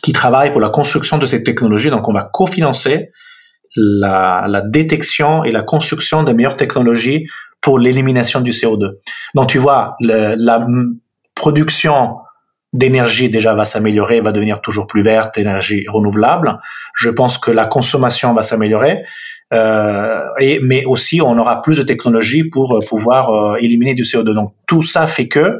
qui 0.01 0.11
travaillent 0.13 0.51
pour 0.51 0.61
la 0.61 0.69
construction 0.69 1.17
de 1.17 1.25
cette 1.25 1.43
technologie. 1.43 1.89
Donc, 1.89 2.07
on 2.07 2.13
va 2.13 2.29
cofinancer 2.31 3.09
la, 3.75 4.45
la 4.47 4.61
détection 4.61 5.43
et 5.43 5.51
la 5.51 5.61
construction 5.61 6.23
des 6.23 6.33
meilleures 6.33 6.57
technologies 6.57 7.27
pour 7.61 7.77
l'élimination 7.79 8.41
du 8.41 8.51
CO2. 8.51 8.97
Donc, 9.35 9.49
tu 9.49 9.59
vois, 9.59 9.95
le, 9.99 10.35
la 10.35 10.65
production 11.35 12.17
d'énergie 12.73 13.29
déjà 13.29 13.53
va 13.53 13.65
s'améliorer, 13.65 14.21
va 14.21 14.31
devenir 14.31 14.61
toujours 14.61 14.87
plus 14.87 15.03
verte, 15.03 15.37
énergie 15.37 15.83
renouvelable. 15.87 16.59
Je 16.95 17.09
pense 17.09 17.37
que 17.37 17.51
la 17.51 17.65
consommation 17.65 18.33
va 18.33 18.43
s'améliorer. 18.43 19.03
Euh, 19.53 20.21
et, 20.39 20.59
mais 20.61 20.85
aussi 20.85 21.21
on 21.21 21.37
aura 21.37 21.61
plus 21.61 21.77
de 21.77 21.83
technologies 21.83 22.45
pour 22.45 22.77
euh, 22.77 22.79
pouvoir 22.87 23.29
euh, 23.29 23.57
éliminer 23.59 23.93
du 23.93 24.03
CO2. 24.03 24.33
Donc 24.33 24.53
tout 24.65 24.81
ça 24.81 25.07
fait 25.07 25.27
que 25.27 25.59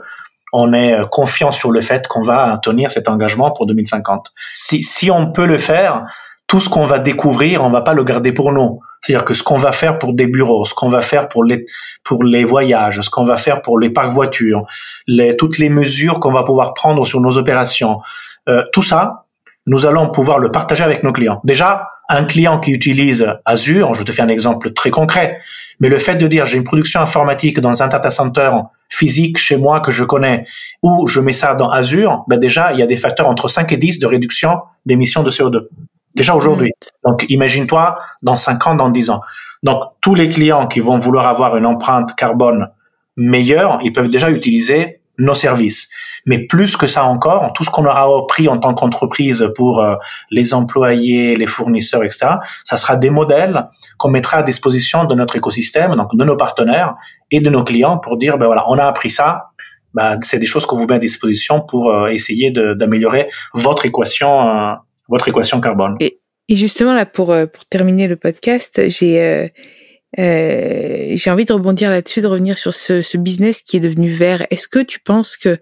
on 0.53 0.73
est 0.73 0.97
confiant 1.09 1.53
sur 1.53 1.71
le 1.71 1.79
fait 1.79 2.07
qu'on 2.07 2.23
va 2.23 2.59
tenir 2.61 2.91
cet 2.91 3.07
engagement 3.07 3.51
pour 3.51 3.67
2050. 3.67 4.33
Si, 4.53 4.83
si 4.83 5.09
on 5.09 5.31
peut 5.31 5.45
le 5.45 5.57
faire, 5.57 6.05
tout 6.45 6.59
ce 6.59 6.67
qu'on 6.67 6.85
va 6.85 6.99
découvrir, 6.99 7.63
on 7.63 7.69
va 7.69 7.79
pas 7.79 7.93
le 7.93 8.03
garder 8.03 8.33
pour 8.33 8.51
nous. 8.51 8.81
C'est-à-dire 9.01 9.23
que 9.23 9.33
ce 9.33 9.41
qu'on 9.41 9.57
va 9.57 9.71
faire 9.71 9.97
pour 9.97 10.13
des 10.13 10.27
bureaux, 10.27 10.65
ce 10.65 10.73
qu'on 10.73 10.89
va 10.89 11.01
faire 11.01 11.29
pour 11.29 11.43
les 11.45 11.65
pour 12.03 12.23
les 12.23 12.43
voyages, 12.43 12.99
ce 13.01 13.09
qu'on 13.09 13.23
va 13.23 13.37
faire 13.37 13.61
pour 13.61 13.79
les 13.79 13.89
parcs 13.89 14.11
voitures, 14.11 14.65
les, 15.07 15.37
toutes 15.37 15.57
les 15.57 15.69
mesures 15.69 16.19
qu'on 16.19 16.33
va 16.33 16.43
pouvoir 16.43 16.73
prendre 16.73 17.05
sur 17.05 17.21
nos 17.21 17.37
opérations, 17.37 17.99
euh, 18.49 18.63
tout 18.73 18.83
ça, 18.83 19.25
nous 19.65 19.85
allons 19.85 20.09
pouvoir 20.09 20.39
le 20.39 20.51
partager 20.51 20.83
avec 20.83 21.03
nos 21.03 21.13
clients. 21.13 21.39
Déjà, 21.43 21.83
un 22.11 22.25
client 22.25 22.59
qui 22.59 22.71
utilise 22.71 23.27
Azure, 23.45 23.93
je 23.93 24.03
te 24.03 24.11
fais 24.11 24.21
un 24.21 24.27
exemple 24.27 24.73
très 24.73 24.91
concret, 24.91 25.37
mais 25.79 25.89
le 25.89 25.97
fait 25.97 26.15
de 26.15 26.27
dire 26.27 26.45
j'ai 26.45 26.57
une 26.57 26.63
production 26.63 26.99
informatique 27.01 27.59
dans 27.59 27.81
un 27.81 27.87
data 27.87 28.11
center 28.11 28.51
physique 28.89 29.37
chez 29.37 29.57
moi 29.57 29.79
que 29.79 29.91
je 29.91 30.03
connais, 30.03 30.45
ou 30.83 31.07
je 31.07 31.19
mets 31.21 31.33
ça 31.33 31.55
dans 31.55 31.69
Azure, 31.69 32.23
ben 32.27 32.37
déjà, 32.37 32.73
il 32.73 32.79
y 32.79 32.83
a 32.83 32.87
des 32.87 32.97
facteurs 32.97 33.27
entre 33.27 33.47
5 33.47 33.71
et 33.71 33.77
10 33.77 33.99
de 33.99 34.05
réduction 34.05 34.59
d'émissions 34.85 35.23
de 35.23 35.31
CO2. 35.31 35.67
Déjà 36.15 36.35
aujourd'hui. 36.35 36.73
Donc, 37.05 37.25
imagine-toi 37.29 37.97
dans 38.21 38.35
5 38.35 38.67
ans, 38.67 38.75
dans 38.75 38.89
10 38.89 39.09
ans. 39.11 39.21
Donc, 39.63 39.81
tous 40.01 40.13
les 40.13 40.27
clients 40.27 40.67
qui 40.67 40.81
vont 40.81 40.97
vouloir 40.97 41.27
avoir 41.27 41.55
une 41.55 41.65
empreinte 41.65 42.15
carbone 42.15 42.69
meilleure, 43.15 43.79
ils 43.83 43.93
peuvent 43.93 44.09
déjà 44.09 44.29
utiliser 44.29 44.99
nos 45.17 45.35
services. 45.35 45.89
Mais 46.25 46.39
plus 46.39 46.77
que 46.77 46.87
ça 46.87 47.05
encore, 47.05 47.51
tout 47.53 47.63
ce 47.63 47.69
qu'on 47.69 47.85
aura 47.85 48.03
appris 48.03 48.47
en 48.47 48.57
tant 48.57 48.73
qu'entreprise 48.73 49.51
pour 49.55 49.81
euh, 49.81 49.95
les 50.29 50.53
employés, 50.53 51.35
les 51.35 51.47
fournisseurs, 51.47 52.03
etc., 52.03 52.27
ça 52.63 52.77
sera 52.77 52.95
des 52.95 53.09
modèles 53.09 53.67
qu'on 53.97 54.09
mettra 54.09 54.37
à 54.37 54.43
disposition 54.43 55.05
de 55.05 55.15
notre 55.15 55.35
écosystème, 55.35 55.95
donc 55.95 56.15
de 56.15 56.23
nos 56.23 56.37
partenaires 56.37 56.95
et 57.31 57.39
de 57.39 57.49
nos 57.49 57.63
clients 57.63 57.97
pour 57.97 58.17
dire, 58.17 58.37
ben 58.37 58.45
voilà, 58.45 58.65
on 58.69 58.77
a 58.77 58.85
appris 58.85 59.09
ça, 59.09 59.51
ben, 59.93 60.17
c'est 60.21 60.39
des 60.39 60.45
choses 60.45 60.65
qu'on 60.65 60.77
vous 60.77 60.87
met 60.87 60.95
à 60.95 60.99
disposition 60.99 61.61
pour 61.61 61.89
euh, 61.89 62.07
essayer 62.07 62.51
d'améliorer 62.51 63.29
votre 63.53 63.85
équation, 63.85 64.47
euh, 64.47 64.73
votre 65.09 65.27
équation 65.27 65.59
carbone. 65.59 65.97
Et, 65.99 66.19
justement 66.49 66.93
là, 66.93 67.05
pour 67.05 67.27
pour 67.27 67.65
terminer 67.69 68.07
le 68.07 68.17
podcast, 68.17 68.81
j'ai 68.89 69.49
euh, 70.19 71.11
j'ai 71.15 71.31
envie 71.31 71.45
de 71.45 71.53
rebondir 71.53 71.89
là-dessus, 71.89 72.21
de 72.21 72.27
revenir 72.27 72.57
sur 72.57 72.73
ce, 72.73 73.01
ce, 73.01 73.17
business 73.17 73.61
qui 73.61 73.77
est 73.77 73.79
devenu 73.81 74.11
vert. 74.11 74.45
Est-ce 74.49 74.67
que 74.67 74.79
tu 74.79 74.99
penses 74.99 75.37
que, 75.37 75.57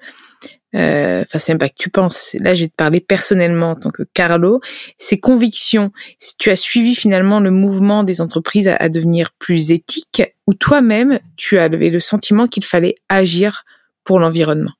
enfin 0.73 1.39
c'est 1.39 1.51
même 1.51 1.57
pas 1.59 1.69
que 1.69 1.75
tu 1.77 1.89
penses, 1.89 2.35
là 2.39 2.55
je 2.55 2.63
vais 2.63 2.67
te 2.67 2.75
parler 2.75 2.99
personnellement 2.99 3.71
en 3.71 3.75
tant 3.75 3.91
que 3.91 4.03
Carlo, 4.13 4.61
ces 4.97 5.19
convictions, 5.19 5.91
si 6.19 6.37
tu 6.37 6.49
as 6.49 6.55
suivi 6.55 6.95
finalement 6.95 7.39
le 7.39 7.51
mouvement 7.51 8.03
des 8.03 8.21
entreprises 8.21 8.67
à, 8.67 8.75
à 8.75 8.89
devenir 8.89 9.31
plus 9.39 9.71
éthiques, 9.71 10.23
ou 10.47 10.53
toi-même 10.53 11.19
tu 11.37 11.57
as 11.57 11.67
levé 11.67 11.89
le 11.89 11.99
sentiment 11.99 12.47
qu'il 12.47 12.63
fallait 12.63 12.95
agir 13.09 13.63
pour 14.03 14.19
l'environnement, 14.19 14.73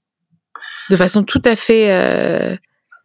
de 0.90 0.96
façon 0.96 1.24
tout 1.24 1.42
à 1.46 1.56
fait 1.56 1.92
euh, 1.92 2.56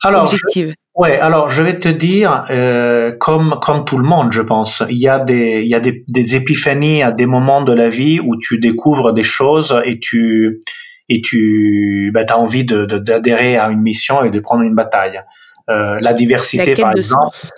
objective. 0.05 0.75
Ouais, 0.97 1.19
alors 1.19 1.51
je 1.51 1.61
vais 1.61 1.81
te 1.81 1.89
dire, 1.89 2.45
euh, 2.51 3.11
comme 3.19 3.59
comme 3.61 3.85
tout 3.85 3.99
le 3.99 4.05
monde, 4.05 4.33
je 4.33 4.43
pense, 4.43 4.81
il 4.89 4.99
y 4.99 5.09
a 5.09 5.19
des 5.19 5.63
il 5.63 5.69
y 5.69 5.75
a 5.75 5.81
des, 5.81 6.05
des 6.07 6.37
épiphanies 6.37 7.03
à 7.03 7.11
des 7.11 7.27
moments 7.27 7.63
de 7.63 7.73
la 7.73 7.89
vie 7.89 8.21
où 8.21 8.37
tu 8.37 8.61
découvres 8.61 9.13
des 9.13 9.25
choses 9.25 9.77
et 9.85 9.99
tu 9.99 10.61
et 11.09 11.21
tu 11.21 12.11
bah, 12.13 12.25
as 12.29 12.39
envie 12.39 12.65
de 12.65 12.85
d'adhérer 12.85 13.57
à 13.57 13.69
une 13.69 13.83
mission 13.83 14.25
et 14.25 14.31
de 14.31 14.41
prendre 14.41 14.63
une 14.63 14.75
bataille. 14.75 15.21
Euh, 15.71 15.99
la 16.01 16.15
diversité, 16.15 16.75
par 16.75 16.93
exemple. 16.93 17.31
Sens? 17.31 17.53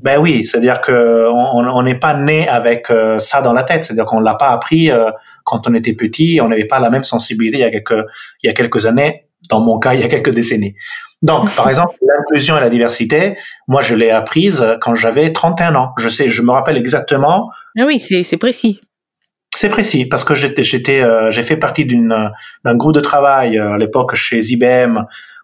Ben 0.00 0.20
oui, 0.20 0.44
c'est-à-dire 0.44 0.80
que 0.80 1.28
on 1.32 1.82
n'est 1.82 1.98
pas 1.98 2.14
né 2.14 2.46
avec 2.48 2.90
euh, 2.90 3.18
ça 3.18 3.40
dans 3.40 3.52
la 3.52 3.62
tête, 3.62 3.84
c'est-à-dire 3.84 4.04
qu'on 4.04 4.20
l'a 4.20 4.34
pas 4.34 4.50
appris 4.50 4.90
euh, 4.90 5.10
quand 5.42 5.66
on 5.66 5.74
était 5.74 5.94
petit, 5.94 6.38
on 6.42 6.48
n'avait 6.48 6.66
pas 6.66 6.78
la 6.78 6.90
même 6.90 7.02
sensibilité 7.02 7.58
il 7.58 7.60
y 7.60 7.64
a 7.64 7.70
quelques 7.70 8.04
il 8.42 8.46
y 8.46 8.50
a 8.50 8.52
quelques 8.52 8.86
années. 8.86 9.26
Dans 9.48 9.60
mon 9.60 9.78
cas, 9.78 9.94
il 9.94 10.00
y 10.00 10.04
a 10.04 10.08
quelques 10.08 10.34
décennies. 10.34 10.74
Donc, 11.22 11.50
par 11.56 11.68
exemple, 11.68 11.94
l'inclusion 12.06 12.56
et 12.58 12.60
la 12.60 12.68
diversité, 12.68 13.36
moi, 13.68 13.80
je 13.80 13.94
l'ai 13.94 14.10
apprise 14.10 14.64
quand 14.80 14.94
j'avais 14.94 15.32
31 15.32 15.74
ans. 15.74 15.92
Je 15.98 16.08
sais, 16.08 16.28
je 16.28 16.42
me 16.42 16.50
rappelle 16.50 16.76
exactement. 16.76 17.50
Ah 17.78 17.84
oui, 17.86 17.98
c'est 17.98 18.36
précis. 18.36 18.80
C'est 19.56 19.70
précis 19.70 20.04
parce 20.04 20.22
que 20.22 20.34
j'étais, 20.34 21.00
euh, 21.00 21.30
j'ai 21.30 21.42
fait 21.42 21.56
partie 21.56 21.86
d'une 21.86 22.30
d'un 22.62 22.74
groupe 22.74 22.92
de 22.92 23.00
travail 23.00 23.58
euh, 23.58 23.72
à 23.72 23.78
l'époque 23.78 24.14
chez 24.14 24.38
IBM 24.38 24.98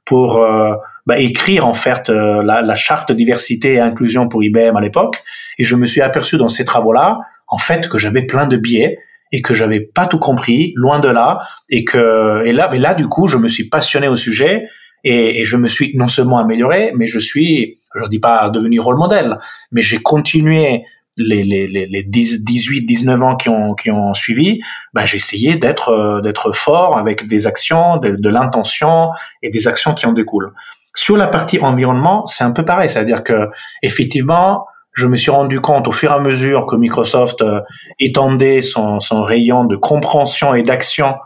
pour 0.04 0.36
euh, 0.36 0.74
bah, 1.06 1.18
écrire 1.18 1.66
en 1.66 1.72
fait 1.72 2.10
la, 2.10 2.60
la, 2.60 2.74
charte 2.74 3.10
diversité 3.10 3.74
et 3.74 3.80
inclusion 3.80 4.28
pour 4.28 4.44
IBM 4.44 4.76
à 4.76 4.82
l'époque, 4.82 5.22
et 5.58 5.64
je 5.64 5.76
me 5.76 5.86
suis 5.86 6.02
aperçu 6.02 6.36
dans 6.36 6.50
ces 6.50 6.66
travaux-là 6.66 7.20
en 7.48 7.56
fait 7.56 7.88
que 7.88 7.96
j'avais 7.96 8.26
plein 8.26 8.46
de 8.46 8.58
biais 8.58 8.98
et 9.32 9.40
que 9.40 9.54
j'avais 9.54 9.80
pas 9.80 10.06
tout 10.06 10.18
compris, 10.18 10.74
loin 10.76 11.00
de 11.00 11.08
là, 11.08 11.40
et 11.70 11.84
que 11.84 12.42
et 12.44 12.52
là, 12.52 12.68
mais 12.70 12.78
là 12.78 12.92
du 12.92 13.08
coup, 13.08 13.28
je 13.28 13.38
me 13.38 13.48
suis 13.48 13.70
passionné 13.70 14.08
au 14.08 14.16
sujet 14.16 14.66
et, 15.04 15.40
et 15.40 15.46
je 15.46 15.56
me 15.56 15.68
suis 15.68 15.92
non 15.96 16.08
seulement 16.08 16.36
amélioré, 16.36 16.92
mais 16.94 17.06
je 17.06 17.18
suis, 17.18 17.78
je 17.94 18.06
dis 18.10 18.18
pas 18.18 18.50
devenu 18.50 18.78
rôle 18.78 18.98
modèle, 18.98 19.38
mais 19.70 19.80
j'ai 19.80 20.02
continué 20.02 20.84
les, 21.18 21.44
les, 21.44 21.66
les, 21.66 21.86
les 21.86 22.02
10, 22.02 22.44
18, 22.44 22.82
19 22.86 23.22
ans 23.22 23.36
qui 23.36 23.48
ont, 23.48 23.74
qui 23.74 23.90
ont 23.90 24.14
suivi, 24.14 24.60
j'ai 25.04 25.16
essayé 25.16 25.56
d'être, 25.56 25.90
euh, 25.90 26.20
d'être 26.20 26.52
fort 26.52 26.96
avec 26.96 27.26
des 27.26 27.46
actions, 27.46 27.98
de, 27.98 28.10
de 28.10 28.28
l'intention 28.30 29.10
et 29.42 29.50
des 29.50 29.68
actions 29.68 29.94
qui 29.94 30.06
en 30.06 30.12
découlent. 30.12 30.52
Sur 30.94 31.16
la 31.16 31.26
partie 31.26 31.58
environnement, 31.58 32.26
c'est 32.26 32.44
un 32.44 32.50
peu 32.50 32.64
pareil, 32.64 32.88
c'est-à-dire 32.88 33.22
que 33.24 33.48
effectivement, 33.82 34.66
je 34.92 35.06
me 35.06 35.16
suis 35.16 35.30
rendu 35.30 35.60
compte 35.60 35.88
au 35.88 35.92
fur 35.92 36.10
et 36.10 36.14
à 36.14 36.20
mesure 36.20 36.66
que 36.66 36.76
Microsoft 36.76 37.42
euh, 37.42 37.60
étendait 37.98 38.60
son, 38.60 39.00
son 39.00 39.22
rayon 39.22 39.64
de 39.64 39.76
compréhension 39.76 40.54
et 40.54 40.62
d'action 40.62 41.16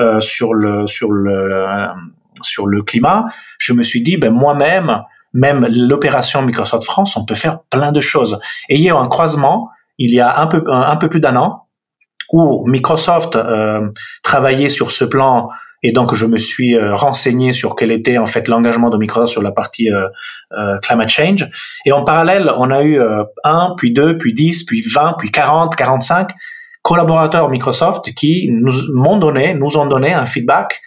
euh, 0.00 0.20
sur 0.20 0.54
le 0.54 0.86
sur 0.86 1.10
le 1.10 1.32
euh, 1.32 1.86
sur 2.42 2.66
le 2.66 2.82
climat, 2.82 3.26
je 3.58 3.72
me 3.72 3.82
suis 3.82 4.02
dit 4.02 4.16
ben 4.16 4.30
moi-même 4.30 5.02
même 5.36 5.66
l'opération 5.70 6.42
Microsoft 6.42 6.84
France, 6.84 7.16
on 7.16 7.24
peut 7.24 7.34
faire 7.34 7.60
plein 7.70 7.92
de 7.92 8.00
choses. 8.00 8.38
Et 8.68 8.76
il 8.76 8.82
y 8.82 8.90
a 8.90 8.94
eu 8.94 8.96
un 8.96 9.08
croisement 9.08 9.70
il 9.98 10.12
y 10.12 10.20
a 10.20 10.38
un 10.40 10.46
peu 10.46 10.62
un, 10.68 10.96
peu 10.96 11.08
plus 11.08 11.20
d'un 11.20 11.36
an 11.36 11.68
où 12.32 12.66
Microsoft 12.68 13.36
euh, 13.36 13.88
travaillait 14.22 14.68
sur 14.68 14.90
ce 14.90 15.04
plan 15.04 15.48
et 15.82 15.92
donc 15.92 16.14
je 16.14 16.26
me 16.26 16.38
suis 16.38 16.74
euh, 16.74 16.94
renseigné 16.94 17.52
sur 17.52 17.76
quel 17.76 17.92
était 17.92 18.18
en 18.18 18.26
fait 18.26 18.48
l'engagement 18.48 18.90
de 18.90 18.96
Microsoft 18.96 19.32
sur 19.32 19.42
la 19.42 19.52
partie 19.52 19.90
euh, 19.90 20.78
climate 20.82 21.08
change. 21.08 21.48
Et 21.84 21.92
en 21.92 22.02
parallèle, 22.02 22.50
on 22.56 22.70
a 22.70 22.82
eu 22.82 22.98
euh, 22.98 23.22
un, 23.44 23.74
puis 23.76 23.92
deux, 23.92 24.18
puis 24.18 24.34
dix, 24.34 24.64
puis 24.64 24.82
vingt, 24.82 25.14
puis 25.18 25.30
quarante, 25.30 25.76
quarante-cinq 25.76 26.32
collaborateurs 26.82 27.48
Microsoft 27.48 28.14
qui 28.14 28.48
nous 28.50 28.72
m'ont 28.92 29.18
donné, 29.18 29.54
nous 29.54 29.76
ont 29.76 29.86
donné 29.86 30.14
un 30.14 30.26
feedback 30.26 30.80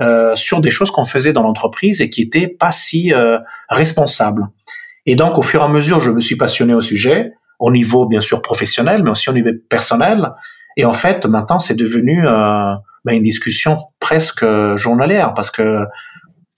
euh, 0.00 0.34
sur 0.34 0.60
des 0.60 0.70
choses 0.70 0.90
qu'on 0.90 1.06
faisait 1.06 1.32
dans 1.32 1.42
l'entreprise 1.42 2.02
et 2.02 2.10
qui 2.10 2.22
étaient 2.22 2.48
pas 2.48 2.70
si 2.70 3.14
euh, 3.14 3.38
responsables. 3.70 4.46
Et 5.06 5.14
donc, 5.14 5.38
au 5.38 5.42
fur 5.42 5.62
et 5.62 5.64
à 5.64 5.68
mesure, 5.68 6.00
je 6.00 6.10
me 6.10 6.20
suis 6.20 6.36
passionné 6.36 6.74
au 6.74 6.82
sujet, 6.82 7.32
au 7.58 7.70
niveau 7.70 8.06
bien 8.06 8.20
sûr 8.20 8.42
professionnel, 8.42 9.02
mais 9.02 9.10
aussi 9.10 9.30
au 9.30 9.32
niveau 9.32 9.50
personnel. 9.70 10.32
Et 10.76 10.84
en 10.84 10.92
fait, 10.92 11.24
maintenant, 11.24 11.58
c'est 11.58 11.76
devenu 11.76 12.26
euh, 12.26 12.74
ben, 13.04 13.16
une 13.16 13.22
discussion 13.22 13.76
presque 13.98 14.44
journalière 14.76 15.32
parce 15.32 15.50
que. 15.50 15.86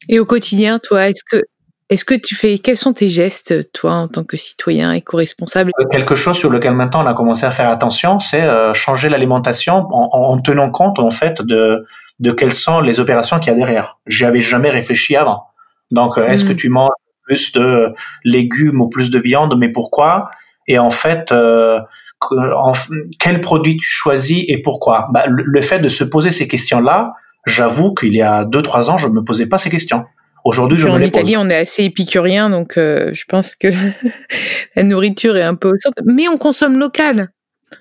Et 0.09 0.19
au 0.19 0.25
quotidien, 0.25 0.81
toi, 0.81 1.09
est-ce 1.09 1.23
que 1.23 1.45
est-ce 1.91 2.05
que 2.05 2.15
tu 2.15 2.35
fais 2.35 2.59
quels 2.59 2.77
sont 2.77 2.93
tes 2.93 3.09
gestes, 3.09 3.73
toi, 3.73 3.95
en 3.95 4.09
tant 4.09 4.25
que 4.25 4.37
citoyen 4.37 4.93
éco-responsable? 4.93 5.73
Quelque 5.91 6.15
chose 6.15 6.37
sur 6.37 6.51
lequel 6.51 6.75
maintenant 6.75 7.03
on 7.03 7.07
a 7.07 7.15
commencé 7.15 7.47
à 7.47 7.51
faire 7.51 7.71
attention, 7.71 8.19
c'est 8.19 8.43
euh, 8.43 8.75
changer 8.75 9.09
l'alimentation 9.09 9.87
en, 9.91 10.11
en, 10.13 10.41
tenant 10.41 10.71
compte 10.71 10.99
en 10.99 11.11
fait 11.11 11.41
de 11.43 11.87
de 12.21 12.33
quelles 12.33 12.53
sont 12.53 12.81
les 12.81 13.01
opérations 13.01 13.39
qu'il 13.39 13.53
y 13.53 13.55
a 13.55 13.59
derrière. 13.59 13.99
J'y 14.07 14.25
avais 14.25 14.41
jamais 14.41 14.71
réfléchi 14.71 15.15
avant. 15.15 15.45
Donc, 15.91 16.19
euh, 16.19 16.27
est-ce 16.27 16.45
que 16.45 16.53
mm. 16.53 16.57
tu 16.57 16.69
manges 16.69 16.91
plus 17.23 17.53
de 17.53 17.95
légumes 18.25 18.81
ou 18.81 18.89
plus 18.89 19.11
de 19.11 19.19
viande, 19.19 19.57
mais 19.57 19.69
pourquoi? 19.69 20.29
Et 20.67 20.79
en 20.79 20.91
fait, 20.91 21.33
euh, 21.33 21.81
quel 23.19 23.41
produit 23.41 23.77
tu 23.77 23.89
choisis 23.89 24.45
et 24.49 24.61
pourquoi? 24.61 25.09
Bah, 25.13 25.25
le, 25.29 25.63
fait 25.63 25.79
de 25.79 25.89
se 25.89 26.05
poser 26.05 26.31
ces 26.31 26.49
questions-là, 26.49 27.13
j'avoue 27.47 27.95
qu'il 27.95 28.15
y 28.15 28.23
a 28.23 28.45
deux 28.45 28.63
trois 28.63 28.91
ans, 28.91 28.99
je 28.99 29.07
ne 29.07 29.13
me 29.13 29.23
posais 29.23 29.49
pas 29.49 29.59
ces 29.59 29.71
questions. 29.71 30.05
Aujourd'hui, 30.49 30.79
je 30.79 30.87
me 30.87 30.93
en 30.93 31.01
Italie, 31.01 31.37
on 31.37 31.51
est 31.51 31.57
assez 31.57 31.85
épicurien, 31.85 32.49
donc 32.49 32.79
euh, 32.79 33.11
je 33.13 33.25
pense 33.29 33.55
que 33.55 33.69
la 34.77 34.83
nourriture 34.83 35.37
est 35.37 35.43
un 35.43 35.55
peu 35.55 35.69
au 35.69 35.77
centre. 35.77 36.03
Mais 36.07 36.27
on 36.27 36.39
consomme 36.39 36.79
local 36.79 37.29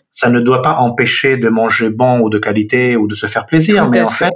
ça 0.10 0.32
ne 0.32 0.40
doit 0.40 0.64
pas 0.64 0.78
empêcher 0.78 1.38
de 1.38 1.48
manger 1.48 1.92
bon 1.92 2.22
ou 2.22 2.30
de 2.32 2.40
qualité 2.40 2.96
ou 2.96 3.08
de 3.08 3.14
se 3.14 3.28
faire 3.28 3.46
plaisir, 3.46 3.88
mais 3.90 4.02
en 4.02 4.10
fait, 4.10 4.34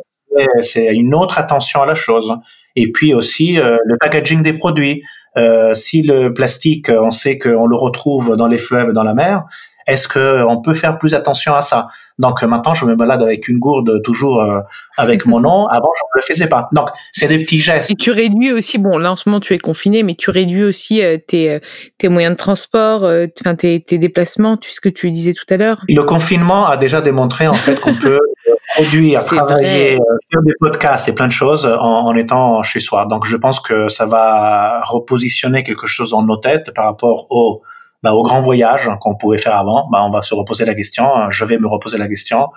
c'est 0.62 0.94
une 0.94 1.16
autre 1.16 1.40
attention 1.40 1.82
à 1.82 1.88
la 1.88 1.96
chose. 1.96 2.36
Et 2.76 2.92
puis 2.92 3.16
aussi 3.16 3.60
euh, 3.60 3.78
le 3.84 3.98
packaging 4.00 4.44
des 4.44 4.54
produits. 4.54 5.02
Euh, 5.38 5.74
si 5.74 6.04
le 6.04 6.34
plastique, 6.34 6.90
on 6.90 7.10
sait 7.10 7.40
qu'on 7.40 7.66
le 7.66 7.76
retrouve 7.76 8.38
dans 8.38 8.48
les 8.48 8.60
fleuves, 8.60 8.94
dans 8.94 9.04
la 9.04 9.16
mer, 9.16 9.44
est-ce 9.88 10.08
que 10.08 10.46
on 10.48 10.62
peut 10.62 10.76
faire 10.76 11.00
plus 11.00 11.16
attention 11.16 11.56
à 11.56 11.62
ça? 11.62 11.88
Donc 12.22 12.44
maintenant, 12.44 12.74
je 12.74 12.86
me 12.86 12.96
balade 12.96 13.22
avec 13.22 13.48
une 13.48 13.60
gourde 13.60 14.02
toujours 14.04 14.42
euh, 14.42 14.62
avec 14.96 15.26
mon 15.26 15.40
nom. 15.40 15.68
Avant, 15.72 15.90
je 15.98 16.04
ne 16.04 16.22
le 16.22 16.22
faisais 16.22 16.48
pas. 16.48 16.70
Donc 16.72 16.90
c'est 17.12 17.28
des 17.28 17.40
petits 17.40 17.60
gestes. 17.60 17.92
Et 17.92 17.96
tu 17.96 18.12
réduis 18.12 18.54
aussi. 18.54 18.78
Bon, 18.78 18.98
là 18.98 19.12
en 19.12 19.16
ce 19.16 19.28
moment, 19.28 19.40
tu 19.40 19.54
es 19.54 19.58
confiné, 19.58 20.04
mais 20.04 20.16
tu 20.16 20.30
réduis 20.30 20.64
aussi 20.64 21.04
euh, 21.04 21.18
tes, 21.18 21.52
euh, 21.52 21.60
tes 21.98 22.08
moyens 22.08 22.34
de 22.34 22.38
transport, 22.38 23.10
tes, 23.58 23.82
tes 23.82 23.98
déplacements. 23.98 24.56
Tu 24.56 24.72
ce 24.72 24.80
que 24.80 24.90
tu 24.90 25.10
disais 25.10 25.34
tout 25.34 25.52
à 25.52 25.58
l'heure. 25.58 25.82
Le 25.90 26.04
confinement 26.04 26.68
a 26.68 26.78
déjà 26.78 27.02
démontré 27.02 27.48
en 27.48 27.54
fait 27.54 27.80
qu'on 27.80 27.96
peut 27.96 28.20
produire, 28.76 29.26
travailler, 29.26 29.98
faire 30.32 30.42
des 30.44 30.54
podcasts 30.60 31.10
et 31.10 31.14
plein 31.14 31.28
de 31.28 31.34
choses 31.34 31.66
en, 31.66 32.06
en, 32.06 32.16
étant 32.16 32.62
chez 32.62 32.80
soi. 32.80 33.08
Donc 33.10 33.26
je 33.26 33.36
pense 33.36 33.60
que 33.60 33.90
ça 33.90 34.06
va 34.06 34.82
repositionner 34.84 35.64
quelque 35.64 35.88
chose 35.88 36.12
dans 36.12 36.24
nos 36.24 36.38
têtes 36.38 36.72
par 36.76 36.86
rapport 36.86 37.28
au 37.32 37.64
bah, 38.04 38.14
au 38.14 38.24
grand 38.24 38.42
voyage 38.42 38.90
qu'on 39.00 39.16
pouvait 39.16 39.38
faire 39.38 39.56
avant, 39.56 39.88
bah, 39.92 40.04
on 40.04 40.10
va 40.10 40.22
se 40.22 40.34
reposer 40.34 40.66
la 40.66 40.74
question, 40.74 41.06
je 41.30 41.46
vais 41.46 41.58
me 41.58 41.68
reposer 41.68 41.98
la 41.98 42.08
question. 42.08 42.48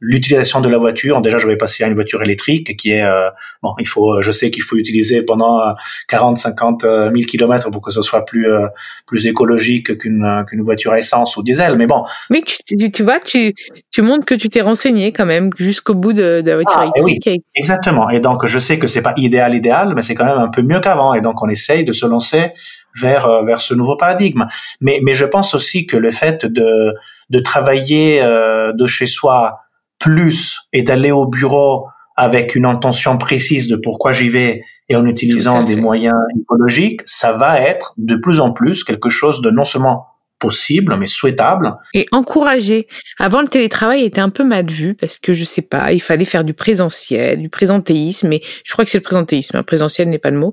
L'utilisation 0.00 0.60
de 0.60 0.68
la 0.68 0.78
voiture, 0.78 1.20
déjà 1.20 1.38
je 1.38 1.46
vais 1.48 1.56
passer 1.56 1.82
à 1.82 1.88
une 1.88 1.94
voiture 1.94 2.22
électrique 2.22 2.76
qui 2.76 2.92
est 2.92 3.02
euh, 3.02 3.30
bon, 3.64 3.74
il 3.80 3.88
faut, 3.88 4.22
je 4.22 4.30
sais 4.30 4.52
qu'il 4.52 4.62
faut 4.62 4.76
utiliser 4.76 5.24
pendant 5.24 5.74
40, 6.06 6.38
50 6.38 6.82
000 6.82 7.12
kilomètres 7.28 7.68
pour 7.72 7.82
que 7.82 7.90
ce 7.90 8.00
soit 8.00 8.24
plus 8.24 8.48
euh, 8.48 8.68
plus 9.06 9.26
écologique 9.26 9.98
qu'une 9.98 10.44
qu'une 10.48 10.62
voiture 10.62 10.92
à 10.92 10.98
essence 10.98 11.36
ou 11.36 11.42
diesel, 11.42 11.76
mais 11.76 11.88
bon. 11.88 12.04
Mais 12.30 12.42
tu, 12.42 12.90
tu, 12.92 13.02
vois, 13.02 13.18
tu 13.18 13.52
tu 13.90 14.02
montres 14.02 14.24
que 14.24 14.36
tu 14.36 14.48
t'es 14.48 14.60
renseigné 14.60 15.10
quand 15.10 15.26
même 15.26 15.50
jusqu'au 15.58 15.94
bout 15.94 16.12
de, 16.12 16.42
de, 16.42 16.48
la 16.48 16.54
voiture 16.54 16.76
ah, 16.76 16.90
électrique. 16.94 17.42
Oui, 17.44 17.50
exactement. 17.56 18.08
Et 18.08 18.20
donc 18.20 18.46
je 18.46 18.58
sais 18.60 18.78
que 18.78 18.86
c'est 18.86 19.02
pas 19.02 19.14
idéal 19.16 19.56
idéal, 19.56 19.94
mais 19.96 20.02
c'est 20.02 20.14
quand 20.14 20.26
même 20.26 20.38
un 20.38 20.48
peu 20.48 20.62
mieux 20.62 20.78
qu'avant. 20.78 21.12
Et 21.14 21.20
donc 21.20 21.42
on 21.42 21.48
essaye 21.48 21.84
de 21.84 21.92
se 21.92 22.06
lancer 22.06 22.52
vers 23.00 23.26
euh, 23.26 23.44
vers 23.44 23.60
ce 23.60 23.74
nouveau 23.74 23.96
paradigme. 23.96 24.46
Mais 24.80 25.00
mais 25.02 25.14
je 25.14 25.24
pense 25.24 25.54
aussi 25.54 25.86
que 25.86 25.96
le 25.96 26.10
fait 26.10 26.46
de 26.46 26.94
de 27.30 27.40
travailler 27.40 28.20
euh, 28.22 28.72
de 28.72 28.86
chez 28.86 29.06
soi 29.06 29.60
plus 29.98 30.68
et 30.72 30.82
d'aller 30.82 31.10
au 31.10 31.26
bureau 31.26 31.86
avec 32.16 32.56
une 32.56 32.66
intention 32.66 33.16
précise 33.16 33.68
de 33.68 33.76
pourquoi 33.76 34.12
j'y 34.12 34.28
vais 34.28 34.62
et 34.88 34.96
en 34.96 35.06
utilisant 35.06 35.62
des 35.62 35.76
moyens 35.76 36.18
écologiques, 36.40 37.02
ça 37.04 37.32
va 37.32 37.60
être 37.60 37.94
de 37.96 38.16
plus 38.16 38.40
en 38.40 38.52
plus 38.52 38.84
quelque 38.84 39.08
chose 39.08 39.40
de 39.40 39.50
non 39.50 39.64
seulement 39.64 40.06
possible, 40.38 40.96
mais 40.98 41.06
souhaitable. 41.06 41.74
Et 41.94 42.06
encourager. 42.12 42.88
Avant, 43.18 43.40
le 43.40 43.48
télétravail 43.48 44.04
était 44.04 44.20
un 44.20 44.30
peu 44.30 44.44
mal 44.44 44.70
vu 44.70 44.94
parce 44.94 45.18
que 45.18 45.34
je 45.34 45.44
sais 45.44 45.62
pas, 45.62 45.92
il 45.92 46.00
fallait 46.00 46.24
faire 46.24 46.44
du 46.44 46.54
présentiel, 46.54 47.40
du 47.40 47.48
présentéisme. 47.48 48.32
Et 48.32 48.42
je 48.64 48.72
crois 48.72 48.84
que 48.84 48.90
c'est 48.90 48.98
le 48.98 49.02
présentéisme. 49.02 49.56
Hein, 49.56 49.62
présentiel 49.62 50.08
n'est 50.08 50.18
pas 50.18 50.30
le 50.30 50.38
mot. 50.38 50.52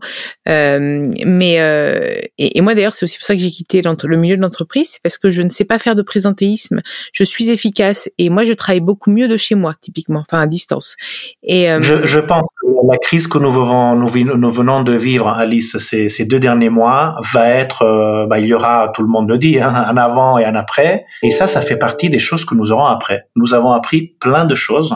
Euh, 0.50 1.08
mais 1.26 1.60
euh, 1.60 2.16
et, 2.38 2.62
moi 2.62 2.76
d'ailleurs, 2.76 2.94
c'est 2.94 3.06
aussi 3.06 3.18
pour 3.18 3.26
ça 3.26 3.36
que 3.36 3.42
j'ai 3.42 3.52
quitté 3.52 3.82
le 4.04 4.18
milieu 4.18 4.36
de 4.36 4.42
l'entreprise, 4.42 4.92
c'est 4.94 5.02
parce 5.02 5.18
que 5.18 5.30
je 5.30 5.42
ne 5.42 5.50
sais 5.50 5.66
pas 5.66 5.80
faire 5.80 5.96
de 5.96 6.02
présentéisme. 6.02 6.82
Je 7.14 7.24
suis 7.24 7.50
efficace 7.50 8.10
et 8.18 8.30
moi, 8.30 8.44
je 8.44 8.54
travaille 8.54 8.82
beaucoup 8.82 9.12
mieux 9.12 9.28
de 9.28 9.38
chez 9.38 9.56
moi, 9.56 9.74
typiquement, 9.80 10.24
enfin 10.28 10.42
à 10.42 10.48
distance. 10.48 10.96
Et 11.44 11.72
euh, 11.72 11.82
je, 11.82 12.06
je, 12.06 12.20
pense 12.20 12.44
que 12.62 12.68
la 12.92 12.98
crise 12.98 13.28
que 13.28 13.38
nous 13.38 13.52
venons, 13.52 13.96
nous, 13.96 14.52
venons 14.52 14.84
de 14.84 14.94
vivre, 14.94 15.30
Alice, 15.30 15.78
ces, 15.78 16.10
ces 16.10 16.26
deux 16.26 16.40
derniers 16.40 16.70
mois, 16.70 17.16
va 17.34 17.50
être, 17.50 17.84
euh, 17.84 18.26
bah, 18.28 18.40
il 18.40 18.48
y 18.48 18.54
aura, 18.54 18.92
tout 18.94 19.02
le 19.02 19.08
monde 19.08 19.30
le 19.30 19.38
dit, 19.38 19.60
hein, 19.60 19.72
un 19.76 19.98
avant 19.98 20.38
et 20.38 20.46
un 20.46 20.56
après. 20.56 21.06
Et 21.24 21.32
ça, 21.32 21.48
ça 21.48 21.62
fait 21.62 21.78
partie 21.78 22.10
des 22.10 22.20
choses 22.20 22.46
que 22.46 22.56
nous 22.56 22.72
aurons 22.72 22.86
après. 22.86 23.28
Nous 23.36 23.54
avons 23.54 23.72
appris 23.72 24.16
plein 24.20 24.46
de 24.46 24.56
choses. 24.56 24.96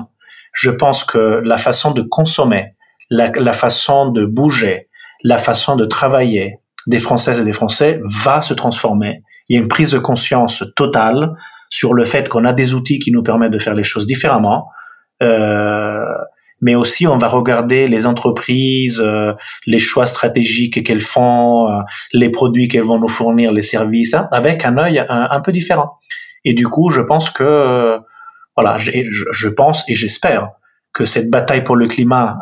Je 0.53 0.71
pense 0.71 1.03
que 1.03 1.41
la 1.43 1.57
façon 1.57 1.91
de 1.91 2.01
consommer, 2.01 2.73
la, 3.09 3.53
façon 3.53 4.11
de 4.11 4.25
bouger, 4.25 4.89
la 5.23 5.37
façon 5.37 5.75
de 5.75 5.85
travailler 5.85 6.59
des 6.87 6.99
Françaises 6.99 7.39
et 7.39 7.43
des 7.43 7.53
Français 7.53 8.01
va 8.03 8.41
se 8.41 8.53
transformer. 8.53 9.21
Il 9.47 9.55
y 9.55 9.59
a 9.59 9.61
une 9.61 9.67
prise 9.67 9.91
de 9.91 9.99
conscience 9.99 10.63
totale 10.75 11.33
sur 11.69 11.93
le 11.93 12.05
fait 12.05 12.29
qu'on 12.29 12.45
a 12.45 12.53
des 12.53 12.73
outils 12.73 12.99
qui 12.99 13.11
nous 13.11 13.23
permettent 13.23 13.51
de 13.51 13.59
faire 13.59 13.75
les 13.75 13.83
choses 13.83 14.05
différemment. 14.05 14.69
Euh, 15.21 16.05
mais 16.61 16.75
aussi 16.75 17.07
on 17.07 17.17
va 17.17 17.27
regarder 17.27 17.87
les 17.87 18.05
entreprises, 18.05 19.01
euh, 19.03 19.33
les 19.65 19.79
choix 19.79 20.05
stratégiques 20.05 20.83
qu'elles 20.83 21.01
font, 21.01 21.69
euh, 21.69 21.81
les 22.13 22.29
produits 22.29 22.67
qu'elles 22.67 22.83
vont 22.83 22.99
nous 22.99 23.09
fournir, 23.09 23.51
les 23.51 23.61
services, 23.61 24.13
hein, 24.13 24.27
avec 24.31 24.65
un 24.65 24.77
œil 24.77 25.03
un, 25.09 25.39
peu 25.41 25.51
différent. 25.51 25.97
Et 26.45 26.53
du 26.53 26.67
coup, 26.67 26.89
je 26.89 27.01
pense 27.01 27.29
que 27.29 27.43
euh, 27.43 27.99
voilà, 28.55 28.77
je, 28.77 28.91
je, 29.31 29.47
pense 29.47 29.87
et 29.89 29.95
j'espère 29.95 30.49
que 30.93 31.05
cette 31.05 31.29
bataille 31.29 31.63
pour 31.63 31.75
le 31.75 31.87
climat, 31.87 32.37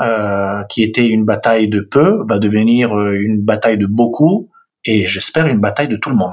qui 0.69 0.81
était 0.81 1.05
une 1.05 1.25
bataille 1.25 1.67
de 1.67 1.81
peu, 1.81 2.23
va 2.27 2.39
devenir 2.39 2.97
une 2.97 3.41
bataille 3.41 3.77
de 3.77 3.85
beaucoup, 3.85 4.49
et 4.85 5.05
j'espère 5.05 5.47
une 5.47 5.59
bataille 5.59 5.89
de 5.89 5.97
tout 5.97 6.09
le 6.09 6.15
monde. 6.15 6.31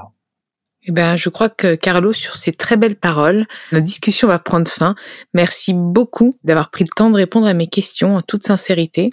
Eh 0.86 0.92
ben, 0.92 1.16
je 1.16 1.30
crois 1.30 1.48
que 1.48 1.74
Carlo, 1.74 2.12
sur 2.12 2.36
ces 2.36 2.52
très 2.52 2.76
belles 2.76 2.96
paroles, 2.96 3.46
notre 3.72 3.86
discussion 3.86 4.28
va 4.28 4.38
prendre 4.38 4.70
fin. 4.70 4.94
Merci 5.32 5.72
beaucoup 5.74 6.30
d'avoir 6.44 6.70
pris 6.70 6.84
le 6.84 6.90
temps 6.94 7.10
de 7.10 7.16
répondre 7.16 7.46
à 7.46 7.54
mes 7.54 7.68
questions 7.68 8.16
en 8.16 8.20
toute 8.20 8.42
sincérité. 8.42 9.10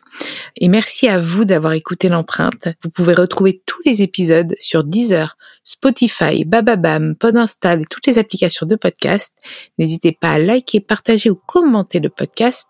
Et 0.57 0.67
merci 0.67 1.07
à 1.07 1.19
vous 1.19 1.45
d'avoir 1.45 1.73
écouté 1.73 2.09
l'empreinte. 2.09 2.67
Vous 2.83 2.89
pouvez 2.89 3.13
retrouver 3.13 3.61
tous 3.65 3.81
les 3.85 4.01
épisodes 4.01 4.53
sur 4.59 4.83
Deezer, 4.83 5.37
Spotify, 5.63 6.43
Bababam, 6.43 7.15
Podinstall 7.15 7.83
et 7.83 7.85
toutes 7.89 8.07
les 8.07 8.17
applications 8.17 8.65
de 8.65 8.75
podcast. 8.75 9.33
N'hésitez 9.77 10.11
pas 10.11 10.31
à 10.31 10.39
liker, 10.39 10.81
partager 10.81 11.29
ou 11.29 11.35
commenter 11.35 11.99
le 11.99 12.09
podcast. 12.09 12.67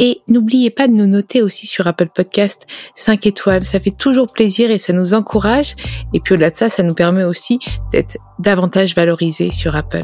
Et 0.00 0.22
n'oubliez 0.26 0.70
pas 0.70 0.88
de 0.88 0.94
nous 0.94 1.06
noter 1.06 1.42
aussi 1.42 1.66
sur 1.66 1.86
Apple 1.86 2.08
Podcast 2.08 2.66
5 2.96 3.26
étoiles. 3.26 3.66
Ça 3.66 3.78
fait 3.78 3.96
toujours 3.96 4.26
plaisir 4.32 4.70
et 4.70 4.78
ça 4.78 4.92
nous 4.92 5.14
encourage. 5.14 5.76
Et 6.14 6.20
puis 6.20 6.32
au-delà 6.32 6.50
de 6.50 6.56
ça, 6.56 6.70
ça 6.70 6.82
nous 6.82 6.94
permet 6.94 7.24
aussi 7.24 7.58
d'être 7.92 8.16
davantage 8.38 8.96
valorisés 8.96 9.50
sur 9.50 9.76
Apple. 9.76 10.00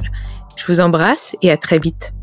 Je 0.57 0.65
vous 0.67 0.81
embrasse 0.81 1.35
et 1.43 1.51
à 1.51 1.57
très 1.57 1.79
vite. 1.79 2.16